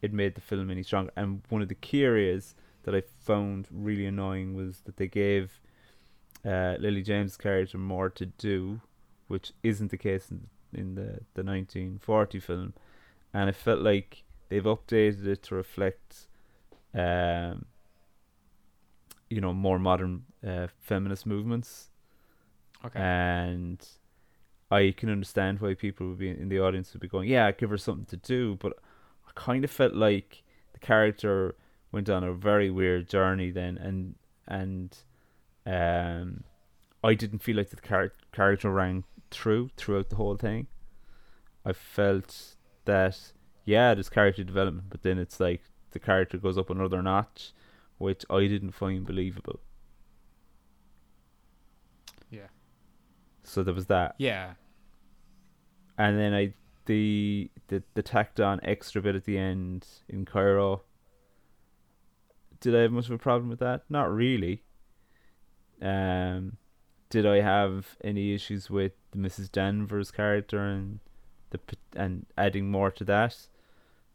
it 0.00 0.12
made 0.14 0.34
the 0.34 0.40
film 0.40 0.70
any 0.70 0.82
stronger. 0.82 1.12
And 1.14 1.42
one 1.50 1.60
of 1.60 1.68
the 1.68 1.74
key 1.74 2.04
areas 2.04 2.54
that 2.84 2.94
I 2.94 3.02
found 3.20 3.68
really 3.70 4.06
annoying 4.06 4.54
was 4.54 4.80
that 4.86 4.96
they 4.96 5.08
gave 5.08 5.60
uh, 6.44 6.76
Lily 6.78 7.02
James' 7.02 7.36
character 7.36 7.76
more 7.76 8.08
to 8.10 8.24
do 8.24 8.80
which 9.28 9.52
isn't 9.62 9.90
the 9.90 9.96
case 9.98 10.30
in, 10.30 10.48
in 10.74 10.94
the 10.94 11.20
the 11.34 11.42
1940 11.44 12.40
film, 12.40 12.74
and 13.32 13.48
it 13.48 13.56
felt 13.56 13.80
like 13.80 14.24
they've 14.48 14.64
updated 14.64 15.26
it 15.26 15.42
to 15.44 15.54
reflect, 15.54 16.26
um, 16.94 17.66
you 19.30 19.40
know, 19.40 19.52
more 19.52 19.78
modern 19.78 20.24
uh, 20.46 20.66
feminist 20.80 21.26
movements, 21.26 21.90
Okay. 22.84 22.98
and 23.00 23.86
I 24.70 24.94
can 24.96 25.10
understand 25.10 25.60
why 25.60 25.74
people 25.74 26.08
would 26.08 26.18
be 26.18 26.28
in 26.30 26.48
the 26.48 26.60
audience 26.60 26.92
would 26.92 27.00
be 27.00 27.08
going, 27.08 27.28
yeah, 27.28 27.50
give 27.52 27.70
her 27.70 27.78
something 27.78 28.06
to 28.06 28.16
do, 28.16 28.56
but 28.60 28.74
I 29.26 29.30
kind 29.34 29.64
of 29.64 29.70
felt 29.70 29.94
like 29.94 30.42
the 30.72 30.78
character 30.78 31.54
went 31.92 32.08
on 32.10 32.22
a 32.24 32.32
very 32.32 32.70
weird 32.70 33.08
journey 33.08 33.50
then, 33.50 33.78
and 33.78 34.14
and 34.46 34.96
um, 35.66 36.44
I 37.04 37.14
didn't 37.14 37.40
feel 37.40 37.56
like 37.56 37.70
the 37.70 37.76
char- 37.76 38.12
character 38.32 38.70
rang 38.70 39.04
true 39.30 39.70
throughout 39.76 40.10
the 40.10 40.16
whole 40.16 40.36
thing. 40.36 40.66
I 41.64 41.72
felt 41.72 42.56
that 42.84 43.32
yeah, 43.64 43.94
there's 43.94 44.08
character 44.08 44.44
development, 44.44 44.86
but 44.90 45.02
then 45.02 45.18
it's 45.18 45.40
like 45.40 45.62
the 45.90 45.98
character 45.98 46.38
goes 46.38 46.56
up 46.58 46.70
another 46.70 47.02
notch, 47.02 47.52
which 47.98 48.24
I 48.30 48.46
didn't 48.46 48.72
find 48.72 49.04
believable. 49.06 49.60
yeah. 52.30 52.48
So 53.42 53.62
there 53.62 53.74
was 53.74 53.86
that. 53.86 54.14
Yeah. 54.18 54.54
and 55.96 56.18
then 56.18 56.34
I 56.34 56.54
the 56.86 57.50
the 57.68 57.82
the 57.94 58.02
tacked 58.02 58.40
on 58.40 58.60
extra 58.62 59.02
bit 59.02 59.14
at 59.14 59.24
the 59.24 59.38
end 59.38 59.86
in 60.08 60.24
Cairo. 60.24 60.82
Did 62.60 62.74
I 62.74 62.80
have 62.80 62.92
much 62.92 63.06
of 63.06 63.12
a 63.12 63.18
problem 63.18 63.48
with 63.48 63.60
that? 63.60 63.82
Not 63.88 64.12
really. 64.12 64.62
Um, 65.80 66.56
did 67.10 67.26
I 67.26 67.40
have 67.40 67.96
any 68.02 68.34
issues 68.34 68.70
with 68.70 68.92
Mrs. 69.16 69.50
Danvers 69.50 70.10
character 70.10 70.58
and 70.64 71.00
the 71.50 71.60
and 71.94 72.26
adding 72.36 72.70
more 72.70 72.90
to 72.90 73.04
that? 73.04 73.36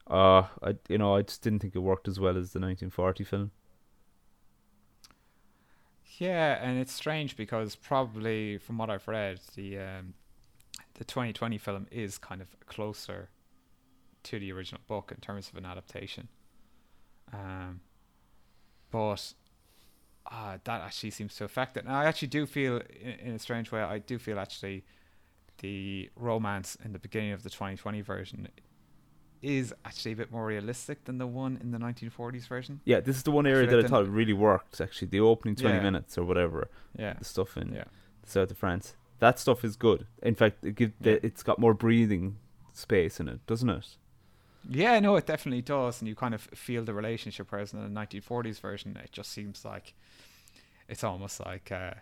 Uh, 0.07 0.43
I 0.61 0.75
you 0.89 0.97
know 0.97 1.15
I 1.15 1.21
just 1.21 1.41
didn't 1.41 1.59
think 1.59 1.75
it 1.75 1.79
worked 1.79 2.07
as 2.07 2.19
well 2.19 2.37
as 2.37 2.51
the 2.51 2.59
1940 2.59 3.23
film. 3.23 3.51
Yeah, 6.17 6.59
and 6.61 6.77
it's 6.77 6.93
strange 6.93 7.35
because 7.35 7.75
probably 7.75 8.57
from 8.59 8.77
what 8.77 8.89
I've 8.89 9.07
read, 9.07 9.39
the 9.55 9.79
um, 9.79 10.13
the 10.95 11.03
2020 11.03 11.57
film 11.57 11.87
is 11.91 12.17
kind 12.17 12.41
of 12.41 12.47
closer 12.67 13.29
to 14.23 14.39
the 14.39 14.51
original 14.51 14.81
book 14.87 15.11
in 15.11 15.19
terms 15.19 15.49
of 15.49 15.57
an 15.57 15.65
adaptation. 15.65 16.27
Um, 17.33 17.81
but 18.91 19.33
uh, 20.31 20.57
that 20.63 20.81
actually 20.81 21.11
seems 21.11 21.35
to 21.35 21.43
affect 21.43 21.77
it. 21.77 21.83
And 21.85 21.93
I 21.93 22.05
actually 22.05 22.29
do 22.29 22.45
feel, 22.45 22.81
in, 22.99 23.11
in 23.27 23.33
a 23.35 23.39
strange 23.39 23.71
way, 23.71 23.81
I 23.81 23.99
do 23.99 24.17
feel 24.17 24.39
actually 24.39 24.83
the 25.59 26.09
romance 26.15 26.77
in 26.83 26.93
the 26.93 26.99
beginning 26.99 27.31
of 27.31 27.43
the 27.43 27.49
2020 27.49 28.01
version 28.01 28.47
is 29.41 29.73
actually 29.83 30.13
a 30.13 30.15
bit 30.15 30.31
more 30.31 30.45
realistic 30.45 31.03
than 31.03 31.17
the 31.17 31.27
one 31.27 31.57
in 31.61 31.71
the 31.71 31.77
1940s 31.77 32.47
version. 32.47 32.79
Yeah, 32.85 33.01
this 33.01 33.17
is 33.17 33.23
the 33.23 33.31
one 33.31 33.45
area 33.45 33.67
that 33.67 33.83
I 33.85 33.87
thought 33.87 34.07
really 34.07 34.31
worked. 34.33 34.79
Actually, 34.79 35.09
the 35.09 35.19
opening 35.19 35.55
20 35.55 35.75
Yeah. 35.75 35.83
minutes 35.83 36.17
or 36.17 36.23
whatever, 36.23 36.69
Yeah. 36.97 37.13
the 37.19 37.25
stuff 37.25 37.57
in 37.57 37.73
Yeah. 37.73 37.83
the 38.23 38.29
south 38.29 38.51
of 38.51 38.57
France. 38.57 38.95
That 39.19 39.39
stuff 39.39 39.63
is 39.65 39.75
good. 39.75 40.07
In 40.21 40.35
fact, 40.35 40.63
it 40.65 40.75
give 40.75 40.93
Yeah. 41.01 41.17
it's 41.21 41.43
got 41.43 41.59
more 41.59 41.73
breathing 41.73 42.37
space 42.71 43.19
in 43.19 43.27
it, 43.27 43.45
doesn't 43.45 43.69
it? 43.69 43.97
Yeah, 44.69 44.99
no, 44.99 45.15
it 45.17 45.25
definitely 45.25 45.61
does, 45.61 45.99
and 45.99 46.07
you 46.07 46.15
kind 46.15 46.33
of 46.33 46.41
feel 46.41 46.83
the 46.83 46.93
relationship. 46.93 47.47
Whereas 47.49 47.73
in 47.73 47.81
the 47.81 47.99
1940s 47.99 48.59
version, 48.59 48.97
it 49.03 49.11
just 49.11 49.31
seems 49.31 49.65
like 49.65 49.93
it's 50.87 51.03
almost 51.03 51.39
like 51.45 51.71
uh, 51.71 51.95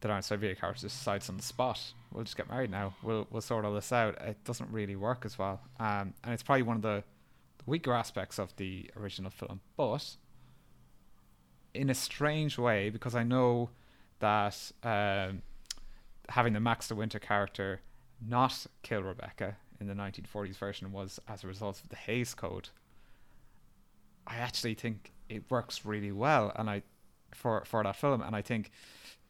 the 0.00 0.08
Darren 0.08 0.22
Soviet 0.22 0.60
character 0.60 0.86
decides 0.86 1.28
on 1.28 1.36
the 1.36 1.42
spot. 1.42 1.92
We'll 2.12 2.24
just 2.24 2.36
get 2.36 2.48
married 2.48 2.70
now. 2.70 2.94
We'll 3.02 3.26
we'll 3.30 3.42
sort 3.42 3.64
all 3.64 3.74
this 3.74 3.92
out. 3.92 4.20
It 4.20 4.42
doesn't 4.44 4.70
really 4.70 4.96
work 4.96 5.24
as 5.24 5.38
well, 5.38 5.60
um, 5.80 6.14
and 6.22 6.32
it's 6.32 6.42
probably 6.42 6.62
one 6.62 6.76
of 6.76 6.82
the, 6.82 7.02
the 7.58 7.64
weaker 7.66 7.92
aspects 7.92 8.38
of 8.38 8.54
the 8.56 8.90
original 8.96 9.30
film. 9.30 9.60
But 9.76 10.16
in 11.74 11.90
a 11.90 11.94
strange 11.94 12.56
way, 12.56 12.90
because 12.90 13.14
I 13.14 13.24
know 13.24 13.70
that 14.20 14.70
um, 14.84 15.42
having 16.28 16.52
the 16.52 16.60
Max 16.60 16.88
de 16.88 16.94
Winter 16.94 17.18
character 17.18 17.80
not 18.24 18.66
kill 18.82 19.02
Rebecca 19.02 19.56
in 19.80 19.86
the 19.86 19.94
1940s 19.94 20.56
version 20.56 20.92
was 20.92 21.18
as 21.26 21.42
a 21.42 21.46
result 21.46 21.80
of 21.82 21.88
the 21.88 21.96
Hays 21.96 22.34
Code. 22.34 22.68
I 24.26 24.36
actually 24.36 24.74
think 24.74 25.12
it 25.28 25.50
works 25.50 25.84
really 25.84 26.12
well, 26.12 26.52
and 26.54 26.68
I 26.68 26.82
for 27.32 27.64
for 27.64 27.82
that 27.82 27.96
film, 27.96 28.20
and 28.20 28.36
I 28.36 28.42
think 28.42 28.70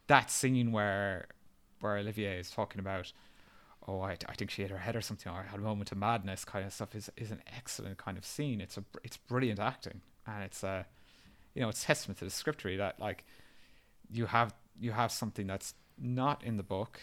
that 0.07 0.29
scene 0.29 0.71
where 0.71 1.27
where 1.79 1.97
Olivier 1.97 2.39
is 2.39 2.51
talking 2.51 2.79
about, 2.79 3.11
oh, 3.87 4.01
I, 4.01 4.17
I 4.27 4.33
think 4.33 4.51
she 4.51 4.61
hit 4.61 4.71
her 4.71 4.77
head 4.77 4.95
or 4.95 5.01
something, 5.01 5.31
or 5.31 5.39
I 5.39 5.43
had 5.43 5.59
a 5.59 5.63
moment 5.63 5.91
of 5.91 5.97
madness, 5.97 6.45
kind 6.45 6.65
of 6.65 6.73
stuff, 6.73 6.95
is 6.95 7.09
is 7.17 7.31
an 7.31 7.41
excellent 7.55 7.97
kind 7.97 8.17
of 8.17 8.25
scene. 8.25 8.61
It's 8.61 8.77
a 8.77 8.83
it's 9.03 9.17
brilliant 9.17 9.59
acting, 9.59 10.01
and 10.27 10.43
it's 10.43 10.63
a 10.63 10.85
you 11.53 11.61
know 11.61 11.69
it's 11.69 11.83
testament 11.83 12.19
to 12.19 12.25
the 12.25 12.31
script 12.31 12.63
really 12.63 12.77
that 12.77 12.99
like 12.99 13.23
you 14.11 14.25
have 14.27 14.53
you 14.79 14.91
have 14.91 15.11
something 15.11 15.47
that's 15.47 15.73
not 15.97 16.43
in 16.43 16.57
the 16.57 16.63
book, 16.63 16.99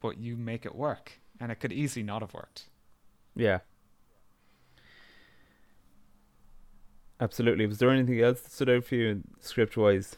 but 0.00 0.18
you 0.18 0.36
make 0.36 0.66
it 0.66 0.74
work, 0.74 1.20
and 1.38 1.52
it 1.52 1.60
could 1.60 1.72
easily 1.72 2.02
not 2.02 2.22
have 2.22 2.34
worked. 2.34 2.66
Yeah. 3.36 3.58
Absolutely. 7.20 7.66
Was 7.66 7.78
there 7.78 7.90
anything 7.90 8.20
else 8.20 8.40
that 8.40 8.52
stood 8.52 8.70
out 8.70 8.84
for 8.84 8.94
you 8.94 9.22
script 9.40 9.76
wise? 9.76 10.16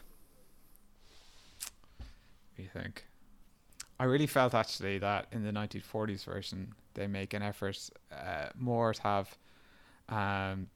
What 1.97 2.57
do 2.57 2.63
you 2.63 2.69
think? 2.69 3.05
I 3.99 4.05
really 4.05 4.27
felt 4.27 4.53
actually 4.53 4.97
that 4.99 5.27
in 5.31 5.43
the 5.43 5.51
1940s 5.51 6.23
version 6.25 6.73
they 6.93 7.07
make 7.07 7.33
an 7.33 7.41
effort 7.41 7.77
uh, 8.11 8.47
more 8.57 8.93
to 8.93 9.01
have 9.01 9.37
um, 10.09 10.67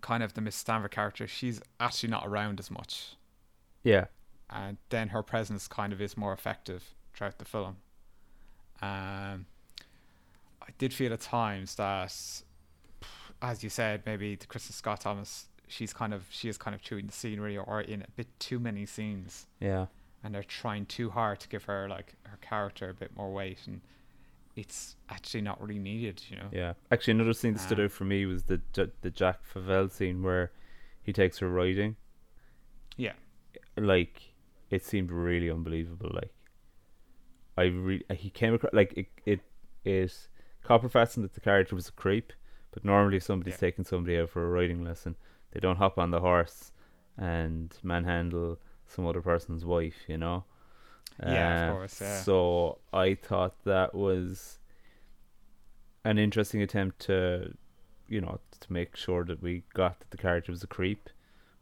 kind 0.00 0.22
of 0.22 0.34
the 0.34 0.40
Mrs. 0.40 0.64
Danvers 0.64 0.90
character. 0.90 1.26
She's 1.26 1.60
actually 1.78 2.10
not 2.10 2.26
around 2.26 2.60
as 2.60 2.70
much, 2.70 3.16
Yeah. 3.82 4.06
and 4.50 4.76
then 4.90 5.08
her 5.08 5.22
presence 5.22 5.66
kind 5.68 5.92
of 5.92 6.00
is 6.00 6.16
more 6.16 6.32
effective 6.32 6.94
throughout 7.14 7.38
the 7.38 7.44
film. 7.44 7.76
Um, 8.82 9.46
I 10.70 10.72
did 10.78 10.94
feel 10.94 11.12
at 11.12 11.20
times 11.20 11.74
that, 11.74 12.14
as 13.42 13.64
you 13.64 13.70
said, 13.70 14.02
maybe 14.06 14.36
the 14.36 14.46
Kristin 14.46 14.72
Scott 14.72 15.00
Thomas, 15.00 15.48
she's 15.66 15.92
kind 15.92 16.14
of 16.14 16.24
she 16.30 16.48
is 16.48 16.56
kind 16.56 16.74
of 16.76 16.80
chewing 16.82 17.06
the 17.06 17.12
scenery 17.12 17.56
or 17.58 17.80
in 17.80 18.02
a 18.02 18.10
bit 18.16 18.28
too 18.38 18.58
many 18.60 18.86
scenes 18.86 19.46
Yeah. 19.60 19.86
and 20.22 20.34
they're 20.34 20.42
trying 20.44 20.86
too 20.86 21.10
hard 21.10 21.40
to 21.40 21.48
give 21.48 21.64
her 21.64 21.88
like 21.88 22.14
her 22.24 22.38
character 22.40 22.88
a 22.88 22.94
bit 22.94 23.16
more 23.16 23.32
weight 23.32 23.58
and 23.66 23.80
it's 24.56 24.96
actually 25.08 25.42
not 25.42 25.60
really 25.60 25.78
needed 25.78 26.22
you 26.28 26.36
know 26.36 26.48
Yeah. 26.52 26.72
Actually, 26.90 27.12
another 27.12 27.32
scene 27.34 27.54
that 27.54 27.60
stood 27.60 27.78
Ah. 27.80 27.84
out 27.84 27.92
for 27.92 28.04
me 28.04 28.26
was 28.26 28.44
the 28.44 28.60
the 29.02 29.10
Jack 29.10 29.40
Favell 29.52 29.90
scene 29.90 30.22
where 30.22 30.50
he 31.02 31.12
takes 31.12 31.38
her 31.38 31.48
riding. 31.48 31.96
yeah 32.96 33.14
Like, 33.76 34.34
it 34.70 34.84
seemed 34.84 35.10
really 35.10 35.50
unbelievable. 35.50 36.10
Like, 36.12 36.32
I 37.56 37.64
re- 37.64 38.04
he 38.14 38.30
came 38.30 38.54
across 38.54 38.72
like 38.72 38.92
it 38.96 39.08
it 39.24 39.40
it 40.62 40.66
Copperfatson 40.68 41.22
that 41.22 41.34
the 41.34 41.40
character 41.40 41.74
was 41.74 41.88
a 41.88 41.92
creep, 41.92 42.32
but 42.72 42.84
normally 42.84 43.16
if 43.18 43.22
somebody's 43.24 43.54
Yeah. 43.54 43.58
taking 43.68 43.84
somebody 43.84 44.18
out 44.18 44.30
for 44.30 44.44
a 44.44 44.48
riding 44.48 44.84
lesson, 44.84 45.16
they 45.52 45.60
don't 45.60 45.76
hop 45.76 45.98
on 45.98 46.10
the 46.10 46.20
horse 46.20 46.72
and 47.16 47.76
manhandle 47.82 48.58
some 48.86 49.06
other 49.06 49.20
person's 49.22 49.64
wife, 49.64 50.08
you 50.08 50.18
know. 50.18 50.44
Yeah, 51.22 51.66
of 51.66 51.70
Uh, 51.70 51.74
course, 51.74 52.00
yeah. 52.00 52.20
So 52.22 52.78
I 52.92 53.14
thought 53.14 53.62
that 53.64 53.94
was 53.94 54.58
an 56.04 56.18
interesting 56.18 56.62
attempt 56.62 56.98
to, 57.00 57.54
you 58.08 58.20
know, 58.20 58.40
to 58.60 58.72
make 58.72 58.96
sure 58.96 59.24
that 59.24 59.42
we 59.42 59.64
got 59.74 60.00
that 60.00 60.10
the 60.10 60.16
character 60.16 60.50
was 60.52 60.62
a 60.62 60.66
creep, 60.66 61.10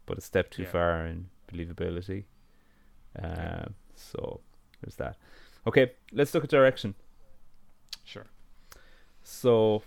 but 0.05 0.17
a 0.17 0.21
step 0.21 0.49
too 0.49 0.63
Yeah. 0.63 0.69
far 0.71 1.05
in 1.05 1.29
believability. 1.51 2.25
Uh, 3.17 3.27
Yeah. 3.27 3.65
So 3.95 4.41
there's 4.81 4.95
that. 4.95 5.17
Okay, 5.67 5.91
let's 6.13 6.33
look 6.33 6.43
at 6.43 6.49
direction. 6.49 6.95
sure 8.05 8.25
So 9.31 9.83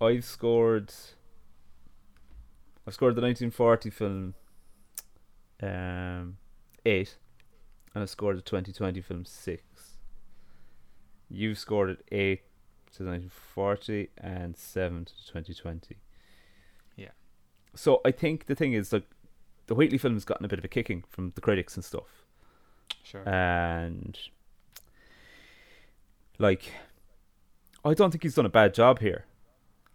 I've 0.00 0.24
scored. 0.24 0.94
I've 2.86 2.94
scored 2.94 3.16
the 3.16 3.20
1940 3.20 3.90
film 3.90 4.34
um, 5.60 6.36
eight, 6.86 7.16
and 7.92 8.02
I 8.02 8.06
scored 8.06 8.38
the 8.38 8.42
2020 8.42 9.00
film 9.00 9.24
six. 9.24 9.64
You've 11.28 11.58
scored 11.58 11.90
it 11.90 12.04
eight 12.12 12.42
to 12.94 13.04
1940 13.04 14.10
and 14.16 14.56
seven 14.56 15.04
to 15.06 15.12
2020. 15.26 15.96
Yeah. 16.94 17.08
So 17.74 18.00
I 18.04 18.12
think 18.12 18.46
the 18.46 18.54
thing 18.54 18.74
is 18.74 18.92
like 18.92 19.08
the 19.66 19.74
Wheatley 19.74 19.98
film 19.98 20.14
has 20.14 20.24
gotten 20.24 20.46
a 20.46 20.48
bit 20.48 20.60
of 20.60 20.64
a 20.64 20.68
kicking 20.68 21.02
from 21.08 21.32
the 21.34 21.40
critics 21.40 21.74
and 21.74 21.84
stuff 21.84 22.24
sure 23.02 23.28
and 23.28 24.16
like 26.38 26.72
I 27.86 27.94
don't 27.94 28.10
think 28.10 28.22
he's 28.22 28.34
done 28.34 28.46
a 28.46 28.50
bad 28.50 28.74
job 28.74 28.98
here 28.98 29.26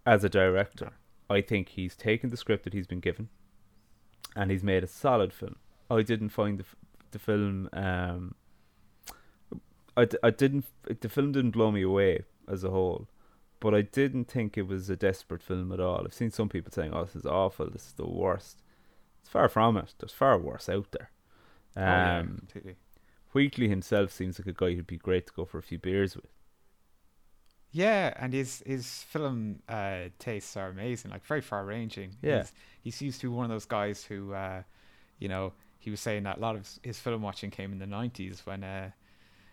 as 0.05 0.23
a 0.23 0.29
director. 0.29 0.91
I 1.29 1.41
think 1.41 1.69
he's 1.69 1.95
taken 1.95 2.29
the 2.29 2.37
script 2.37 2.63
that 2.63 2.73
he's 2.73 2.87
been 2.87 2.99
given 2.99 3.29
and 4.35 4.49
he's 4.51 4.63
made 4.63 4.83
a 4.83 4.87
solid 4.87 5.33
film. 5.33 5.57
I 5.89 6.01
didn't 6.01 6.29
find 6.29 6.57
the 6.57 6.65
the 7.11 7.19
film 7.19 7.69
um 7.73 8.35
I 9.97 10.01
I, 10.01 10.05
d- 10.05 10.17
I 10.23 10.29
didn't 10.29 10.65
the 11.01 11.09
film 11.09 11.33
didn't 11.33 11.51
blow 11.51 11.71
me 11.71 11.81
away 11.81 12.23
as 12.47 12.63
a 12.63 12.69
whole, 12.69 13.07
but 13.59 13.75
I 13.75 13.81
didn't 13.81 14.25
think 14.25 14.57
it 14.57 14.67
was 14.67 14.89
a 14.89 14.95
desperate 14.95 15.43
film 15.43 15.71
at 15.73 15.81
all. 15.81 16.03
I've 16.05 16.13
seen 16.13 16.31
some 16.31 16.47
people 16.47 16.71
saying, 16.71 16.93
"Oh, 16.93 17.03
this 17.03 17.15
is 17.15 17.25
awful. 17.25 17.69
This 17.69 17.87
is 17.87 17.93
the 17.93 18.07
worst." 18.07 18.61
It's 19.19 19.29
far 19.29 19.49
from 19.49 19.77
it. 19.77 19.93
There's 19.99 20.13
far 20.13 20.37
worse 20.37 20.69
out 20.69 20.91
there. 20.91 21.11
Um, 21.75 21.83
oh, 21.83 21.87
yeah, 21.87 22.23
completely. 22.23 22.75
Wheatley 23.33 23.67
himself 23.69 24.11
seems 24.11 24.39
like 24.39 24.47
a 24.47 24.53
guy 24.53 24.73
who'd 24.73 24.87
be 24.87 24.97
great 24.97 25.27
to 25.27 25.33
go 25.33 25.45
for 25.45 25.57
a 25.59 25.63
few 25.63 25.77
beers 25.77 26.15
with. 26.15 26.31
Yeah, 27.72 28.13
and 28.17 28.34
his 28.34 28.61
his 28.65 29.03
film 29.03 29.59
uh, 29.69 30.09
tastes 30.19 30.57
are 30.57 30.67
amazing, 30.69 31.11
like 31.11 31.26
very 31.26 31.41
far 31.41 31.63
ranging. 31.65 32.15
Yeah. 32.22 32.39
He's, 32.39 32.51
he 32.84 32.91
seems 32.91 33.17
to 33.19 33.30
be 33.30 33.36
one 33.36 33.45
of 33.45 33.51
those 33.51 33.65
guys 33.65 34.03
who, 34.03 34.34
uh, 34.34 34.63
you 35.19 35.30
know, 35.30 35.53
he 35.80 35.89
was 35.89 35.99
saying 35.99 36.24
that 36.24 36.38
a 36.38 36.39
lot 36.41 36.55
of 36.55 36.67
his- 36.84 36.99
film 36.99 37.22
watching 37.22 37.49
came 37.49 37.72
in 37.72 37.80
the 37.80 37.88
nineties 37.88 38.41
when 38.45 38.63
uh, 38.63 38.89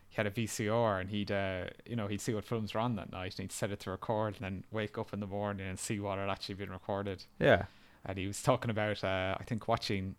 he 0.08 0.16
had 0.16 0.26
a 0.26 0.30
VCR 0.30 1.00
and 1.00 1.10
he'd, 1.10 1.30
uh, 1.30 1.66
you 1.86 1.94
know, 1.94 2.06
he'd 2.08 2.20
see 2.20 2.34
what 2.34 2.44
films 2.44 2.74
were 2.74 2.80
on 2.80 2.96
that 2.96 3.12
night 3.12 3.34
and 3.38 3.44
he'd 3.44 3.52
set 3.52 3.70
it 3.70 3.80
to 3.80 3.90
record 3.90 4.34
and 4.36 4.44
then 4.44 4.64
wake 4.72 4.96
up 4.98 5.12
in 5.12 5.20
the 5.20 5.26
morning 5.26 5.66
and 5.68 5.78
see 5.78 6.00
what 6.00 6.18
had 6.18 6.28
actually 6.30 6.54
been 6.56 6.70
recorded. 6.70 7.24
Yeah, 7.38 7.66
And 8.06 8.16
he 8.18 8.26
was 8.26 8.42
talking 8.42 8.70
about, 8.70 9.04
uh, 9.04 9.36
I 9.38 9.44
think, 9.44 9.68
watching 9.68 10.16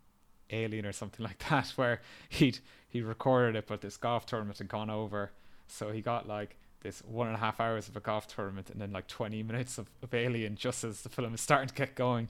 Alien 0.50 0.86
or 0.86 0.92
something 0.92 1.24
like 1.30 1.44
that, 1.50 1.68
where 1.76 2.00
he'd 2.28 2.60
he 2.88 3.02
recorded 3.02 3.56
it, 3.56 3.66
but 3.66 3.80
this 3.82 3.96
golf 3.96 4.24
tournament 4.26 4.58
had 4.58 4.68
gone 4.68 4.90
over, 4.90 5.32
so 5.68 5.90
he 5.92 6.00
got 6.00 6.26
like 6.26 6.56
this 6.80 7.02
one 7.06 7.26
and 7.26 7.36
a 7.36 7.40
half 7.40 7.60
hours 7.60 7.88
of 7.88 7.96
a 7.96 8.00
golf 8.00 8.26
tournament 8.26 8.70
and 8.70 8.80
then 8.80 8.92
like 8.92 9.06
20 9.06 9.42
minutes 9.42 9.78
of, 9.78 9.90
of 10.02 10.14
Alien 10.14 10.56
just 10.56 10.82
as 10.82 11.02
the 11.02 11.08
film 11.08 11.34
is 11.34 11.40
starting 11.40 11.68
to 11.68 11.74
get 11.74 11.94
going. 11.94 12.28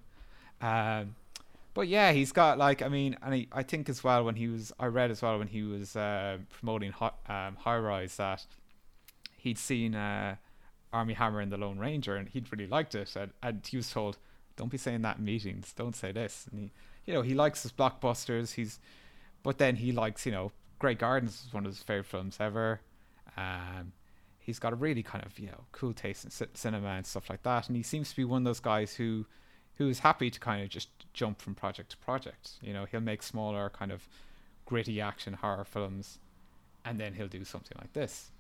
Um, 0.61 1.15
but 1.73 1.87
yeah, 1.89 2.13
he's 2.13 2.33
got 2.33 2.59
like 2.59 2.83
I 2.83 2.89
mean, 2.89 3.17
and 3.23 3.35
he, 3.35 3.49
I 3.53 3.63
think 3.63 3.89
as 3.89 4.03
well 4.03 4.25
when 4.25 4.35
he 4.35 4.49
was 4.49 4.73
I 4.79 4.87
read 4.87 5.11
as 5.11 5.23
well 5.23 5.39
when 5.39 5.49
he 5.49 5.63
was 5.63 5.95
uh, 5.95 6.39
promoting 6.53 6.93
Hi- 6.93 7.13
um, 7.29 7.57
High 7.57 7.79
Rise 7.79 8.17
that 8.17 8.45
he'd 9.37 9.59
seen 9.59 9.95
uh, 9.95 10.37
Armie 10.93 11.15
Hammer 11.15 11.41
and 11.41 11.53
the 11.53 11.57
Lone 11.57 11.79
Ranger 11.79 12.17
and 12.17 12.29
he'd 12.29 12.51
really 12.51 12.67
liked 12.67 12.95
it 12.95 13.15
and, 13.17 13.31
and 13.43 13.67
he 13.67 13.77
was 13.77 13.91
told 13.91 14.19
don't 14.57 14.71
be 14.71 14.77
saying 14.77 15.03
that 15.03 15.19
in 15.19 15.25
meetings 15.25 15.73
don't 15.73 15.95
say 15.95 16.13
this 16.13 16.47
and 16.51 16.61
he 16.61 16.71
you 17.07 17.15
know 17.15 17.23
he 17.23 17.35
likes 17.35 17.63
his 17.63 17.73
blockbusters 17.73 18.55
he's 18.55 18.79
but 19.43 19.59
then 19.59 19.77
he 19.77 19.93
likes 19.93 20.27
you 20.27 20.33
know 20.33 20.53
Grey 20.79 20.95
Gardens 20.95 21.45
is 21.47 21.55
one 21.55 21.65
of 21.65 21.73
his 21.73 21.83
favorite 21.83 22.07
films 22.07 22.37
ever 22.41 22.81
um 23.37 23.93
he's 24.51 24.59
got 24.59 24.73
a 24.73 24.77
really 24.77 25.03
kind 25.03 25.25
of 25.25 25.39
you 25.39 25.47
know 25.47 25.63
cool 25.73 25.93
taste 25.93 26.25
in 26.25 26.31
ci- 26.31 26.47
cinema 26.55 26.89
and 26.89 27.07
stuff 27.07 27.31
like 27.31 27.43
that 27.45 27.69
and 27.69 27.77
he 27.77 27.83
seems 27.83 28.11
to 28.11 28.17
be 28.17 28.25
one 28.25 28.43
of 28.43 28.45
those 28.45 28.61
guys 28.61 28.95
who 28.95 29.25
who 29.77 29.89
is 29.89 30.01
happy 30.01 30.29
to 30.31 30.41
kind 30.41 30.63
of 30.63 30.69
just 30.69 30.89
jump 31.13 31.41
from 31.41 31.55
project 31.55 31.91
to 31.91 31.97
project 31.99 32.53
you 32.61 32.73
know 32.73 32.85
he'll 32.91 33.01
make 33.01 33.23
smaller 33.23 33.71
kind 33.71 33.93
of 33.93 34.09
gritty 34.67 35.01
action 35.01 35.35
horror 35.35 35.65
films 35.65 36.19
and 36.85 36.99
then 36.99 37.15
he'll 37.15 37.29
do 37.29 37.45
something 37.45 37.77
like 37.81 37.93
this 37.93 38.31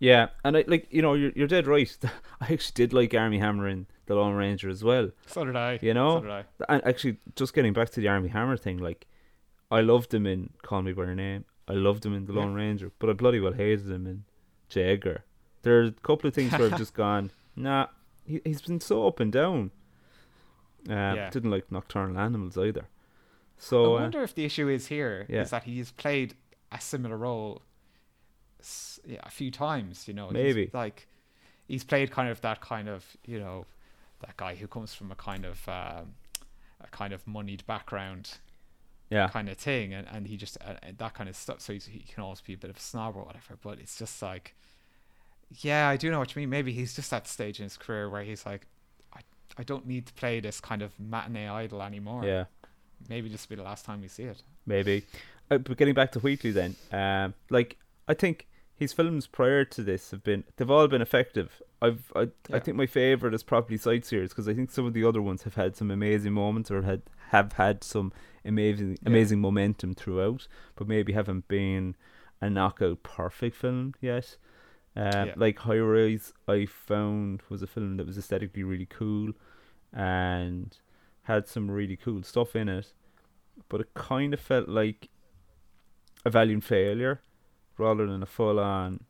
yeah, 0.00 0.28
and 0.44 0.56
I 0.56 0.64
like 0.68 0.86
you 0.90 1.02
know 1.02 1.14
you're 1.14 1.32
you're 1.34 1.48
dead 1.48 1.66
right. 1.66 1.96
I 2.40 2.52
actually 2.52 2.74
did 2.74 2.92
like 2.92 3.12
Armie 3.14 3.40
Hammer 3.40 3.66
and 3.66 3.86
the 4.06 4.14
Lone 4.14 4.34
Ranger 4.34 4.68
as 4.68 4.84
well. 4.84 5.10
so 5.26 5.44
did 5.44 5.56
I 5.56 5.78
You 5.82 5.92
know? 5.92 6.18
so 6.18 6.22
did 6.22 6.30
I 6.30 6.44
And 6.68 6.86
actually, 6.86 7.16
just 7.34 7.52
getting 7.52 7.72
back 7.72 7.90
to 7.90 8.00
the 8.00 8.08
Armie 8.08 8.28
Hammer 8.28 8.56
thing, 8.56 8.78
like 8.78 9.06
I 9.70 9.80
loved 9.80 10.14
him 10.14 10.24
in 10.26 10.50
Call 10.62 10.82
Me 10.82 10.92
by 10.92 11.02
Your 11.04 11.14
Name. 11.16 11.44
I 11.66 11.72
loved 11.72 12.06
him 12.06 12.14
in 12.14 12.26
The 12.26 12.32
Lone 12.32 12.54
Ranger, 12.54 12.92
but 13.00 13.10
I 13.10 13.12
bloody 13.12 13.40
well 13.40 13.52
hated 13.52 13.90
him 13.90 14.06
in 14.06 14.24
J. 14.68 14.82
Edgar. 14.92 15.24
There 15.62 15.80
are 15.80 15.84
a 15.84 15.92
couple 15.92 16.28
of 16.28 16.34
things 16.34 16.52
where 16.52 16.70
I've 16.70 16.78
just 16.78 16.94
gone, 17.04 17.30
nah. 17.56 17.86
He 18.24 18.40
he's 18.44 18.60
been 18.62 18.80
so 18.80 19.06
up 19.06 19.20
and 19.20 19.32
down. 19.32 19.70
Uh, 20.88 20.92
Yeah. 21.16 21.30
Didn't 21.30 21.50
like 21.50 21.70
Nocturnal 21.72 22.18
Animals 22.18 22.56
either. 22.56 22.86
So 23.56 23.94
I 23.94 23.98
uh, 23.98 24.02
wonder 24.02 24.22
if 24.22 24.34
the 24.34 24.44
issue 24.44 24.68
is 24.68 24.86
here 24.86 25.26
is 25.28 25.34
Yeah. 25.34 25.44
that 25.44 25.64
he's 25.64 25.90
played 25.90 26.34
a 26.70 26.80
similar 26.80 27.16
role 27.16 27.62
s- 28.60 29.00
yeah, 29.06 29.20
a 29.24 29.30
few 29.30 29.50
times. 29.50 30.06
You 30.06 30.14
know, 30.14 30.26
He's 30.26 30.34
Maybe. 30.34 30.70
like 30.72 31.08
he's 31.66 31.84
played 31.84 32.10
kind 32.10 32.28
of 32.28 32.40
that 32.42 32.60
kind 32.60 32.88
of 32.88 33.16
you 33.26 33.40
know 33.40 33.66
that 34.20 34.36
guy 34.36 34.54
who 34.54 34.66
comes 34.66 34.94
from 34.94 35.10
a 35.10 35.14
kind 35.16 35.44
of 35.44 35.68
um, 35.68 36.14
a 36.80 36.86
kind 36.90 37.12
of 37.12 37.26
moneyed 37.26 37.64
background 37.66 38.38
yeah, 39.10 39.28
kind 39.28 39.48
of 39.48 39.56
thing, 39.56 39.94
and 39.94 40.06
and 40.10 40.26
he 40.26 40.36
just 40.36 40.58
uh, 40.60 40.74
uh, 40.82 40.92
that 40.98 41.14
kind 41.14 41.28
of 41.28 41.36
stuff. 41.36 41.60
So 41.60 41.72
he 41.72 42.04
can 42.12 42.22
always 42.22 42.40
be 42.40 42.54
a 42.54 42.56
bit 42.56 42.70
of 42.70 42.76
a 42.76 42.80
snob 42.80 43.16
or 43.16 43.24
whatever. 43.24 43.56
But 43.62 43.78
it's 43.78 43.98
just 43.98 44.20
like, 44.22 44.54
yeah, 45.60 45.88
I 45.88 45.96
do 45.96 46.10
know 46.10 46.18
what 46.18 46.34
you 46.34 46.40
mean. 46.40 46.50
Maybe 46.50 46.72
he's 46.72 46.94
just 46.94 47.12
at 47.12 47.24
that 47.24 47.28
stage 47.28 47.58
in 47.60 47.64
his 47.64 47.76
career 47.76 48.08
where 48.08 48.22
he's 48.22 48.44
like. 48.46 48.66
I, 49.14 49.20
I 49.56 49.62
don't 49.62 49.86
need 49.86 50.06
to 50.06 50.12
play 50.12 50.38
this 50.40 50.60
kind 50.60 50.82
of 50.82 50.92
matinee 51.00 51.48
idol 51.48 51.82
anymore. 51.82 52.24
yeah. 52.24 52.44
Maybe 53.08 53.28
this 53.28 53.48
will 53.48 53.56
be 53.56 53.62
the 53.62 53.68
last 53.68 53.84
time 53.84 54.00
we 54.02 54.08
see 54.08 54.24
it. 54.24 54.42
maybe. 54.66 55.04
Uh, 55.50 55.58
but 55.58 55.76
getting 55.78 55.94
back 55.94 56.12
to 56.12 56.18
Wheatley 56.20 56.50
then, 56.50 56.76
um, 56.92 57.32
like 57.48 57.76
I 58.06 58.14
think 58.14 58.46
his 58.76 58.92
films 58.92 59.26
prior 59.26 59.64
to 59.64 59.82
this 59.82 60.10
have 60.10 60.22
been 60.22 60.44
they've 60.56 60.70
all 60.70 60.86
been 60.88 61.00
effective. 61.00 61.62
I've 61.80 62.12
I, 62.16 62.28
I 62.52 62.58
think 62.58 62.76
my 62.76 62.86
favorite 62.86 63.34
is 63.34 63.42
probably 63.42 63.76
Sightseers 63.76 64.30
because 64.30 64.48
I 64.48 64.54
think 64.54 64.70
some 64.70 64.84
of 64.86 64.94
the 64.94 65.04
other 65.04 65.22
ones 65.22 65.44
have 65.44 65.54
had 65.54 65.76
some 65.76 65.90
amazing 65.90 66.32
moments 66.32 66.70
or 66.70 66.82
had 66.82 67.02
have 67.28 67.52
had 67.52 67.84
some 67.84 68.12
amazing 68.44 68.92
Yeah. 69.02 69.08
amazing 69.08 69.40
momentum 69.40 69.94
throughout, 69.94 70.48
but 70.76 70.88
maybe 70.88 71.12
haven't 71.12 71.46
been 71.48 71.94
a 72.40 72.50
knockout 72.50 73.02
perfect 73.02 73.56
film 73.56 73.94
yet. 74.00 74.36
Um, 74.96 75.28
Yeah. 75.28 75.34
Like 75.36 75.58
High 75.60 75.78
Rise, 75.78 76.32
I 76.48 76.66
found 76.66 77.42
was 77.48 77.62
a 77.62 77.66
film 77.68 77.96
that 77.98 78.06
was 78.06 78.18
aesthetically 78.18 78.64
really 78.64 78.86
cool, 78.86 79.32
and 79.92 80.76
had 81.22 81.46
some 81.46 81.70
really 81.70 81.96
cool 81.96 82.22
stuff 82.22 82.56
in 82.56 82.68
it, 82.68 82.92
but 83.68 83.80
it 83.80 83.94
kind 83.94 84.34
of 84.34 84.40
felt 84.40 84.68
like 84.68 85.08
a 86.24 86.30
valiant 86.30 86.64
failure 86.64 87.20
rather 87.76 88.06
than 88.06 88.22
a 88.22 88.26
full 88.26 88.58
on 88.58 89.04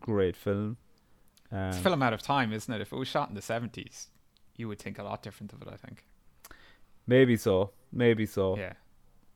great 0.00 0.36
film. 0.36 0.76
Um, 1.52 1.68
It's 1.68 1.78
a 1.78 1.82
film 1.82 2.02
out 2.02 2.12
of 2.14 2.22
time, 2.22 2.52
isn't 2.52 2.72
it? 2.72 2.80
If 2.80 2.92
it 2.92 2.96
was 2.96 3.08
shot 3.08 3.28
in 3.28 3.34
the 3.34 3.42
seventies, 3.42 4.08
you 4.56 4.68
would 4.68 4.78
think 4.78 4.98
a 4.98 5.02
lot 5.04 5.22
different 5.22 5.52
of 5.52 5.62
it. 5.62 5.68
I 5.68 5.76
think. 5.76 6.04
maybe 7.06 7.36
so, 7.36 7.70
maybe 7.92 8.24
so. 8.26 8.56
Yeah. 8.56 8.72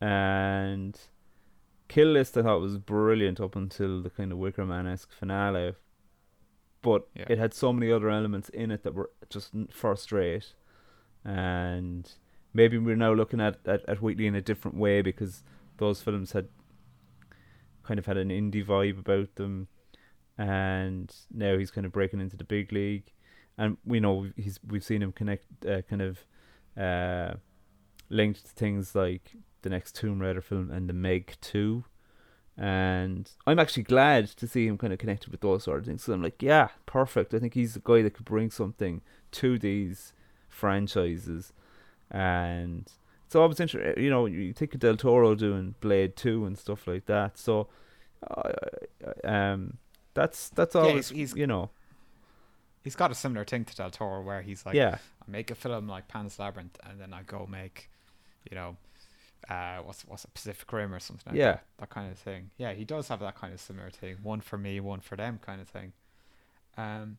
And 0.00 0.98
Kill 1.88 2.08
List 2.08 2.36
I 2.36 2.42
thought 2.42 2.60
was 2.60 2.78
brilliant 2.78 3.40
up 3.40 3.56
until 3.56 4.02
the 4.02 4.10
kind 4.10 4.32
of 4.32 4.38
Wicker 4.38 4.64
Man 4.66 4.86
esque 4.86 5.12
finale. 5.12 5.74
But 6.82 7.08
Yeah. 7.14 7.26
it 7.28 7.38
had 7.38 7.52
so 7.54 7.72
many 7.72 7.90
other 7.90 8.08
elements 8.10 8.48
in 8.50 8.70
it 8.70 8.82
that 8.84 8.94
were 8.94 9.10
just 9.28 9.52
first 9.70 10.12
rate. 10.12 10.54
And 11.24 12.10
maybe 12.54 12.78
we're 12.78 12.94
now 12.96 13.12
looking 13.12 13.40
at, 13.40 13.58
at, 13.66 13.84
at 13.88 14.00
Wheatley 14.00 14.26
in 14.26 14.34
a 14.36 14.40
different 14.42 14.76
way 14.76 15.02
because 15.02 15.42
those 15.78 16.00
films 16.00 16.32
had 16.32 16.48
kind 17.82 17.98
of 17.98 18.06
had 18.06 18.16
an 18.16 18.28
indie 18.28 18.64
vibe 18.64 18.98
about 19.00 19.34
them. 19.34 19.66
And 20.38 21.14
now 21.32 21.56
he's 21.56 21.70
kind 21.70 21.86
of 21.86 21.92
breaking 21.92 22.20
into 22.20 22.36
the 22.36 22.44
big 22.44 22.72
league. 22.72 23.12
And 23.58 23.78
we 23.84 24.00
know 24.00 24.28
he's 24.36 24.60
we've 24.66 24.84
seen 24.84 25.02
him 25.02 25.12
connect 25.12 25.46
uh, 25.64 25.82
kind 25.82 26.02
of 26.02 26.24
uh, 26.76 27.36
linked 28.10 28.44
to 28.44 28.52
things 28.52 28.94
like 28.94 29.32
the 29.62 29.70
next 29.70 29.94
Tomb 29.94 30.20
Raider 30.20 30.42
film 30.42 30.70
and 30.70 30.88
the 30.88 30.92
Meg 30.92 31.36
2. 31.40 31.84
And 32.58 33.30
I'm 33.46 33.58
actually 33.58 33.82
glad 33.82 34.28
to 34.28 34.46
see 34.46 34.66
him 34.66 34.78
kind 34.78 34.92
of 34.92 34.98
connected 34.98 35.30
with 35.30 35.40
those 35.40 35.64
sort 35.64 35.80
of 35.80 35.86
things. 35.86 36.04
So 36.04 36.12
I'm 36.12 36.22
like, 36.22 36.42
yeah, 36.42 36.68
perfect. 36.86 37.34
I 37.34 37.38
think 37.38 37.54
he's 37.54 37.74
the 37.74 37.80
guy 37.80 38.02
that 38.02 38.14
could 38.14 38.24
bring 38.24 38.50
something 38.50 39.02
to 39.32 39.58
these 39.58 40.14
franchises. 40.48 41.52
And 42.10 42.90
so 43.28 43.42
I 43.42 43.46
was 43.46 43.60
interested, 43.60 44.02
you 44.02 44.08
know, 44.08 44.26
you 44.26 44.52
think 44.52 44.74
of 44.74 44.80
Del 44.80 44.96
Toro 44.96 45.34
doing 45.34 45.74
Blade 45.80 46.16
2 46.16 46.46
and 46.46 46.56
stuff 46.56 46.86
like 46.86 47.06
that. 47.06 47.36
So, 47.36 47.68
uh, 48.30 48.52
um, 49.24 49.78
that's 50.16 50.48
that's 50.50 50.74
Yeah, 50.74 50.80
always, 50.80 51.08
he's- 51.10 51.30
he's- 51.30 51.36
you 51.38 51.46
know, 51.46 51.70
He's 52.82 52.94
got 52.94 53.10
a 53.10 53.16
similar 53.16 53.44
thing 53.44 53.64
to 53.64 53.74
Del 53.74 53.90
Toro, 53.90 54.22
where 54.22 54.42
he's 54.42 54.64
like, 54.64 54.76
yeah, 54.76 54.98
I 55.20 55.30
make 55.30 55.50
a 55.50 55.56
film 55.56 55.88
like 55.88 56.06
Pan's 56.06 56.38
Labyrinth, 56.38 56.78
and 56.84 57.00
then 57.00 57.12
I 57.12 57.22
go 57.24 57.44
make, 57.44 57.90
you 58.48 58.54
know, 58.56 58.76
uh, 59.50 59.78
what's 59.78 60.02
what's 60.04 60.24
it, 60.24 60.32
Pacific 60.34 60.72
Rim 60.72 60.94
or 60.94 61.00
something. 61.00 61.32
Like 61.32 61.38
Yeah. 61.38 61.52
that, 61.52 61.64
that 61.78 61.90
kind 61.90 62.12
of 62.12 62.16
thing. 62.18 62.50
Yeah, 62.58 62.74
he 62.74 62.84
does 62.84 63.08
have 63.08 63.18
that 63.20 63.34
kind 63.34 63.52
of 63.52 63.60
similar 63.60 63.90
thing. 63.90 64.18
One 64.22 64.40
for 64.40 64.56
me, 64.56 64.78
one 64.78 65.00
for 65.00 65.16
them, 65.16 65.40
kind 65.44 65.60
of 65.60 65.68
thing. 65.68 65.94
Um, 66.76 67.18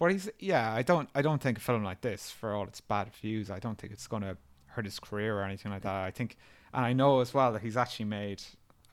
but 0.00 0.10
he's 0.10 0.28
yeah, 0.40 0.72
I 0.72 0.82
don't 0.82 1.08
I 1.14 1.22
don't 1.22 1.40
think 1.40 1.58
a 1.58 1.60
film 1.60 1.84
like 1.84 2.00
this, 2.00 2.30
for 2.32 2.52
all 2.54 2.64
its 2.66 2.80
bad 2.80 3.12
views, 3.14 3.50
I 3.52 3.60
don't 3.60 3.78
think 3.78 3.92
it's 3.92 4.08
gonna 4.08 4.36
hurt 4.66 4.84
his 4.84 4.98
career 4.98 5.38
or 5.38 5.42
anything 5.44 5.70
like 5.70 5.82
that. 5.82 5.94
I 5.94 6.10
think, 6.10 6.36
and 6.74 6.84
I 6.84 6.92
know 6.92 7.20
as 7.20 7.32
well 7.32 7.52
that 7.52 7.62
he's 7.62 7.76
actually 7.76 8.06
made 8.06 8.42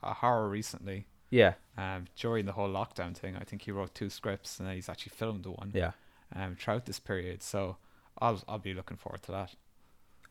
a 0.04 0.14
horror 0.14 0.48
recently. 0.48 1.06
Yeah, 1.30 1.54
Um, 1.76 2.06
during 2.16 2.46
the 2.46 2.52
whole 2.52 2.68
lockdown 2.68 3.14
thing, 3.16 3.36
I 3.36 3.44
think 3.44 3.62
he 3.62 3.70
wrote 3.72 3.94
two 3.94 4.08
scripts 4.10 4.60
and 4.60 4.70
he's 4.70 4.88
actually 4.88 5.12
filmed 5.16 5.44
the 5.44 5.50
one 5.50 5.70
yeah. 5.74 5.92
um, 6.34 6.56
throughout 6.56 6.86
this 6.86 6.98
period. 7.00 7.42
So 7.42 7.76
I'll 8.18 8.42
I'll 8.48 8.58
be 8.58 8.74
looking 8.74 8.96
forward 8.96 9.22
to 9.24 9.32
that. 9.32 9.54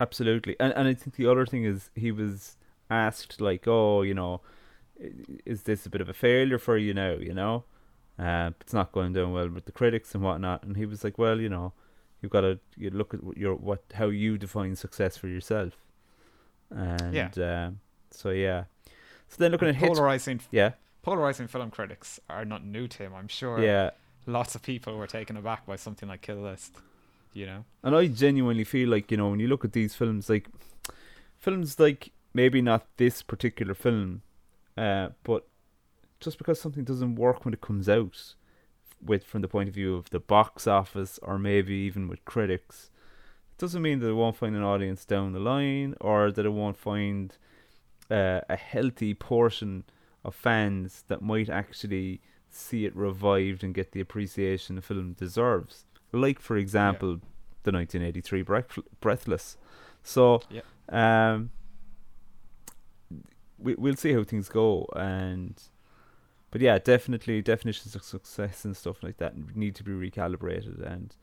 Absolutely, 0.00 0.56
and 0.60 0.72
and 0.74 0.88
I 0.88 0.94
think 0.94 1.16
the 1.16 1.26
other 1.30 1.46
thing 1.46 1.64
is 1.64 1.90
he 1.94 2.10
was 2.12 2.56
asked 2.90 3.40
like, 3.40 3.66
oh, 3.66 4.02
you 4.02 4.14
know, 4.14 4.40
is 5.44 5.62
this 5.62 5.86
a 5.86 5.90
bit 5.90 6.00
of 6.00 6.08
a 6.08 6.14
failure 6.14 6.58
for 6.58 6.76
you 6.76 6.92
now? 6.94 7.12
You 7.12 7.34
know, 7.34 7.64
uh, 8.18 8.50
it's 8.60 8.72
not 8.74 8.92
going 8.92 9.12
down 9.12 9.32
well 9.32 9.48
with 9.48 9.64
the 9.66 9.72
critics 9.72 10.14
and 10.14 10.22
whatnot. 10.24 10.64
And 10.64 10.76
he 10.76 10.86
was 10.86 11.04
like, 11.04 11.18
well, 11.18 11.40
you 11.40 11.48
know, 11.48 11.72
you've 12.20 12.32
got 12.32 12.42
to 12.42 12.58
you 12.76 12.90
look 12.90 13.14
at 13.14 13.22
what 13.22 13.36
your 13.36 13.54
what 13.54 13.84
how 13.94 14.08
you 14.08 14.36
define 14.38 14.76
success 14.76 15.16
for 15.16 15.28
yourself. 15.28 15.74
And 16.70 17.14
Yeah. 17.14 17.66
um, 17.66 17.80
so 18.10 18.30
yeah, 18.30 18.64
so 19.28 19.36
then 19.38 19.52
looking 19.52 19.68
at 19.68 19.76
hits, 19.76 19.98
polarizing, 19.98 20.40
yeah, 20.50 20.72
polarizing 21.06 21.46
film 21.46 21.70
critics 21.70 22.18
are 22.28 22.44
not 22.44 22.64
new 22.64 22.88
to 22.88 23.04
him. 23.04 23.14
I'm 23.14 23.28
sure 23.28 23.62
Yeah, 23.62 23.90
lots 24.26 24.56
of 24.56 24.62
people 24.62 24.98
were 24.98 25.06
taken 25.06 25.36
aback 25.36 25.64
by 25.64 25.76
something 25.76 26.08
like 26.08 26.20
Kill 26.20 26.42
List. 26.42 26.72
You 27.32 27.46
know? 27.46 27.64
and 27.82 27.94
I 27.94 28.06
genuinely 28.06 28.64
feel 28.64 28.88
like 28.88 29.10
you 29.10 29.18
know 29.18 29.28
when 29.28 29.40
you 29.40 29.46
look 29.46 29.64
at 29.64 29.72
these 29.72 29.94
films, 29.94 30.28
like 30.28 30.48
films 31.36 31.78
like 31.78 32.10
maybe 32.34 32.60
not 32.60 32.86
this 32.96 33.22
particular 33.22 33.74
film, 33.74 34.22
uh, 34.76 35.10
but 35.22 35.46
just 36.18 36.38
because 36.38 36.60
something 36.60 36.82
doesn't 36.82 37.14
work 37.14 37.44
when 37.44 37.54
it 37.54 37.60
comes 37.60 37.88
out, 37.88 38.34
with 39.04 39.22
from 39.22 39.42
the 39.42 39.48
point 39.48 39.68
of 39.68 39.74
view 39.74 39.94
of 39.94 40.10
the 40.10 40.18
box 40.18 40.66
office 40.66 41.20
or 41.22 41.38
maybe 41.38 41.74
even 41.74 42.08
with 42.08 42.24
critics, 42.24 42.90
it 43.52 43.58
doesn't 43.58 43.82
mean 43.82 44.00
that 44.00 44.08
it 44.08 44.14
won't 44.14 44.36
find 44.36 44.56
an 44.56 44.62
audience 44.62 45.04
down 45.04 45.32
the 45.32 45.38
line 45.38 45.94
or 46.00 46.32
that 46.32 46.46
it 46.46 46.54
won't 46.60 46.78
find 46.78 47.36
uh, 48.10 48.40
a 48.48 48.56
healthy 48.56 49.14
portion 49.14 49.84
of 50.26 50.34
fans 50.34 51.04
that 51.08 51.22
might 51.22 51.48
actually 51.48 52.20
see 52.50 52.84
it 52.84 52.94
revived 52.96 53.62
and 53.64 53.74
get 53.74 53.92
the 53.92 54.00
appreciation 54.00 54.76
the 54.76 54.82
film 54.82 55.12
deserves. 55.14 55.84
Like, 56.12 56.40
for 56.40 56.56
example, 56.56 57.20
the 57.64 57.72
1983 57.72 58.42
Breath- 58.42 58.78
Breathless. 59.00 59.56
So, 60.02 60.40
Yeah. 60.50 60.62
um, 60.90 61.50
we, 63.58 63.74
we'll 63.74 63.96
see 63.96 64.12
how 64.12 64.24
things 64.24 64.48
go. 64.48 64.86
And, 64.94 65.60
but 66.50 66.60
yeah, 66.60 66.78
definitely 66.78 67.42
definitions 67.42 67.94
of 67.94 68.02
success 68.02 68.64
and 68.64 68.76
stuff 68.76 69.02
like 69.02 69.18
that 69.18 69.56
need 69.56 69.74
to 69.76 69.84
be 69.84 69.92
recalibrated. 69.92 70.80
And 70.84 71.14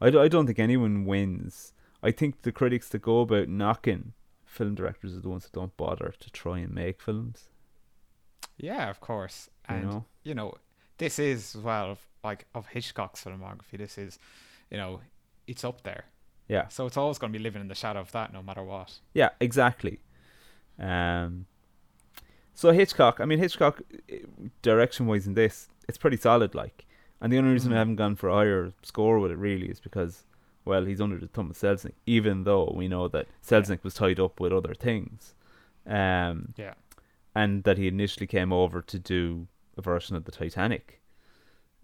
I, 0.00 0.10
d- 0.10 0.18
I 0.18 0.28
don't 0.28 0.46
think 0.46 0.58
anyone 0.58 1.04
wins. 1.04 1.72
I 2.02 2.10
think 2.10 2.42
the 2.42 2.52
critics 2.52 2.88
that 2.90 3.02
go 3.02 3.20
about 3.20 3.48
knocking 3.48 4.12
film 4.44 4.74
directors 4.74 5.16
are 5.16 5.20
the 5.20 5.28
ones 5.28 5.44
that 5.44 5.52
don't 5.52 5.76
bother 5.76 6.14
to 6.18 6.30
try 6.30 6.58
and 6.58 6.72
make 6.74 7.00
films. 7.02 7.50
Yeah, 8.58 8.90
of 8.90 9.00
course. 9.00 9.48
You 9.68 9.74
And 9.76 9.90
know? 9.90 10.04
you 10.24 10.34
know, 10.34 10.54
this 10.98 11.18
is 11.18 11.54
as 11.56 11.62
well 11.62 11.90
of, 11.92 11.98
like 12.24 12.46
of 12.54 12.66
Hitchcock's 12.68 13.22
filmography. 13.24 13.78
This 13.78 13.96
is, 13.98 14.18
you 14.70 14.76
know, 14.76 15.00
it's 15.46 15.64
up 15.64 15.82
there. 15.82 16.04
Yeah. 16.48 16.68
So 16.68 16.86
it's 16.86 16.96
always 16.96 17.18
going 17.18 17.32
to 17.32 17.38
be 17.38 17.42
living 17.42 17.60
in 17.62 17.68
the 17.68 17.74
shadow 17.74 18.00
of 18.00 18.10
that, 18.12 18.32
no 18.32 18.42
matter 18.42 18.62
what. 18.62 18.98
Yeah, 19.14 19.30
exactly. 19.40 20.00
Um, 20.78 21.46
so 22.54 22.72
Hitchcock, 22.72 23.20
I 23.20 23.24
mean 23.24 23.38
Hitchcock, 23.38 23.82
direction 24.62 25.06
wise 25.06 25.26
in 25.26 25.34
this, 25.34 25.68
it's 25.88 25.98
pretty 25.98 26.16
solid. 26.16 26.54
Like, 26.54 26.86
and 27.20 27.32
the 27.32 27.38
only 27.38 27.52
reason 27.52 27.70
Mhm. 27.72 27.74
I 27.74 27.78
haven't 27.78 27.96
gone 27.96 28.16
for 28.16 28.28
a 28.28 28.34
higher 28.34 28.72
score 28.82 29.18
with 29.18 29.30
it 29.30 29.36
really 29.38 29.68
is 29.68 29.80
because, 29.80 30.24
well, 30.64 30.84
he's 30.84 31.00
under 31.00 31.18
the 31.18 31.28
thumb 31.28 31.50
of 31.50 31.56
Selznick. 31.56 31.94
Even 32.06 32.44
though 32.44 32.72
we 32.74 32.88
know 32.88 33.08
that 33.08 33.26
Selznick 33.42 33.84
was 33.84 33.94
tied 33.94 34.18
up 34.20 34.40
with 34.40 34.52
other 34.52 34.74
things, 34.74 35.34
um, 35.86 36.54
Yeah. 36.56 36.74
And 37.34 37.64
that 37.64 37.78
he 37.78 37.88
initially 37.88 38.26
came 38.26 38.52
over 38.52 38.80
to 38.82 38.98
do 38.98 39.46
a 39.76 39.82
version 39.82 40.16
of 40.16 40.24
the 40.24 40.32
Titanic, 40.32 41.00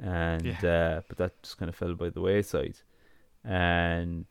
and 0.01 0.65
uh, 0.65 1.03
but 1.09 1.19
that 1.19 1.43
just 1.43 1.59
kind 1.59 1.69
of 1.69 1.75
fell 1.77 1.95
by 1.95 2.11
the 2.11 2.21
wayside. 2.21 2.77
And 3.45 4.27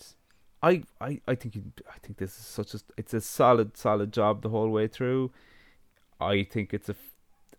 I, 0.62 0.84
I, 1.00 1.22
I 1.28 1.36
think 1.36 1.58
I 1.90 1.98
think 2.00 2.18
this 2.18 2.32
is 2.40 2.46
such 2.46 2.74
a 2.74 2.80
it's 2.98 3.14
a 3.14 3.22
solid 3.22 3.78
solid 3.78 4.12
job 4.12 4.42
the 4.42 4.50
whole 4.50 4.70
way 4.70 4.88
through. 4.88 5.32
I 6.20 6.44
think 6.44 6.74
it's 6.74 6.90
a, 6.90 6.96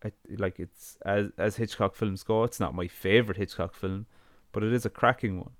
I- 0.05 0.13
like 0.37 0.59
it's 0.61 0.99
as 1.07 1.31
as 1.39 1.57
Hitchcock 1.57 1.95
films 1.95 2.23
go, 2.23 2.45
it's 2.45 2.61
not 2.61 2.75
my 2.75 2.89
favorite 2.89 3.37
Hitchcock 3.39 3.75
film, 3.75 4.07
but 4.53 4.63
it 4.63 4.73
is 4.73 4.85
a 4.85 4.91
cracking 4.91 5.39
one, 5.39 5.53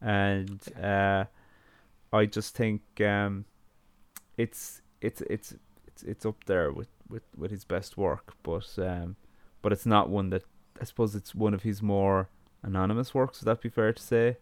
and 0.00 0.60
uh, 0.82 1.24
I 2.12 2.26
just 2.26 2.54
think 2.54 2.82
um, 3.00 3.44
it's 4.36 4.82
it's 5.00 5.20
it's 5.22 5.54
it's 5.86 6.02
it's 6.02 6.26
up 6.26 6.44
there 6.44 6.72
with, 6.72 6.88
with, 7.14 7.22
with 7.36 7.50
his 7.50 7.64
best 7.64 7.96
work, 7.96 8.34
but 8.42 8.68
um, 8.78 9.16
but 9.62 9.72
it's 9.72 9.86
not 9.86 10.10
one 10.10 10.30
that 10.30 10.42
I 10.80 10.84
suppose 10.84 11.14
it's 11.14 11.34
one 11.34 11.54
of 11.54 11.62
his 11.62 11.80
more 11.80 12.28
anonymous 12.62 13.14
works. 13.14 13.40
Would 13.40 13.46
that 13.46 13.62
be 13.62 13.68
fair 13.68 13.92
to 13.92 14.02
say? 14.02 14.36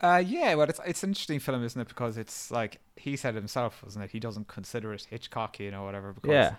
Uh, 0.00 0.22
yeah, 0.24 0.54
well, 0.54 0.68
it's 0.68 0.80
it's 0.86 1.02
an 1.02 1.10
interesting 1.10 1.40
film, 1.40 1.64
isn't 1.64 1.80
it? 1.80 1.88
Because 1.88 2.16
it's 2.16 2.50
like 2.50 2.80
he 2.96 3.16
said 3.16 3.34
himself, 3.34 3.82
wasn't 3.82 4.04
it? 4.04 4.10
He 4.10 4.20
doesn't 4.20 4.48
consider 4.48 4.92
it 4.92 5.06
Hitchcockian 5.10 5.78
or 5.78 5.84
whatever 5.84 6.12
because 6.12 6.30
Yeah, 6.30 6.54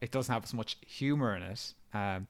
it 0.00 0.10
doesn't 0.10 0.32
have 0.32 0.44
as 0.44 0.54
much 0.54 0.76
humor 0.86 1.34
in 1.36 1.42
it. 1.42 1.74
Um, 1.92 2.26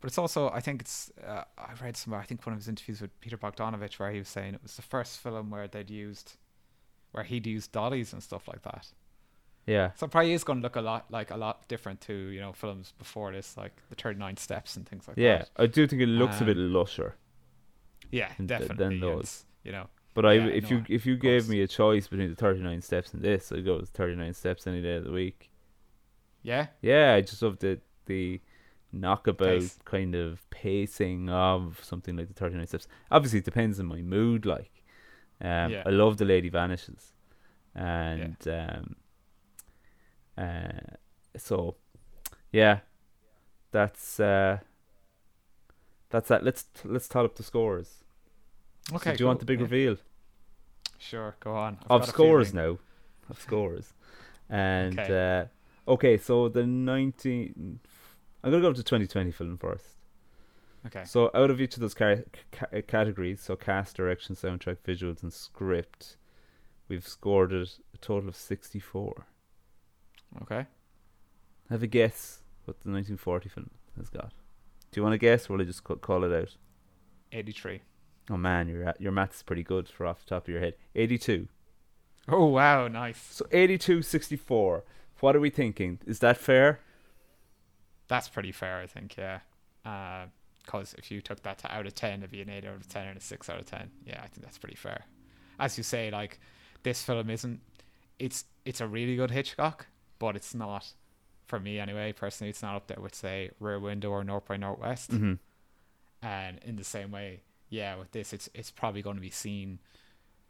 but 0.00 0.06
it's 0.08 0.18
also, 0.18 0.48
I 0.50 0.60
think 0.60 0.80
it's. 0.80 1.12
Uh, 1.24 1.44
I 1.58 1.72
read 1.82 1.96
somewhere, 1.96 2.20
I 2.20 2.24
think 2.24 2.44
one 2.46 2.54
of 2.54 2.58
his 2.58 2.68
interviews 2.68 3.00
with 3.02 3.20
Peter 3.20 3.36
Bogdanovich, 3.36 3.98
where 3.98 4.10
he 4.10 4.18
was 4.18 4.28
saying 4.28 4.54
it 4.54 4.62
was 4.62 4.76
the 4.76 4.82
first 4.82 5.18
film 5.18 5.50
where 5.50 5.68
they'd 5.68 5.90
used, 5.90 6.36
where 7.12 7.24
he'd 7.24 7.46
used 7.46 7.70
dollies 7.70 8.12
and 8.12 8.22
stuff 8.22 8.48
like 8.48 8.62
that. 8.62 8.88
Yeah, 9.70 9.92
So 9.94 10.06
it 10.06 10.10
probably 10.10 10.32
is 10.32 10.44
going 10.44 10.58
to 10.60 10.62
look 10.62 10.76
a 10.76 10.80
lot 10.80 11.02
like 11.10 11.30
a 11.30 11.36
lot 11.36 11.56
different 11.68 12.00
to 12.08 12.14
you 12.34 12.40
know 12.40 12.52
films 12.52 12.92
before 12.98 13.32
this, 13.32 13.56
like 13.56 13.74
the 13.90 13.94
Thirty 13.96 14.18
Nine 14.18 14.36
Steps 14.36 14.76
and 14.76 14.84
things 14.88 15.06
like 15.08 15.16
yeah. 15.16 15.38
that. 15.38 15.48
Yeah, 15.58 15.64
I 15.64 15.66
do 15.66 15.86
think 15.86 16.02
it 16.02 16.06
looks 16.22 16.40
a 16.40 16.44
bit 16.44 16.56
Um, 16.56 16.72
lusher. 16.72 17.10
Yeah, 18.10 18.30
definitely. 18.44 18.76
th- 18.76 18.78
then 18.78 19.00
those. 19.00 19.44
You 19.64 19.72
know, 19.72 19.86
But 20.14 20.24
I, 20.26 20.32
yeah, 20.34 20.46
if 20.60 20.64
no, 20.64 20.70
you 20.70 20.84
if 20.88 21.06
you 21.06 21.16
gave 21.16 21.48
me 21.48 21.60
a 21.62 21.68
choice 21.68 22.08
between 22.08 22.30
the 22.30 22.36
thirty 22.36 22.60
nine 22.60 22.82
steps 22.82 23.12
and 23.14 23.22
this, 23.22 23.52
I'd 23.52 23.64
go 23.64 23.76
with 23.78 23.90
thirty 23.90 24.16
nine 24.16 24.34
steps 24.34 24.66
any 24.66 24.82
day 24.82 24.96
of 24.96 25.04
the 25.04 25.12
week. 25.12 25.50
yeah, 26.42 26.66
Yeah, 26.82 27.14
I 27.14 27.20
just 27.20 27.42
love 27.42 27.58
the 27.58 27.80
the 28.06 28.40
knockabout 28.92 29.60
Pace. 29.60 29.78
kind 29.84 30.14
of 30.16 30.48
pacing 30.50 31.28
of 31.30 31.78
something 31.82 32.16
like 32.16 32.28
the 32.28 32.34
thirty 32.34 32.56
nine 32.56 32.66
steps. 32.66 32.88
Obviously, 33.10 33.38
it 33.40 33.44
depends 33.44 33.78
on 33.78 33.86
my 33.86 34.02
mood. 34.02 34.46
Like, 34.46 34.82
um, 35.40 35.70
Yeah. 35.72 35.82
I 35.86 35.90
love 35.90 36.16
the 36.16 36.24
Lady 36.24 36.48
Vanishes, 36.48 37.12
and 37.74 38.36
um, 38.48 38.96
uh, 40.36 40.96
so 41.36 41.76
yeah, 42.52 42.80
that's 43.72 44.18
uh, 44.20 44.58
that's 46.10 46.28
that. 46.28 46.44
Let's 46.44 46.66
let's 46.84 47.08
tot 47.08 47.24
up 47.24 47.36
the 47.36 47.42
scores. 47.42 48.04
So 48.88 48.96
okay. 48.96 49.16
do 49.16 49.22
you 49.22 49.26
want 49.26 49.40
the 49.40 49.44
big 49.46 49.58
yeah. 49.60 49.64
reveal? 49.64 49.96
Sure, 50.98 51.36
go 51.40 51.54
on. 51.54 51.78
I've 51.88 52.02
of 52.02 52.08
scores 52.08 52.52
now. 52.52 52.78
Of 53.28 53.40
scores. 53.40 53.92
And 54.48 54.98
Okay. 54.98 55.48
uh, 55.86 55.90
okay, 55.92 56.18
so 56.18 56.48
the 56.48 56.66
nineteen. 56.66 57.80
I'm 58.42 58.50
gonna 58.50 58.62
go 58.62 58.70
up 58.70 58.76
to 58.76 58.82
2020 58.82 59.30
film 59.32 59.58
first. 59.58 59.96
Okay. 60.86 61.04
So 61.04 61.30
out 61.34 61.50
of 61.50 61.60
each 61.60 61.74
of 61.74 61.80
those 61.80 61.92
ca- 61.92 62.24
ca- 62.52 62.82
categories, 62.86 63.42
so 63.42 63.54
cast, 63.54 63.96
direction, 63.96 64.34
soundtrack, 64.34 64.78
visuals, 64.78 65.22
and 65.22 65.30
script, 65.30 66.16
we've 66.88 67.06
scored 67.06 67.52
it 67.52 67.78
a 67.92 67.98
total 67.98 68.30
of 68.30 68.36
64. 68.36 69.26
Okay. 70.42 70.66
Have 71.68 71.82
a 71.82 71.86
guess 71.86 72.40
what 72.64 72.80
the 72.80 72.90
1940 72.90 73.48
film 73.48 73.70
has 73.96 74.08
got. 74.08 74.32
Do 74.90 74.98
you 75.00 75.02
want 75.02 75.14
to 75.14 75.18
guess, 75.18 75.48
or 75.48 75.54
will 75.54 75.62
I 75.62 75.64
just 75.64 75.84
call 75.84 76.24
it 76.24 76.32
out? 76.32 76.56
83. 77.32 77.80
Oh 78.28 78.36
man, 78.36 78.68
your 78.68 78.94
your 78.98 79.12
math's 79.12 79.42
pretty 79.42 79.62
good 79.62 79.88
for 79.88 80.06
off 80.06 80.20
the 80.24 80.30
top 80.30 80.44
of 80.44 80.48
your 80.48 80.60
head. 80.60 80.74
82. 80.94 81.48
Oh, 82.28 82.46
wow. 82.46 82.86
Nice. 82.88 83.20
So 83.30 83.46
82, 83.50 84.02
64. 84.02 84.84
What 85.20 85.36
are 85.36 85.40
we 85.40 85.50
thinking? 85.50 85.98
Is 86.06 86.20
that 86.20 86.36
fair? 86.36 86.80
That's 88.08 88.28
pretty 88.28 88.52
fair, 88.52 88.78
I 88.78 88.86
think, 88.86 89.16
yeah. 89.16 89.40
Uh, 89.84 90.26
because 90.64 90.94
if 90.98 91.10
you 91.10 91.20
took 91.20 91.42
that 91.42 91.58
to 91.58 91.74
out 91.74 91.86
of 91.86 91.94
10, 91.94 92.20
it'd 92.20 92.30
be 92.30 92.42
an 92.42 92.50
8 92.50 92.64
out 92.66 92.76
of 92.76 92.88
10 92.88 93.08
and 93.08 93.18
a 93.18 93.20
6 93.20 93.50
out 93.50 93.58
of 93.58 93.66
10. 93.66 93.90
Yeah, 94.06 94.20
I 94.22 94.26
think 94.28 94.42
that's 94.42 94.58
pretty 94.58 94.76
fair. 94.76 95.04
As 95.58 95.76
you 95.76 95.82
say, 95.82 96.10
like, 96.10 96.38
this 96.82 97.02
film 97.02 97.30
isn't. 97.30 97.60
It's 98.18 98.44
it's 98.64 98.80
a 98.80 98.86
really 98.86 99.16
good 99.16 99.30
Hitchcock, 99.30 99.86
but 100.20 100.36
it's 100.36 100.54
not, 100.54 100.92
for 101.46 101.58
me 101.58 101.80
anyway, 101.80 102.12
personally, 102.12 102.50
it's 102.50 102.62
not 102.62 102.76
up 102.76 102.86
there 102.86 103.00
with, 103.00 103.16
say, 103.16 103.50
Rear 103.58 103.80
Window 103.80 104.10
or 104.10 104.22
North 104.22 104.46
by 104.46 104.56
Northwest. 104.56 105.10
Mm-hmm. 105.10 105.34
And 106.22 106.60
in 106.64 106.76
the 106.76 106.84
same 106.84 107.10
way, 107.10 107.40
yeah, 107.70 107.96
with 107.96 108.12
this, 108.12 108.32
it's 108.32 108.48
it's 108.54 108.70
probably 108.70 109.02
going 109.02 109.16
to 109.16 109.22
be 109.22 109.30
seen 109.30 109.80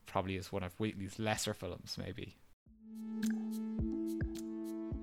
probably 0.07 0.37
as 0.37 0.51
one 0.51 0.65
of 0.65 0.75
Wheatley's 0.79 1.19
lesser 1.19 1.55
films, 1.55 1.97
maybe. 1.97 2.37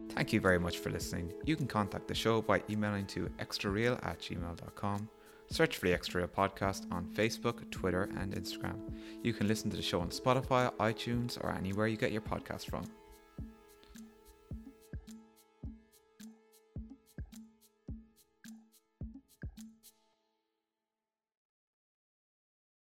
Thank 0.10 0.34
you 0.34 0.42
very 0.42 0.60
much 0.60 0.80
for 0.80 0.90
listening. 0.90 1.32
You 1.46 1.56
can 1.56 1.68
contact 1.68 2.08
the 2.08 2.16
show 2.16 2.42
by 2.42 2.62
emailing 2.70 3.06
to 3.08 3.30
extrareal 3.40 4.00
at 4.04 4.20
gmail.com. 4.20 5.10
Search 5.50 5.78
for 5.78 5.86
the 5.86 5.94
Extra 5.94 6.22
Real 6.22 6.28
Podcast 6.28 6.92
on 6.92 7.06
Facebook, 7.06 7.70
Twitter, 7.72 8.10
and 8.18 8.34
Instagram. 8.34 8.78
You 9.24 9.32
can 9.32 9.48
listen 9.48 9.70
to 9.70 9.78
the 9.78 9.84
show 9.84 10.02
on 10.02 10.10
Spotify, 10.10 10.74
iTunes, 10.74 11.42
or 11.42 11.52
anywhere 11.52 11.88
you 11.88 11.96
get 11.96 12.12
your 12.12 12.22
podcast 12.22 12.70
from. 12.70 12.84